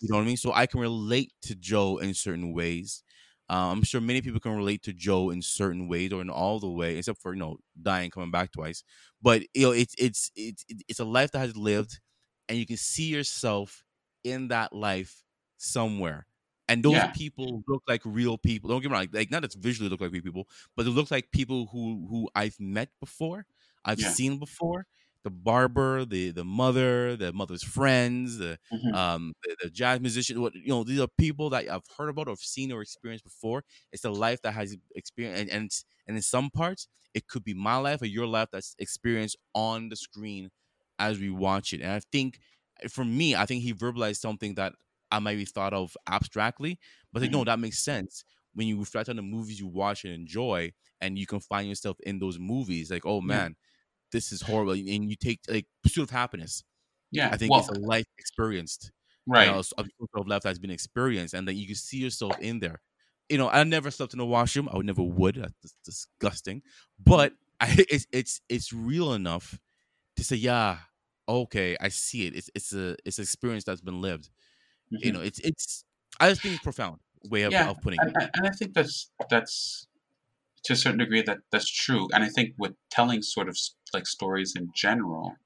You 0.00 0.08
know 0.10 0.16
what 0.16 0.22
I 0.22 0.26
mean? 0.26 0.36
So 0.36 0.52
I 0.52 0.66
can 0.66 0.80
relate 0.80 1.32
to 1.42 1.54
Joe 1.54 1.98
in 1.98 2.14
certain 2.14 2.52
ways. 2.52 3.02
Uh, 3.48 3.70
I'm 3.70 3.82
sure 3.82 4.00
many 4.00 4.22
people 4.22 4.40
can 4.40 4.56
relate 4.56 4.82
to 4.84 4.92
Joe 4.92 5.30
in 5.30 5.42
certain 5.42 5.86
ways 5.86 6.12
or 6.12 6.22
in 6.22 6.30
all 6.30 6.58
the 6.58 6.70
way, 6.70 6.96
except 6.96 7.20
for 7.20 7.34
you 7.34 7.40
know 7.40 7.58
dying, 7.80 8.10
coming 8.10 8.30
back 8.30 8.52
twice. 8.52 8.82
But 9.22 9.42
you 9.54 9.66
know, 9.66 9.72
it's 9.72 9.94
it's 9.98 10.30
it's 10.34 10.64
it's 10.88 11.00
a 11.00 11.04
life 11.04 11.30
that 11.32 11.40
has 11.40 11.56
lived, 11.56 12.00
and 12.48 12.58
you 12.58 12.66
can 12.66 12.78
see 12.78 13.04
yourself 13.04 13.84
in 14.24 14.48
that 14.48 14.72
life 14.72 15.22
somewhere 15.58 16.26
and 16.68 16.82
those 16.82 16.92
yeah. 16.92 17.08
people 17.08 17.62
look 17.68 17.82
like 17.86 18.02
real 18.04 18.38
people. 18.38 18.70
Don't 18.70 18.80
get 18.80 18.90
me 18.90 18.96
wrong, 18.96 19.08
like 19.12 19.30
not 19.30 19.42
just 19.42 19.58
visually 19.58 19.90
look 19.90 20.00
like 20.00 20.12
real 20.12 20.22
people, 20.22 20.48
but 20.76 20.84
they 20.84 20.90
look 20.90 21.10
like 21.10 21.30
people 21.30 21.66
who 21.72 22.06
who 22.08 22.28
I've 22.34 22.58
met 22.58 22.88
before, 23.00 23.46
I've 23.84 24.00
yeah. 24.00 24.10
seen 24.10 24.38
before. 24.38 24.86
The 25.24 25.30
barber, 25.30 26.04
the 26.04 26.32
the 26.32 26.44
mother, 26.44 27.16
the 27.16 27.32
mother's 27.32 27.62
friends, 27.62 28.36
the 28.36 28.58
mm-hmm. 28.70 28.94
um 28.94 29.32
the, 29.42 29.56
the, 29.62 29.70
jazz 29.70 29.98
musician. 29.98 30.42
What 30.42 30.54
you 30.54 30.68
know, 30.68 30.84
these 30.84 31.00
are 31.00 31.08
people 31.16 31.48
that 31.50 31.66
I've 31.66 31.80
heard 31.96 32.10
about 32.10 32.28
or 32.28 32.36
seen 32.36 32.70
or 32.70 32.82
experienced 32.82 33.24
before. 33.24 33.64
It's 33.90 34.04
a 34.04 34.10
life 34.10 34.42
that 34.42 34.52
has 34.52 34.76
experienced, 34.94 35.40
and 35.40 35.50
and, 35.50 35.70
and 36.06 36.16
in 36.18 36.22
some 36.22 36.50
parts, 36.50 36.88
it 37.14 37.26
could 37.26 37.42
be 37.42 37.54
my 37.54 37.76
life 37.76 38.02
or 38.02 38.06
your 38.06 38.26
life 38.26 38.48
that's 38.52 38.76
experienced 38.78 39.38
on 39.54 39.88
the 39.88 39.96
screen 39.96 40.50
as 40.98 41.18
we 41.18 41.30
watch 41.30 41.72
it. 41.72 41.80
And 41.80 41.92
I 41.92 42.00
think 42.12 42.38
for 42.90 43.04
me, 43.04 43.34
I 43.34 43.46
think 43.46 43.62
he 43.62 43.72
verbalized 43.72 44.18
something 44.18 44.56
that 44.56 44.74
I 45.14 45.18
might 45.20 45.36
be 45.36 45.44
thought 45.44 45.72
of 45.72 45.96
abstractly, 46.08 46.78
but 47.12 47.22
like, 47.22 47.30
mm-hmm. 47.30 47.38
no, 47.38 47.44
that 47.44 47.58
makes 47.58 47.78
sense 47.78 48.24
when 48.54 48.66
you 48.66 48.78
reflect 48.78 49.08
on 49.08 49.16
the 49.16 49.22
movies 49.22 49.60
you 49.60 49.66
watch 49.66 50.04
and 50.04 50.12
enjoy, 50.12 50.72
and 51.00 51.18
you 51.18 51.26
can 51.26 51.40
find 51.40 51.68
yourself 51.68 51.96
in 52.04 52.18
those 52.18 52.38
movies. 52.38 52.90
Like, 52.90 53.06
oh 53.06 53.20
man, 53.20 53.50
yeah. 53.50 54.08
this 54.12 54.32
is 54.32 54.42
horrible, 54.42 54.72
and 54.72 55.10
you 55.10 55.16
take 55.16 55.40
like 55.48 55.66
pursuit 55.82 56.02
of 56.02 56.10
happiness. 56.10 56.64
Yeah, 57.10 57.28
I 57.32 57.36
think 57.36 57.52
well, 57.52 57.60
it's 57.60 57.68
a 57.68 57.80
life 57.80 58.06
experienced, 58.18 58.90
right? 59.26 59.46
You 59.46 59.52
know, 59.52 59.62
a 59.78 60.20
of 60.20 60.26
life 60.26 60.42
that's 60.42 60.58
been 60.58 60.70
experienced, 60.70 61.34
and 61.34 61.46
that 61.46 61.54
you 61.54 61.66
can 61.66 61.76
see 61.76 61.98
yourself 61.98 62.38
in 62.40 62.60
there. 62.60 62.80
You 63.28 63.38
know, 63.38 63.48
I 63.48 63.62
never 63.64 63.90
slept 63.90 64.14
in 64.14 64.20
a 64.20 64.26
washroom. 64.26 64.68
I 64.72 64.76
would 64.76 64.86
never 64.86 65.02
would. 65.02 65.36
That's 65.36 65.76
disgusting. 65.84 66.62
But 67.02 67.32
I, 67.60 67.74
it's 67.90 68.06
it's 68.12 68.40
it's 68.48 68.72
real 68.72 69.14
enough 69.14 69.58
to 70.16 70.24
say, 70.24 70.36
yeah, 70.36 70.78
okay, 71.28 71.76
I 71.80 71.88
see 71.88 72.26
it. 72.26 72.36
It's 72.36 72.50
it's 72.54 72.72
a 72.72 72.96
it's 73.04 73.18
an 73.18 73.22
experience 73.22 73.64
that's 73.64 73.80
been 73.80 74.00
lived. 74.00 74.30
Mm-hmm. 74.94 75.06
You 75.06 75.12
know, 75.12 75.20
it's 75.20 75.38
it's 75.40 75.84
I 76.20 76.28
just 76.28 76.42
think 76.42 76.54
it's 76.54 76.64
profound 76.64 76.98
way 77.30 77.42
of, 77.42 77.52
yeah, 77.52 77.70
of 77.70 77.80
putting 77.80 78.00
and, 78.00 78.10
it. 78.10 78.30
And 78.34 78.46
I 78.46 78.50
think 78.50 78.74
that's 78.74 79.10
that's 79.30 79.86
to 80.64 80.72
a 80.72 80.76
certain 80.76 80.98
degree 80.98 81.22
that 81.22 81.38
that's 81.50 81.70
true. 81.70 82.08
And 82.12 82.24
I 82.24 82.28
think 82.28 82.54
with 82.58 82.72
telling 82.90 83.22
sort 83.22 83.48
of 83.48 83.58
like 83.92 84.06
stories 84.06 84.54
in 84.56 84.70
general, 84.74 85.36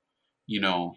you 0.46 0.60
know, 0.60 0.94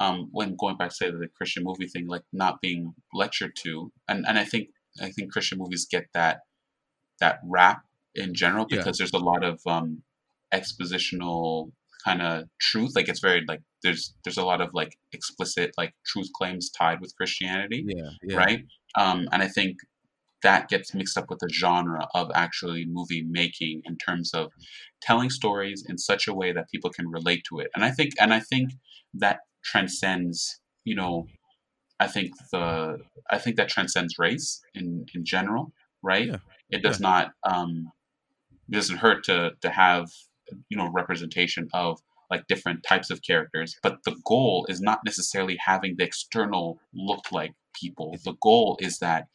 um, 0.00 0.28
when 0.32 0.56
going 0.56 0.76
back 0.76 0.90
to 0.90 0.94
say 0.94 1.10
the 1.10 1.28
Christian 1.36 1.64
movie 1.64 1.86
thing, 1.86 2.06
like 2.06 2.22
not 2.32 2.60
being 2.60 2.94
lectured 3.14 3.56
to, 3.64 3.92
and 4.08 4.26
and 4.26 4.38
I 4.38 4.44
think 4.44 4.68
I 5.00 5.10
think 5.10 5.32
Christian 5.32 5.58
movies 5.58 5.86
get 5.90 6.06
that 6.14 6.40
that 7.20 7.40
rap 7.44 7.82
in 8.14 8.34
general 8.34 8.66
because 8.66 8.86
yeah. 8.86 8.92
there's 8.98 9.12
a 9.12 9.24
lot 9.24 9.44
of 9.44 9.60
um, 9.66 10.02
expositional 10.52 11.72
kind 12.06 12.22
of 12.22 12.44
truth. 12.60 12.92
Like 12.94 13.08
it's 13.08 13.20
very 13.20 13.42
like 13.48 13.60
there's 13.82 14.14
there's 14.24 14.38
a 14.38 14.44
lot 14.44 14.60
of 14.60 14.70
like 14.72 14.96
explicit 15.12 15.72
like 15.76 15.92
truth 16.06 16.28
claims 16.34 16.70
tied 16.70 17.00
with 17.00 17.14
Christianity. 17.16 17.84
Yeah, 17.86 18.10
yeah. 18.22 18.36
Right. 18.36 18.64
Um, 18.96 19.28
and 19.32 19.42
I 19.42 19.48
think 19.48 19.76
that 20.42 20.68
gets 20.68 20.94
mixed 20.94 21.18
up 21.18 21.26
with 21.28 21.40
the 21.40 21.48
genre 21.52 22.06
of 22.14 22.30
actually 22.34 22.84
movie 22.86 23.24
making 23.28 23.82
in 23.84 23.96
terms 23.96 24.32
of 24.32 24.52
telling 25.02 25.30
stories 25.30 25.84
in 25.88 25.98
such 25.98 26.28
a 26.28 26.34
way 26.34 26.52
that 26.52 26.70
people 26.72 26.90
can 26.90 27.08
relate 27.08 27.42
to 27.48 27.58
it. 27.58 27.68
And 27.74 27.84
I 27.84 27.90
think 27.90 28.12
and 28.20 28.32
I 28.32 28.40
think 28.40 28.70
that 29.14 29.40
transcends, 29.64 30.60
you 30.84 30.94
know, 30.94 31.26
I 31.98 32.06
think 32.06 32.30
the 32.52 32.98
I 33.30 33.38
think 33.38 33.56
that 33.56 33.68
transcends 33.68 34.18
race 34.18 34.60
in 34.74 35.06
in 35.14 35.24
general, 35.24 35.72
right? 36.02 36.28
Yeah. 36.28 36.36
It 36.70 36.82
does 36.82 37.00
yeah. 37.00 37.08
not 37.08 37.32
um 37.44 37.90
it 38.68 38.74
doesn't 38.74 38.98
hurt 38.98 39.24
to 39.24 39.52
to 39.62 39.70
have 39.70 40.08
you 40.68 40.76
know 40.76 40.90
representation 40.92 41.68
of 41.74 41.98
like 42.30 42.46
different 42.48 42.84
types 42.88 43.10
of 43.10 43.22
characters 43.22 43.76
but 43.82 43.98
the 44.04 44.16
goal 44.24 44.66
is 44.68 44.80
not 44.80 45.00
necessarily 45.04 45.56
having 45.64 45.94
the 45.96 46.04
external 46.04 46.78
look 46.94 47.32
like 47.32 47.52
people 47.74 48.16
the 48.24 48.34
goal 48.42 48.76
is 48.80 48.98
that 48.98 49.26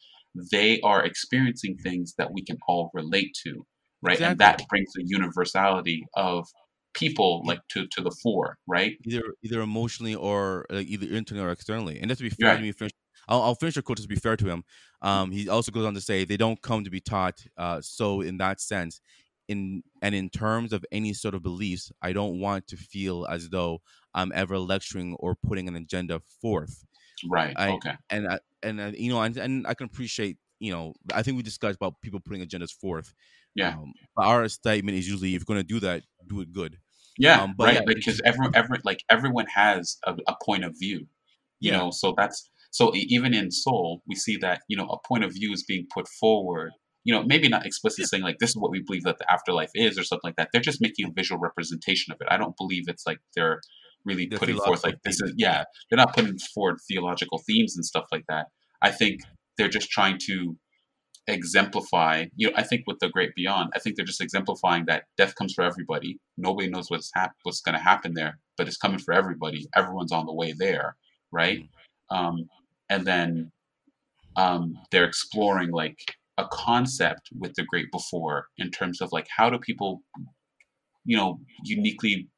they 0.50 0.80
are 0.80 1.04
experiencing 1.04 1.76
things 1.76 2.14
that 2.18 2.32
we 2.32 2.42
can 2.42 2.58
all 2.68 2.90
relate 2.94 3.36
to 3.44 3.64
right 4.02 4.14
exactly. 4.14 4.30
and 4.30 4.38
that 4.38 4.68
brings 4.68 4.92
the 4.94 5.04
universality 5.06 6.04
of 6.16 6.46
people 6.94 7.42
like 7.46 7.60
to 7.68 7.86
to 7.88 8.02
the 8.02 8.14
fore 8.22 8.58
right 8.66 8.96
either 9.04 9.22
either 9.42 9.60
emotionally 9.60 10.14
or 10.14 10.66
like 10.70 10.86
either 10.86 11.06
internally 11.14 11.46
or 11.46 11.50
externally 11.50 11.98
and 12.00 12.10
that's 12.10 12.18
to 12.18 12.24
be 12.24 12.30
fair 12.30 12.50
right. 12.50 12.56
to 12.56 12.62
me 12.62 12.90
I'll, 13.28 13.42
I'll 13.42 13.54
finish 13.54 13.74
the 13.74 13.82
quote 13.82 13.98
just 13.98 14.08
to 14.08 14.14
be 14.14 14.20
fair 14.20 14.36
to 14.36 14.48
him. 14.48 14.64
Um, 15.00 15.30
he 15.30 15.48
also 15.48 15.72
goes 15.72 15.84
on 15.84 15.94
to 15.94 16.00
say 16.00 16.24
they 16.24 16.36
don't 16.36 16.60
come 16.60 16.84
to 16.84 16.90
be 16.90 17.00
taught. 17.00 17.44
Uh, 17.56 17.80
so 17.80 18.20
in 18.20 18.38
that 18.38 18.60
sense, 18.60 19.00
in 19.52 19.82
and 20.02 20.14
in 20.14 20.28
terms 20.30 20.72
of 20.72 20.84
any 20.90 21.12
sort 21.12 21.34
of 21.34 21.42
beliefs, 21.42 21.92
I 22.02 22.12
don't 22.12 22.40
want 22.40 22.66
to 22.68 22.76
feel 22.76 23.26
as 23.30 23.48
though 23.50 23.80
I'm 24.14 24.32
ever 24.34 24.58
lecturing 24.58 25.14
or 25.20 25.34
putting 25.34 25.68
an 25.68 25.76
agenda 25.76 26.20
forth. 26.40 26.84
Right. 27.30 27.54
I, 27.56 27.70
okay. 27.72 27.94
And 28.10 28.26
I, 28.28 28.38
and 28.62 28.82
I, 28.82 28.88
you 28.88 29.10
know, 29.12 29.22
and, 29.22 29.36
and 29.36 29.66
I 29.66 29.74
can 29.74 29.86
appreciate. 29.86 30.38
You 30.58 30.72
know, 30.72 30.94
I 31.12 31.22
think 31.22 31.36
we 31.36 31.42
discussed 31.42 31.76
about 31.76 32.00
people 32.02 32.20
putting 32.20 32.46
agendas 32.46 32.72
forth. 32.72 33.14
Yeah. 33.54 33.70
Um, 33.70 33.92
but 34.14 34.26
our 34.26 34.48
statement 34.48 34.96
is 34.96 35.08
usually, 35.08 35.34
if 35.34 35.42
you're 35.42 35.54
going 35.54 35.66
to 35.66 35.74
do 35.74 35.80
that, 35.80 36.04
do 36.28 36.40
it 36.40 36.52
good. 36.52 36.78
Yeah. 37.18 37.42
Um, 37.42 37.54
but 37.58 37.64
right. 37.66 37.74
yeah, 37.74 37.94
because 37.94 38.20
every 38.24 38.46
every 38.54 38.78
like 38.84 39.04
everyone 39.10 39.46
has 39.46 39.98
a, 40.06 40.14
a 40.28 40.34
point 40.44 40.64
of 40.64 40.78
view. 40.78 41.06
You 41.60 41.72
Yeah. 41.72 41.78
know, 41.78 41.90
so 41.90 42.14
that's 42.16 42.48
so 42.70 42.92
even 42.94 43.34
in 43.34 43.50
Soul, 43.50 44.02
we 44.06 44.14
see 44.14 44.36
that 44.38 44.62
you 44.68 44.76
know 44.76 44.86
a 44.86 44.98
point 45.06 45.24
of 45.24 45.32
view 45.32 45.52
is 45.52 45.62
being 45.62 45.86
put 45.92 46.06
forward. 46.08 46.70
You 47.04 47.14
know, 47.14 47.22
maybe 47.24 47.48
not 47.48 47.66
explicitly 47.66 48.04
saying 48.04 48.22
like 48.22 48.38
this 48.38 48.50
is 48.50 48.56
what 48.56 48.70
we 48.70 48.80
believe 48.80 49.04
that 49.04 49.18
the 49.18 49.30
afterlife 49.30 49.70
is 49.74 49.98
or 49.98 50.04
something 50.04 50.28
like 50.28 50.36
that. 50.36 50.50
They're 50.52 50.62
just 50.62 50.80
making 50.80 51.06
a 51.06 51.12
visual 51.12 51.40
representation 51.40 52.12
of 52.12 52.20
it. 52.20 52.28
I 52.30 52.36
don't 52.36 52.56
believe 52.56 52.84
it's 52.86 53.06
like 53.06 53.18
they're 53.34 53.60
really 54.04 54.26
The 54.26 54.38
putting 54.38 54.56
forth 54.56 54.84
like 54.84 55.02
this 55.04 55.20
is 55.20 55.32
yeah. 55.36 55.64
They're 55.88 55.96
not 55.96 56.14
putting 56.14 56.38
forward 56.38 56.78
theological 56.86 57.42
themes 57.46 57.76
and 57.76 57.84
stuff 57.84 58.06
like 58.12 58.24
that. 58.28 58.46
I 58.80 58.90
think 58.90 59.20
they're 59.58 59.68
just 59.68 59.90
trying 59.90 60.18
to 60.26 60.56
exemplify 61.28 62.24
you 62.34 62.48
know 62.48 62.52
i 62.56 62.64
think 62.64 62.82
with 62.88 62.98
the 62.98 63.08
great 63.08 63.32
beyond 63.36 63.70
i 63.76 63.78
think 63.78 63.94
they're 63.94 64.04
just 64.04 64.20
exemplifying 64.20 64.84
that 64.86 65.04
death 65.16 65.36
comes 65.36 65.54
for 65.54 65.62
everybody 65.62 66.18
nobody 66.36 66.68
knows 66.68 66.90
what's 66.90 67.12
hap- 67.14 67.36
what's 67.44 67.60
going 67.60 67.76
to 67.76 67.82
happen 67.82 68.14
there 68.14 68.40
but 68.56 68.66
it's 68.66 68.76
coming 68.76 68.98
for 68.98 69.14
everybody 69.14 69.68
everyone's 69.76 70.10
on 70.10 70.26
the 70.26 70.34
way 70.34 70.52
there 70.52 70.96
right 71.30 71.68
um, 72.10 72.48
and 72.90 73.06
then 73.06 73.52
um, 74.36 74.74
they're 74.90 75.04
exploring 75.04 75.70
like 75.70 75.98
a 76.38 76.46
concept 76.50 77.28
with 77.38 77.54
the 77.54 77.64
great 77.64 77.90
before 77.92 78.48
in 78.58 78.70
terms 78.70 79.00
of 79.00 79.10
like 79.12 79.26
how 79.36 79.50
do 79.50 79.58
people 79.58 80.02
you 81.04 81.16
know 81.16 81.40
uniquely 81.64 82.28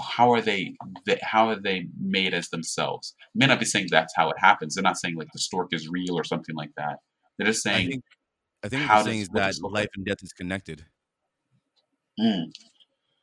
how 0.00 0.32
are 0.32 0.40
they, 0.40 0.74
how 1.22 1.48
are 1.50 1.54
they 1.60 1.86
made 2.00 2.34
as 2.34 2.48
themselves? 2.48 3.14
May 3.32 3.46
not 3.46 3.60
be 3.60 3.64
saying 3.64 3.86
that's 3.92 4.12
how 4.16 4.28
it 4.28 4.36
happens. 4.40 4.74
They're 4.74 4.82
not 4.82 4.98
saying 4.98 5.14
like 5.14 5.28
the 5.32 5.38
stork 5.38 5.68
is 5.72 5.86
real 5.88 6.18
or 6.18 6.24
something 6.24 6.56
like 6.56 6.70
that. 6.76 6.96
They're 7.38 7.46
just 7.46 7.64
I 7.64 7.74
saying 7.74 7.90
think, 7.90 8.04
I 8.64 8.68
think 8.70 8.82
how 8.82 9.04
they're 9.04 9.14
is 9.14 9.28
that 9.28 9.54
life 9.62 9.86
and 9.94 10.04
death 10.04 10.16
is 10.24 10.32
connected. 10.32 10.84
mm, 12.18 12.46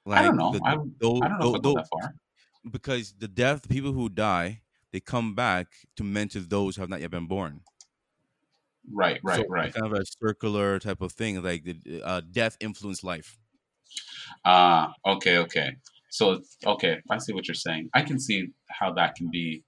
Like 0.05 0.19
i 0.19 0.23
don't 0.23 0.37
know. 0.37 0.51
the- 0.53 0.61
I, 0.63 0.77
though- 1.01 1.19
I 1.21 1.27
don't 1.27 1.39
know 1.39 1.51
though- 1.51 1.55
if 1.57 1.61
though- 1.61 1.73
that 1.73 1.87
far. 1.91 2.15
because 2.71 3.15
the 3.19 3.27
death, 3.27 3.63
the 3.63 3.67
people 3.67 3.91
who 3.91 4.07
die, 4.07 4.61
they 4.93 5.01
come 5.01 5.35
back 5.35 5.67
to 5.97 6.03
mentor 6.05 6.39
those 6.39 6.77
who 6.77 6.81
have 6.83 6.89
not 6.89 7.01
yet 7.01 7.11
been 7.11 7.27
born. 7.27 7.61
Right 8.91 9.19
right 9.23 9.37
So 9.37 9.45
right 9.47 9.73
kind 9.73 9.85
of 9.85 9.93
a 9.93 10.05
circular 10.05 10.79
type 10.79 11.01
of 11.01 11.11
thing. 11.11 11.41
Like 11.41 11.63
the 11.63 12.01
uh, 12.03 12.21
death 12.31 12.57
influenced 12.59 13.03
life. 13.03 13.37
Ah, 14.45 14.93
okay, 15.05 15.37
okay. 15.37 15.77
So, 16.09 16.41
okay, 16.65 16.99
I 17.09 17.19
see 17.19 17.33
what 17.33 17.47
you're 17.47 17.55
saying. 17.55 17.89
I 17.93 18.01
can 18.01 18.19
see 18.19 18.49
how 18.69 18.93
that 18.93 19.15
can 19.15 19.29
be, 19.31 19.63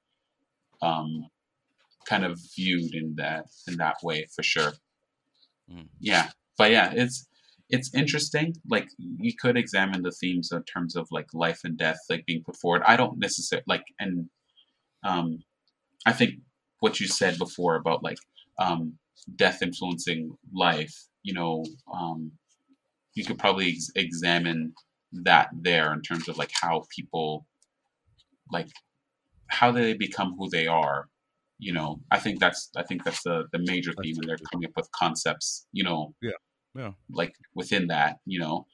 um, 0.82 1.28
kind 2.06 2.26
of 2.26 2.38
viewed 2.56 2.94
in 2.94 3.16
that 3.16 3.46
in 3.68 3.78
that 3.78 3.96
way 4.04 4.28
for 4.36 4.44
sure. 4.44 4.74
Mm. 5.72 5.88
Yeah, 6.02 6.30
but 6.58 6.72
yeah, 6.72 6.92
it's 6.94 7.28
it's 7.70 7.94
interesting. 7.94 8.56
Like 8.70 8.90
you 8.98 9.34
could 9.40 9.58
examine 9.58 10.02
the 10.02 10.12
themes 10.12 10.52
in 10.52 10.64
terms 10.64 10.96
of 10.96 11.08
like 11.12 11.28
life 11.34 11.62
and 11.64 11.78
death, 11.78 12.00
like 12.10 12.26
being 12.26 12.44
put 12.44 12.58
forward. 12.58 12.84
I 12.86 12.98
don't 12.98 13.18
necessarily 13.20 13.64
like, 13.68 13.86
and 14.00 14.30
um, 15.04 15.44
I 16.06 16.12
think 16.12 16.36
what 16.82 17.00
you 17.00 17.08
said 17.08 17.38
before 17.38 17.76
about 17.76 18.04
like 18.04 18.18
um, 18.60 18.98
death 19.36 19.62
influencing 19.62 20.36
life. 20.54 20.94
You 21.24 21.34
know, 21.34 21.64
um, 21.94 22.32
you 23.16 23.24
could 23.26 23.38
probably 23.40 23.70
ex- 23.70 23.92
examine 23.96 24.74
that 25.24 25.50
there 25.54 25.94
in 25.94 26.02
terms 26.02 26.28
of 26.28 26.38
like 26.38 26.52
how 26.62 26.84
people 26.96 27.46
like 28.52 28.68
how 29.48 29.72
they 29.72 29.94
become 29.94 30.36
who 30.38 30.50
they 30.50 30.66
are 30.66 31.08
you 31.60 31.72
know 31.72 32.02
i 32.10 32.18
think 32.20 32.40
that's 32.40 32.70
i 32.76 32.82
think 32.82 33.04
that's 33.04 33.22
the 33.22 33.44
the 33.52 33.60
major 33.60 33.94
theme 34.02 34.16
and 34.18 34.28
they're 34.28 34.38
coming 34.52 34.66
up 34.68 34.72
with 34.76 34.90
concepts 34.92 35.68
you 35.72 35.84
know 35.84 36.14
Yeah. 36.22 36.32
Yeah, 36.76 36.92
like 37.12 37.36
within 37.54 37.86
that 37.88 38.18
you 38.26 38.40
know 38.40 38.66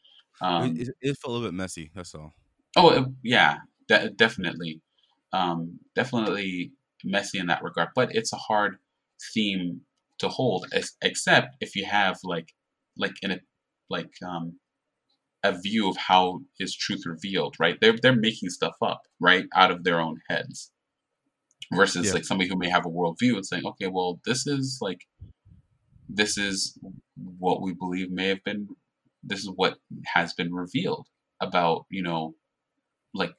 um 0.41 0.77
it, 0.77 0.87
it, 0.87 0.95
it 1.01 1.17
felt 1.17 1.25
a 1.25 1.31
little 1.33 1.47
bit 1.49 1.53
messy. 1.53 1.91
That's 1.93 2.15
all. 2.15 2.31
oh 2.77 2.89
it- 2.91 3.05
yeah 3.21 3.57
de- 3.89 4.11
definitely 4.11 4.79
um 5.33 5.77
definitely 5.95 6.71
messy 7.03 7.37
in 7.37 7.47
that 7.47 7.61
regard 7.61 7.89
but 7.95 8.15
it's 8.15 8.31
a 8.31 8.37
hard 8.37 8.77
theme 9.33 9.81
to 10.19 10.29
hold 10.29 10.67
ex- 10.73 10.97
except 11.01 11.55
if 11.61 11.75
you 11.75 11.85
have 11.85 12.17
like 12.23 12.53
like 12.97 13.15
in 13.21 13.31
a 13.31 13.39
like 13.89 14.11
um 14.25 14.59
a 15.43 15.53
view 15.53 15.89
of 15.89 15.95
how 15.97 16.41
is 16.59 16.75
truth 16.75 17.03
revealed, 17.05 17.55
right? 17.59 17.77
They're 17.79 17.97
they're 18.01 18.15
making 18.15 18.49
stuff 18.49 18.75
up, 18.81 19.01
right, 19.19 19.45
out 19.55 19.71
of 19.71 19.83
their 19.83 19.99
own 19.99 20.19
heads. 20.29 20.71
Versus 21.73 22.07
Yeah. 22.07 22.13
like 22.13 22.25
somebody 22.25 22.49
who 22.49 22.57
may 22.57 22.69
have 22.69 22.85
a 22.85 22.89
worldview 22.89 23.35
and 23.35 23.45
saying, 23.45 23.65
okay, 23.65 23.87
well, 23.87 24.19
this 24.25 24.47
is 24.47 24.79
like 24.81 25.01
this 26.09 26.37
is 26.37 26.77
what 27.37 27.61
we 27.61 27.73
believe 27.73 28.11
may 28.11 28.27
have 28.29 28.43
been 28.43 28.67
this 29.23 29.39
is 29.39 29.51
what 29.55 29.77
has 30.05 30.33
been 30.33 30.53
revealed 30.53 31.07
about, 31.41 31.85
you 31.89 32.01
know, 32.01 32.35
like 33.13 33.35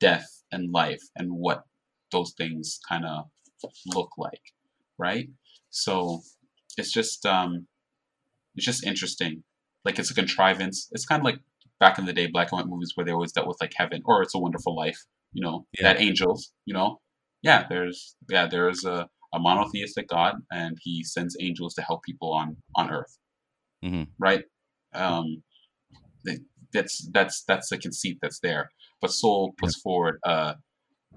death 0.00 0.42
and 0.50 0.72
life 0.72 1.02
and 1.16 1.30
what 1.30 1.64
those 2.10 2.32
things 2.36 2.80
kind 2.88 3.04
of 3.04 3.26
look 3.86 4.10
like, 4.18 4.42
right? 4.98 5.28
So 5.72 6.22
it's 6.78 6.92
just 6.92 7.26
um 7.26 7.66
it's 8.54 8.64
just 8.66 8.86
interesting 8.86 9.42
like 9.84 9.98
it's 9.98 10.10
a 10.10 10.14
contrivance. 10.14 10.88
It's 10.92 11.04
kind 11.06 11.20
of 11.20 11.24
like 11.24 11.40
back 11.80 11.98
in 11.98 12.06
the 12.06 12.12
day 12.12 12.28
black 12.28 12.52
and 12.52 12.58
white 12.60 12.68
movies 12.68 12.92
where 12.94 13.04
they 13.04 13.12
always 13.12 13.32
dealt 13.32 13.48
with 13.48 13.58
like 13.60 13.72
heaven 13.76 14.02
or 14.04 14.22
it's 14.22 14.34
a 14.34 14.38
wonderful 14.38 14.76
life, 14.76 15.00
you 15.32 15.42
know, 15.44 15.66
Yeah. 15.78 15.92
that 15.92 16.00
angels, 16.00 16.52
you 16.66 16.74
know. 16.74 17.00
Yeah, 17.42 17.66
there's 17.68 18.14
yeah, 18.30 18.46
there's 18.46 18.84
a, 18.84 19.08
a 19.34 19.38
monotheistic 19.40 20.08
God 20.08 20.36
and 20.52 20.78
he 20.80 21.02
sends 21.02 21.36
angels 21.40 21.74
to 21.74 21.82
help 21.82 22.04
people 22.04 22.32
on 22.32 22.56
on 22.76 22.90
earth. 22.90 23.18
Mhm. 23.84 24.08
Right? 24.18 24.44
Um 24.94 25.42
that's 26.72 27.06
that's 27.12 27.42
that's 27.44 27.68
the 27.70 27.78
conceit 27.78 28.18
that's 28.22 28.40
there. 28.40 28.70
But 29.00 29.10
Soul 29.12 29.54
puts 29.58 29.76
forward 29.80 30.18
a 30.24 30.56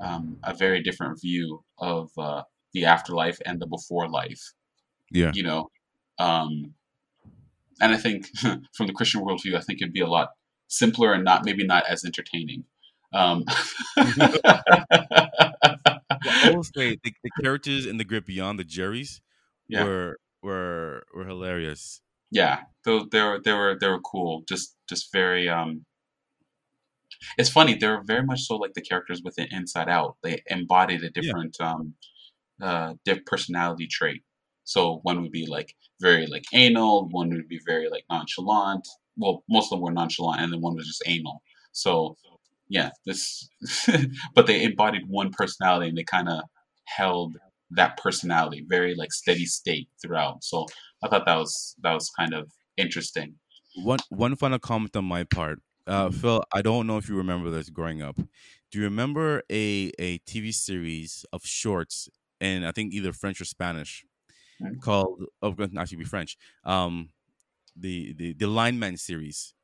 um, 0.02 0.38
a 0.44 0.54
very 0.54 0.82
different 0.84 1.22
view 1.22 1.64
of 1.80 2.10
uh, 2.18 2.42
the 2.76 2.86
afterlife 2.86 3.40
and 3.48 3.60
the 3.62 3.68
before 3.68 4.08
life 4.22 4.44
Yeah. 5.22 5.32
you 5.34 5.44
know 5.50 5.62
um 6.28 6.52
and 7.82 7.90
i 7.94 7.98
think 8.06 8.28
from 8.76 8.86
the 8.88 8.94
christian 8.94 9.22
worldview 9.26 9.56
i 9.56 9.62
think 9.66 9.82
it'd 9.82 9.94
be 10.02 10.06
a 10.10 10.14
lot 10.18 10.28
simpler 10.68 11.10
and 11.16 11.24
not 11.24 11.46
maybe 11.48 11.66
not 11.74 11.84
as 11.94 12.06
entertaining 12.06 12.62
um 13.22 13.44
Well, 16.26 16.36
I 16.44 16.52
will 16.56 16.64
say 16.64 16.98
the, 17.04 17.14
the 17.24 17.30
characters 17.44 17.86
in 17.86 17.98
the 17.98 18.04
Great 18.04 18.26
Beyond, 18.26 18.60
the 18.60 18.64
Jerrys, 18.64 19.22
yeah 19.68 19.84
were 19.84 20.18
were 20.42 21.06
were 21.16 21.26
hilarious. 21.26 22.02
yeah 22.32 22.56
they, 22.84 23.00
they 23.12 23.22
were 23.22 23.40
they 23.46 23.54
were 23.54 23.78
they 23.80 23.88
were 23.88 24.02
cool 24.02 24.44
just 24.48 24.76
just 24.90 25.12
very 25.12 25.48
um 25.50 25.86
it's 27.38 27.50
funny 27.50 27.74
they're 27.76 28.02
very 28.04 28.24
much 28.24 28.42
so 28.48 28.56
like 28.56 28.74
the 28.74 28.82
characters 28.82 29.22
within 29.24 29.48
inside 29.52 29.90
out 29.90 30.18
they 30.24 30.42
embodied 30.48 31.04
a 31.04 31.10
different 31.10 31.56
um 31.62 31.94
uh 32.62 32.94
diff 33.06 33.26
personality 33.26 33.88
trait. 33.88 34.24
So 34.64 35.00
one 35.04 35.22
would 35.22 35.32
be 35.32 35.46
like 35.46 35.74
very 36.02 36.28
like 36.28 36.46
anal 36.54 37.08
one 37.10 37.30
would 37.30 37.48
be 37.48 37.60
very 37.66 37.90
like 37.90 38.06
nonchalant. 38.10 38.88
Well 39.18 39.44
most 39.50 39.72
of 39.72 39.78
them 39.78 39.82
were 39.82 39.92
nonchalant 39.92 40.42
and 40.42 40.54
then 40.54 40.62
one 40.62 40.76
was 40.76 40.88
just 40.88 41.04
anal. 41.06 41.42
So 41.72 42.18
yeah 42.68 42.90
this 43.06 43.48
but 44.36 44.48
they 44.48 44.64
embodied 44.64 45.04
one 45.08 45.32
personality 45.32 45.90
and 45.90 45.98
they 45.98 46.04
kind 46.04 46.30
of 46.30 46.42
held 46.86 47.38
that 47.72 47.98
personality 47.98 48.66
very 48.68 48.96
like 48.96 49.12
steady 49.12 49.46
state 49.46 49.88
throughout. 50.02 50.44
So 50.44 50.66
i 51.04 51.08
thought 51.08 51.26
that 51.26 51.36
was 51.36 51.76
that 51.84 51.94
was 51.94 52.10
kind 52.18 52.34
of 52.34 52.52
interesting. 52.78 53.36
One 53.84 54.00
one 54.10 54.36
final 54.36 54.60
comment 54.60 54.96
on 54.96 55.06
my 55.06 55.24
part, 55.24 55.60
uh, 55.86 56.10
Phil. 56.10 56.44
I 56.54 56.62
don't 56.62 56.88
know 56.88 56.98
if 56.98 57.10
you 57.10 57.16
remember 57.16 57.50
this 57.50 57.70
growing 57.70 58.02
up. 58.02 58.16
Do 58.16 58.80
you 58.80 58.84
remember 58.84 59.44
a 59.52 59.92
a 60.00 60.20
TV 60.20 60.54
series 60.54 61.26
of 61.34 61.46
shorts 61.46 62.10
in 62.46 62.64
I 62.64 62.72
think 62.72 62.94
either 62.94 63.14
French 63.14 63.42
or 63.42 63.46
Spanish 63.46 64.06
Mhm. 64.62 64.80
called 64.82 65.26
oh 65.42 65.56
actually 65.78 65.98
be 65.98 66.06
French. 66.06 66.38
Um, 66.64 67.12
the 67.76 68.14
the 68.14 68.34
the 68.34 68.48
Lineman 68.48 68.98
series, 68.98 69.56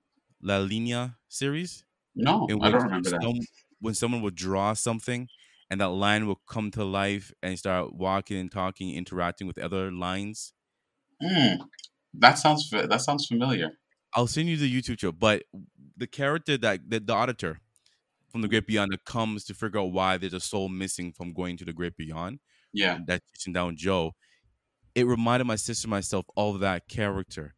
La 0.42 0.58
Linea 0.60 1.18
series. 1.30 1.86
no 2.16 2.46
i 2.62 2.70
don't 2.70 2.84
remember 2.84 3.10
that 3.10 3.48
when 3.80 3.94
someone 3.96 4.22
would 4.22 4.36
draw 4.36 4.74
something 4.74 5.28
and 5.70 5.82
that 5.82 5.90
line 5.90 6.28
will 6.28 6.42
come 6.48 6.70
to 6.72 6.84
life 6.84 7.34
and 7.42 7.58
start 7.58 7.94
walking 7.94 8.38
and 8.38 8.52
talking, 8.52 8.94
interacting 8.96 9.48
with 9.48 9.58
other 9.58 9.92
lines. 9.92 10.54
Hmm. 11.22 11.56
that 12.16 12.38
sounds 12.40 12.70
that 12.72 13.02
sounds 13.02 13.28
familiar 13.28 13.72
I'll 14.14 14.28
send 14.28 14.50
you 14.50 14.58
the 14.58 14.72
YouTube 14.72 15.00
show, 15.00 15.12
but 15.12 15.44
the 15.96 16.08
character 16.08 16.58
that 16.58 16.90
the, 16.90 17.00
the 17.00 17.14
auditor 17.14 17.62
from 18.30 18.42
the 18.42 18.48
Great 18.50 18.68
Beyond 18.68 18.92
that 18.94 19.06
comes 19.06 19.46
to 19.46 19.54
figure 19.54 19.80
out 19.82 19.94
why 19.94 20.18
there's 20.18 20.34
a 20.34 20.40
soul 20.40 20.70
missing 20.70 21.14
from 21.14 21.34
going 21.34 21.58
to 21.58 21.66
the 21.66 21.74
Great 21.74 21.98
Beyond 21.98 22.40
Yeah. 22.74 23.00
that's 23.06 23.26
chasing 23.32 23.54
down 23.54 23.76
Joe. 23.76 24.14
It 24.96 25.06
reminded 25.08 25.46
my 25.46 25.56
sister 25.56 25.86
and 25.88 25.92
myself 25.92 26.26
of 26.38 26.60
that 26.62 26.88
character. 26.88 27.54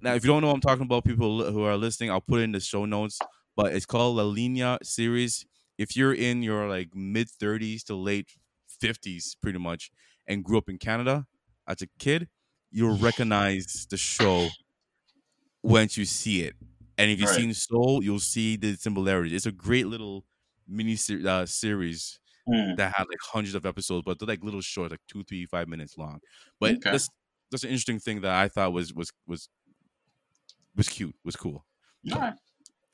Now, 0.00 0.14
if 0.14 0.24
you 0.24 0.28
don't 0.28 0.42
know 0.42 0.48
what 0.48 0.54
I'm 0.54 0.60
talking 0.60 0.84
about, 0.84 1.04
people 1.04 1.50
who 1.52 1.62
are 1.64 1.76
listening, 1.76 2.10
I'll 2.10 2.20
put 2.20 2.40
it 2.40 2.44
in 2.44 2.52
the 2.52 2.60
show 2.60 2.84
notes. 2.84 3.18
But 3.56 3.72
it's 3.74 3.86
called 3.86 4.16
La 4.16 4.24
Linea 4.24 4.78
series. 4.82 5.46
If 5.78 5.96
you're 5.96 6.14
in 6.14 6.42
your 6.42 6.68
like 6.68 6.94
mid 6.94 7.28
30s 7.28 7.84
to 7.84 7.94
late 7.96 8.30
50s, 8.68 9.36
pretty 9.40 9.58
much, 9.58 9.90
and 10.26 10.44
grew 10.44 10.58
up 10.58 10.68
in 10.68 10.78
Canada 10.78 11.26
as 11.66 11.82
a 11.82 11.86
kid, 11.98 12.28
you'll 12.70 12.98
recognize 12.98 13.86
the 13.90 13.96
show 13.96 14.48
once 15.62 15.96
you 15.96 16.04
see 16.04 16.42
it. 16.42 16.54
And 16.98 17.10
if 17.10 17.20
you've 17.20 17.28
Right. 17.30 17.36
seen 17.40 17.54
Soul, 17.54 18.02
you'll 18.02 18.20
see 18.20 18.56
the 18.56 18.76
similarities. 18.76 19.32
It's 19.34 19.46
a 19.46 19.52
great 19.52 19.86
little 19.86 20.24
mini 20.66 20.96
ser- 20.96 21.26
uh, 21.26 21.46
series 21.46 22.20
Mm. 22.48 22.76
that 22.76 22.94
had 22.96 23.04
like 23.08 23.18
hundreds 23.22 23.54
of 23.56 23.66
episodes, 23.66 24.04
but 24.06 24.18
they're 24.18 24.28
like 24.28 24.44
little 24.44 24.60
short, 24.60 24.90
like 24.92 25.00
two, 25.08 25.24
three, 25.24 25.46
five 25.46 25.66
minutes 25.68 25.98
long. 25.98 26.20
But 26.60 26.72
Okay. 26.76 26.92
that's 26.92 27.08
that's 27.50 27.64
an 27.64 27.70
interesting 27.70 27.98
thing 27.98 28.20
that 28.20 28.32
I 28.32 28.48
thought 28.48 28.72
was 28.72 28.92
was 28.94 29.10
was 29.26 29.48
was 30.76 30.88
cute, 30.88 31.14
was 31.24 31.36
cool. 31.36 31.64
All 32.12 32.18
right. 32.20 32.34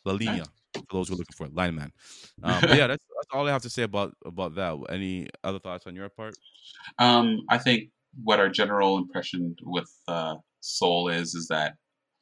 La 0.05 0.13
Linea, 0.15 0.45
for 0.75 0.83
those 0.91 1.09
who 1.09 1.15
are 1.15 1.19
looking 1.19 1.35
for 1.37 1.47
it, 1.47 1.55
lineman. 1.55 1.93
Um, 2.43 2.61
but 2.61 2.77
yeah, 2.77 2.87
that's 2.87 3.05
that's 3.05 3.29
all 3.33 3.47
I 3.47 3.53
have 3.53 3.63
to 3.63 3.71
say 3.71 3.83
about 3.83 4.15
about 4.25 4.55
that. 4.57 4.77
Any 4.89 5.29
other 5.45 5.59
thoughts 5.59 5.87
on 5.87 5.95
your 5.95 6.09
part? 6.09 6.35
Um, 6.99 7.41
I 7.51 7.59
think 7.59 7.91
what 8.25 8.41
our 8.41 8.49
general 8.49 8.99
impression 8.99 9.55
with 9.63 9.89
uh, 10.09 10.37
Soul 10.61 11.09
is 11.09 11.35
is 11.35 11.47
that 11.49 11.75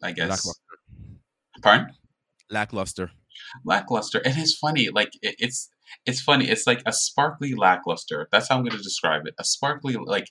I 0.02 0.12
guess 0.12 0.28
Lackluster. 0.30 0.62
pardon 1.62 1.86
Lackluster. 2.50 3.10
lackluster. 3.64 4.18
And 4.24 4.36
it's 4.36 4.54
funny, 4.56 4.88
like 4.90 5.10
it, 5.22 5.36
it's 5.38 5.70
it's 6.06 6.20
funny. 6.20 6.48
It's 6.48 6.66
like 6.66 6.82
a 6.86 6.92
sparkly 6.92 7.54
lackluster. 7.54 8.28
That's 8.32 8.48
how 8.48 8.56
I'm 8.56 8.62
going 8.64 8.76
to 8.76 8.82
describe 8.82 9.22
it. 9.26 9.34
A 9.38 9.44
sparkly 9.44 9.94
like 9.94 10.26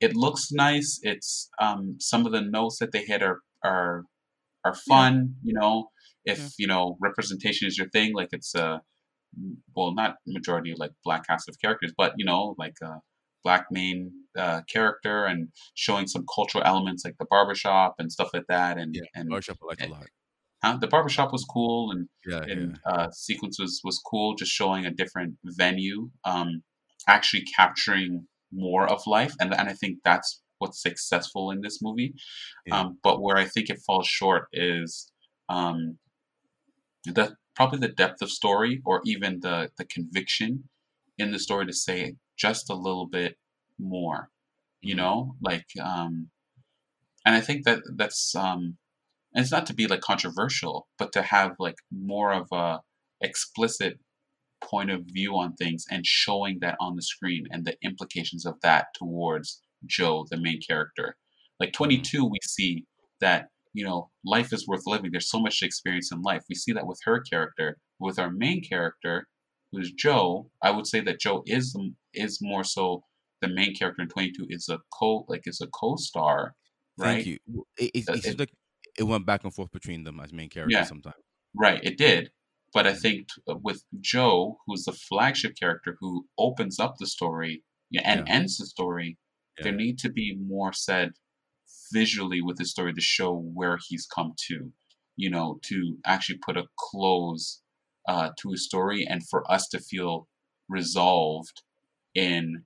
it 0.00 0.16
looks 0.16 0.48
nice. 0.52 0.98
It's 1.02 1.48
um 1.60 1.96
some 2.00 2.26
of 2.26 2.32
the 2.32 2.40
notes 2.42 2.78
that 2.80 2.92
they 2.92 3.04
hit 3.04 3.22
are 3.22 3.40
are 3.64 4.04
are 4.64 4.74
fun. 4.74 5.34
You 5.42 5.54
know, 5.54 5.88
if 6.24 6.38
Yeah. 6.38 6.48
you 6.58 6.66
know 6.66 6.96
representation 7.00 7.68
is 7.68 7.78
your 7.78 7.88
thing, 7.90 8.14
like 8.14 8.28
it's 8.32 8.54
a 8.54 8.80
well 9.74 9.94
not 9.94 10.16
majority 10.26 10.74
like 10.76 10.92
black 11.04 11.26
cast 11.26 11.48
of 11.48 11.56
characters, 11.60 11.92
but 11.96 12.12
you 12.16 12.24
know 12.24 12.54
like 12.58 12.74
a 12.82 12.96
black 13.44 13.66
main 13.70 14.12
uh, 14.38 14.60
character 14.72 15.24
and 15.26 15.48
showing 15.74 16.06
some 16.06 16.24
cultural 16.32 16.62
elements 16.64 17.04
like 17.04 17.16
the 17.18 17.26
barbershop 17.28 17.94
and 17.98 18.10
stuff 18.12 18.30
like 18.32 18.44
that 18.48 18.78
and 18.78 18.94
Yeah, 18.94 19.02
and 19.14 19.28
Barbershop 19.28 19.58
I 19.62 19.66
like 19.66 19.82
a 19.82 19.88
lot. 19.88 20.06
Huh? 20.62 20.76
the 20.80 20.86
barbershop 20.86 21.32
was 21.32 21.44
cool 21.44 21.90
and 21.92 22.08
Yeah, 22.26 22.42
and 22.52 22.78
yeah. 22.86 22.92
uh, 22.92 23.10
sequence 23.10 23.58
was, 23.58 23.80
was 23.84 23.98
cool, 23.98 24.34
just 24.34 24.52
showing 24.52 24.86
a 24.86 24.90
different 24.90 25.36
venue, 25.44 26.10
um, 26.24 26.62
actually 27.08 27.44
capturing 27.56 28.26
more 28.52 28.86
of 28.90 29.00
life, 29.06 29.34
and 29.40 29.54
and 29.54 29.68
I 29.68 29.74
think 29.74 29.98
that's 30.04 30.40
what's 30.58 30.82
successful 30.82 31.50
in 31.50 31.60
this 31.62 31.80
movie. 31.82 32.14
Yeah. 32.66 32.80
Um, 32.80 32.98
but 33.02 33.20
where 33.22 33.36
I 33.36 33.46
think 33.46 33.68
it 33.70 33.80
falls 33.86 34.06
short 34.06 34.44
is 34.52 35.10
um, 35.48 35.98
the 37.04 37.36
probably 37.56 37.78
the 37.80 37.88
depth 37.88 38.22
of 38.22 38.30
story, 38.30 38.80
or 38.84 39.00
even 39.04 39.40
the 39.40 39.70
the 39.78 39.84
conviction 39.86 40.68
in 41.18 41.32
the 41.32 41.38
story 41.38 41.66
to 41.66 41.72
say 41.72 42.16
just 42.36 42.70
a 42.70 42.74
little 42.74 43.06
bit 43.06 43.36
more. 43.78 44.30
You 44.80 44.94
Mhm. 44.94 44.98
know, 44.98 45.36
like, 45.40 45.66
um, 45.80 46.30
and 47.24 47.34
I 47.36 47.40
think 47.40 47.64
that 47.64 47.80
that's 47.96 48.34
um, 48.34 48.78
and 49.34 49.42
it's 49.42 49.52
not 49.52 49.66
to 49.66 49.74
be 49.74 49.86
like 49.86 50.00
controversial, 50.00 50.88
but 50.98 51.12
to 51.12 51.22
have 51.22 51.52
like 51.58 51.76
more 51.90 52.32
of 52.32 52.48
a 52.52 52.80
explicit 53.20 53.98
point 54.62 54.90
of 54.90 55.02
view 55.06 55.36
on 55.36 55.54
things 55.54 55.84
and 55.90 56.06
showing 56.06 56.58
that 56.60 56.76
on 56.80 56.96
the 56.96 57.02
screen 57.02 57.46
and 57.50 57.64
the 57.64 57.76
implications 57.82 58.46
of 58.46 58.54
that 58.62 58.86
towards 58.94 59.60
Joe, 59.86 60.26
the 60.30 60.36
main 60.36 60.60
character. 60.60 61.16
Like 61.58 61.70
mm-hmm. 61.70 61.84
22, 61.84 62.24
we 62.24 62.38
see 62.44 62.84
that, 63.20 63.48
you 63.74 63.84
know, 63.84 64.10
life 64.24 64.52
is 64.52 64.68
worth 64.68 64.86
living. 64.86 65.10
There's 65.10 65.30
so 65.30 65.40
much 65.40 65.60
to 65.60 65.66
experience 65.66 66.12
in 66.12 66.22
life. 66.22 66.42
We 66.48 66.54
see 66.54 66.72
that 66.72 66.86
with 66.86 67.00
her 67.04 67.20
character. 67.20 67.78
With 67.98 68.18
our 68.18 68.30
main 68.30 68.62
character, 68.62 69.28
who's 69.70 69.92
Joe, 69.92 70.50
I 70.62 70.70
would 70.70 70.86
say 70.86 71.00
that 71.00 71.20
Joe 71.20 71.42
is 71.46 71.76
is 72.14 72.38
more 72.42 72.64
so 72.64 73.04
the 73.40 73.48
main 73.48 73.74
character 73.74 74.02
in 74.02 74.08
22 74.08 74.46
is 74.50 74.68
a 74.68 74.78
co 74.92 75.24
like 75.28 75.42
is 75.46 75.60
a 75.60 75.66
co-star, 75.68 76.54
right? 76.98 77.14
Thank 77.14 77.26
you. 77.26 77.38
It, 77.78 77.90
it, 77.94 78.04
it 78.08 78.22
seems 78.22 78.38
like 78.38 78.52
it 78.98 79.04
went 79.04 79.26
back 79.26 79.44
and 79.44 79.54
forth 79.54 79.70
between 79.72 80.04
them 80.04 80.20
as 80.20 80.32
main 80.32 80.50
characters 80.50 80.86
Yeah. 80.86 80.88
sometimes. 80.88 81.16
Right, 81.54 81.82
it 81.84 81.98
did. 81.98 82.32
But 82.74 82.86
I 82.86 82.92
Mhm. 82.92 82.94
think 82.94 83.28
uh, 83.48 83.56
with 83.62 83.84
Joe, 84.00 84.58
who's 84.66 84.84
the 84.84 84.92
flagship 84.92 85.56
character 85.58 85.96
who 86.00 86.28
opens 86.38 86.80
up 86.80 86.96
the 86.98 87.06
story 87.08 87.64
and 88.04 88.22
Yeah. 88.22 88.28
ends 88.28 88.58
the 88.58 88.66
story, 88.66 89.18
there 89.62 89.72
need 89.74 89.98
to 90.00 90.10
be 90.12 90.36
more 90.36 90.72
said 90.72 91.12
visually 91.92 92.42
with 92.42 92.58
the 92.58 92.66
story 92.66 92.94
to 92.94 93.00
show 93.02 93.34
where 93.36 93.78
he's 93.88 94.06
come 94.06 94.34
to, 94.48 94.72
you 95.16 95.30
know, 95.30 95.60
to 95.64 95.98
actually 96.06 96.38
put 96.38 96.56
a 96.58 96.68
close 96.78 97.62
uh, 98.08 98.30
to 98.40 98.50
his 98.52 98.66
story 98.66 99.06
and 99.06 99.28
for 99.28 99.50
us 99.52 99.68
to 99.68 99.80
feel 99.80 100.28
resolved 100.68 101.62
in 102.14 102.64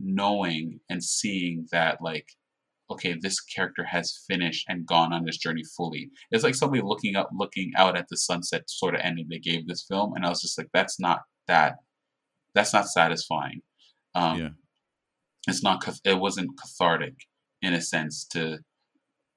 knowing 0.00 0.80
and 0.90 1.04
seeing 1.04 1.68
that, 1.72 2.02
like, 2.02 2.28
okay, 2.90 3.16
this 3.20 3.40
character 3.40 3.84
has 3.84 4.24
finished 4.26 4.66
and 4.68 4.86
gone 4.86 5.12
on 5.12 5.24
this 5.24 5.36
journey 5.36 5.62
fully. 5.76 6.10
It's 6.30 6.44
like 6.44 6.54
somebody 6.54 6.82
looking 6.82 7.16
up, 7.16 7.28
looking 7.32 7.72
out 7.76 7.96
at 7.96 8.08
the 8.08 8.16
sunset 8.16 8.68
sort 8.68 8.94
of 8.94 9.00
ending 9.02 9.26
they 9.28 9.38
gave 9.38 9.66
this 9.66 9.84
film, 9.88 10.14
and 10.14 10.24
I 10.24 10.28
was 10.28 10.40
just 10.40 10.58
like, 10.58 10.68
that's 10.72 10.98
not 10.98 11.20
that, 11.46 11.76
that's 12.54 12.72
not 12.72 12.88
satisfying. 12.88 13.62
Um, 14.14 14.38
Yeah. 14.38 14.48
It's 15.46 15.62
not. 15.62 15.82
It 16.04 16.18
wasn't 16.18 16.58
cathartic 16.60 17.14
in 17.62 17.72
a 17.72 17.80
sense 17.80 18.26
to 18.32 18.58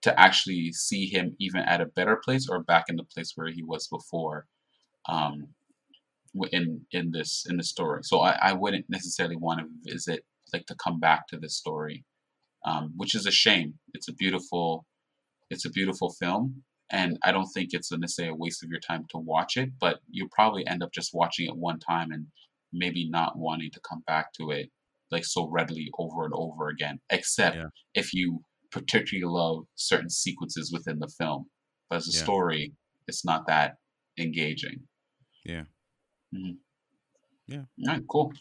to 0.01 0.19
actually 0.19 0.71
see 0.73 1.05
him 1.05 1.35
even 1.39 1.61
at 1.61 1.79
a 1.79 1.85
better 1.85 2.17
place 2.17 2.49
or 2.49 2.63
back 2.63 2.85
in 2.89 2.97
the 2.97 3.03
place 3.03 3.33
where 3.35 3.47
he 3.47 3.63
was 3.63 3.87
before. 3.87 4.47
Um, 5.07 5.47
in 6.51 6.81
in 6.91 7.11
this 7.11 7.45
in 7.49 7.57
the 7.57 7.63
story, 7.63 8.03
so 8.03 8.21
I, 8.21 8.37
I 8.41 8.53
wouldn't 8.53 8.89
necessarily 8.89 9.35
want 9.35 9.59
to 9.59 9.91
visit 9.91 10.25
like 10.53 10.65
to 10.65 10.75
come 10.75 10.99
back 10.99 11.27
to 11.27 11.37
this 11.37 11.55
story 11.55 12.03
um, 12.65 12.93
which 12.95 13.15
is 13.15 13.25
a 13.25 13.31
shame. 13.31 13.75
It's 13.93 14.07
a 14.07 14.13
beautiful, 14.13 14.85
it's 15.49 15.65
a 15.65 15.69
beautiful 15.71 16.11
film, 16.19 16.63
and 16.89 17.17
I 17.23 17.31
don't 17.31 17.47
think 17.53 17.69
it's 17.71 17.91
a 17.91 17.97
necessarily 17.97 18.33
a 18.33 18.35
waste 18.35 18.63
of 18.63 18.69
your 18.69 18.79
time 18.79 19.05
to 19.11 19.17
watch 19.17 19.57
it. 19.57 19.69
But 19.79 19.99
you 20.09 20.27
probably 20.31 20.65
end 20.67 20.83
up 20.83 20.91
just 20.93 21.11
watching 21.13 21.47
it 21.47 21.55
one 21.55 21.79
time 21.79 22.11
and 22.11 22.27
maybe 22.73 23.09
not 23.09 23.37
wanting 23.37 23.71
to 23.71 23.79
come 23.81 24.03
back 24.07 24.31
to 24.33 24.51
it 24.51 24.69
like 25.11 25.25
so 25.25 25.49
readily 25.49 25.89
over 25.97 26.23
and 26.25 26.33
over 26.35 26.69
again. 26.69 26.99
Except 27.09 27.55
Yeah. 27.57 27.67
if 27.93 28.13
you 28.13 28.43
particularly 28.71 29.29
love 29.29 29.65
certain 29.75 30.09
sequences 30.09 30.71
within 30.71 30.99
the 30.99 31.09
film, 31.17 31.49
but 31.89 31.97
as 31.97 32.07
a 32.07 32.17
Yeah. 32.17 32.23
story, 32.23 32.73
it's 33.07 33.25
not 33.25 33.45
that 33.47 33.75
engaging. 34.17 34.87
Yeah. 35.43 35.65
Mhm. 36.33 36.59
Yeah. 37.47 37.65
All 37.87 37.93
right. 37.93 38.07
Cool. 38.07 38.31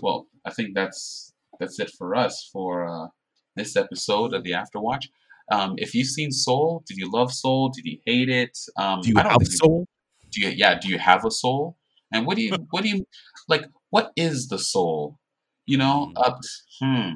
Well, 0.00 0.28
I 0.44 0.50
think 0.52 0.74
that's 0.74 1.32
that's 1.58 1.80
it 1.80 1.90
for 1.98 2.14
us 2.14 2.48
for 2.52 2.86
uh, 2.86 3.08
this 3.56 3.76
episode 3.76 4.34
of 4.34 4.44
the 4.44 4.52
Afterwatch. 4.52 5.06
Um, 5.50 5.74
if 5.78 5.94
you've 5.94 6.08
seen 6.08 6.30
Soul, 6.30 6.82
did 6.86 6.96
you 6.96 7.10
love 7.10 7.32
Soul? 7.32 7.68
Did 7.70 7.84
you 7.86 7.98
hate 8.06 8.28
it? 8.28 8.56
Um, 8.76 9.00
Do 9.00 9.08
you 9.10 9.14
I 9.18 9.22
don't 9.22 9.32
have 9.32 9.42
you- 9.42 9.46
soul? 9.56 9.86
do 10.32 10.40
you? 10.42 10.48
Yeah. 10.48 10.78
Do 10.78 10.88
you 10.88 10.98
have 10.98 11.24
a 11.24 11.30
soul? 11.30 11.76
And 12.12 12.26
what 12.26 12.36
do 12.36 12.42
you? 12.42 12.54
What 12.70 12.82
do 12.82 12.88
you 12.88 13.06
like? 13.48 13.64
What 13.90 14.12
is 14.16 14.48
the 14.48 14.58
soul? 14.58 15.18
You 15.66 15.78
know. 15.78 16.12
Mm. 16.16 16.22
Uh, 16.24 16.34
hmm. 16.80 17.10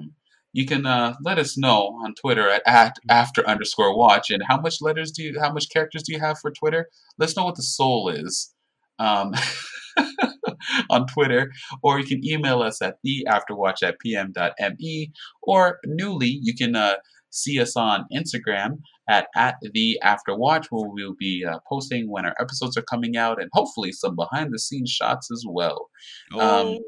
You 0.53 0.66
can 0.66 0.84
uh, 0.84 1.14
let 1.22 1.38
us 1.38 1.57
know 1.57 2.01
on 2.05 2.14
Twitter 2.14 2.49
at, 2.51 2.62
at 2.66 2.97
after 3.09 3.47
underscore 3.47 3.97
watch. 3.97 4.30
And 4.30 4.43
how 4.49 4.61
much 4.61 4.80
letters 4.80 5.11
do 5.12 5.22
you? 5.22 5.38
How 5.41 5.53
much 5.53 5.68
characters 5.70 6.03
do 6.03 6.12
you 6.12 6.18
have 6.20 6.38
for 6.41 6.51
Twitter? 6.51 6.88
Let 7.18 7.28
us 7.28 7.36
know 7.36 7.45
what 7.45 7.57
the 7.57 7.62
soul 7.62 8.09
is. 8.09 8.53
Um, 8.99 9.32
on 10.90 11.07
Twitter, 11.07 11.51
or 11.82 11.98
you 11.98 12.07
can 12.07 12.24
email 12.24 12.62
us 12.62 12.80
at 12.82 12.96
theafterwatch 13.07 13.82
at 13.82 13.98
pm.me, 13.98 15.12
or 15.42 15.78
newly, 15.86 16.38
you 16.42 16.55
can 16.55 16.76
uh, 16.76 16.94
see 17.30 17.61
us 17.61 17.76
on 17.76 18.05
Instagram 18.14 18.78
at, 19.09 19.28
at 19.36 19.57
theafterwatch, 19.64 20.66
where 20.70 20.88
we'll 20.88 21.14
be 21.18 21.44
uh, 21.48 21.59
posting 21.68 22.11
when 22.11 22.26
our 22.26 22.34
episodes 22.40 22.76
are 22.76 22.82
coming 22.82 23.16
out, 23.16 23.40
and 23.40 23.51
hopefully 23.53 23.92
some 23.92 24.16
behind 24.16 24.53
the 24.53 24.59
scenes 24.59 24.90
shots 24.90 25.30
as 25.30 25.44
well. 25.46 25.88
Oh, 26.32 26.70
Um, 26.70 26.78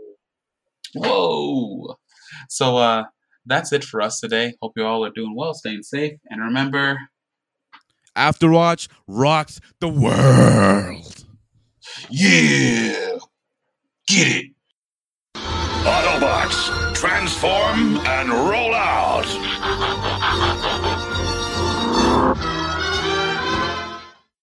Whoa! 0.95 1.97
So 2.51 2.77
uh, 2.77 3.05
that's 3.47 3.73
it 3.73 3.83
for 3.83 4.03
us 4.03 4.21
today. 4.21 4.55
Hope 4.61 4.73
you 4.77 4.85
all 4.85 5.05
are 5.05 5.11
doing 5.11 5.35
well, 5.35 5.55
staying 5.55 5.83
safe, 5.83 6.19
and 6.29 6.43
remember, 6.43 6.99
Afterwatch 8.17 8.89
rocks 9.07 9.61
the 9.81 9.89
world. 9.89 11.12
Yeah, 12.11 13.19
get 14.07 14.27
it. 14.29 14.53
Autobots, 15.35 16.95
transform 16.95 17.99
and 18.07 18.31
roll 18.31 18.75
out! 18.75 19.27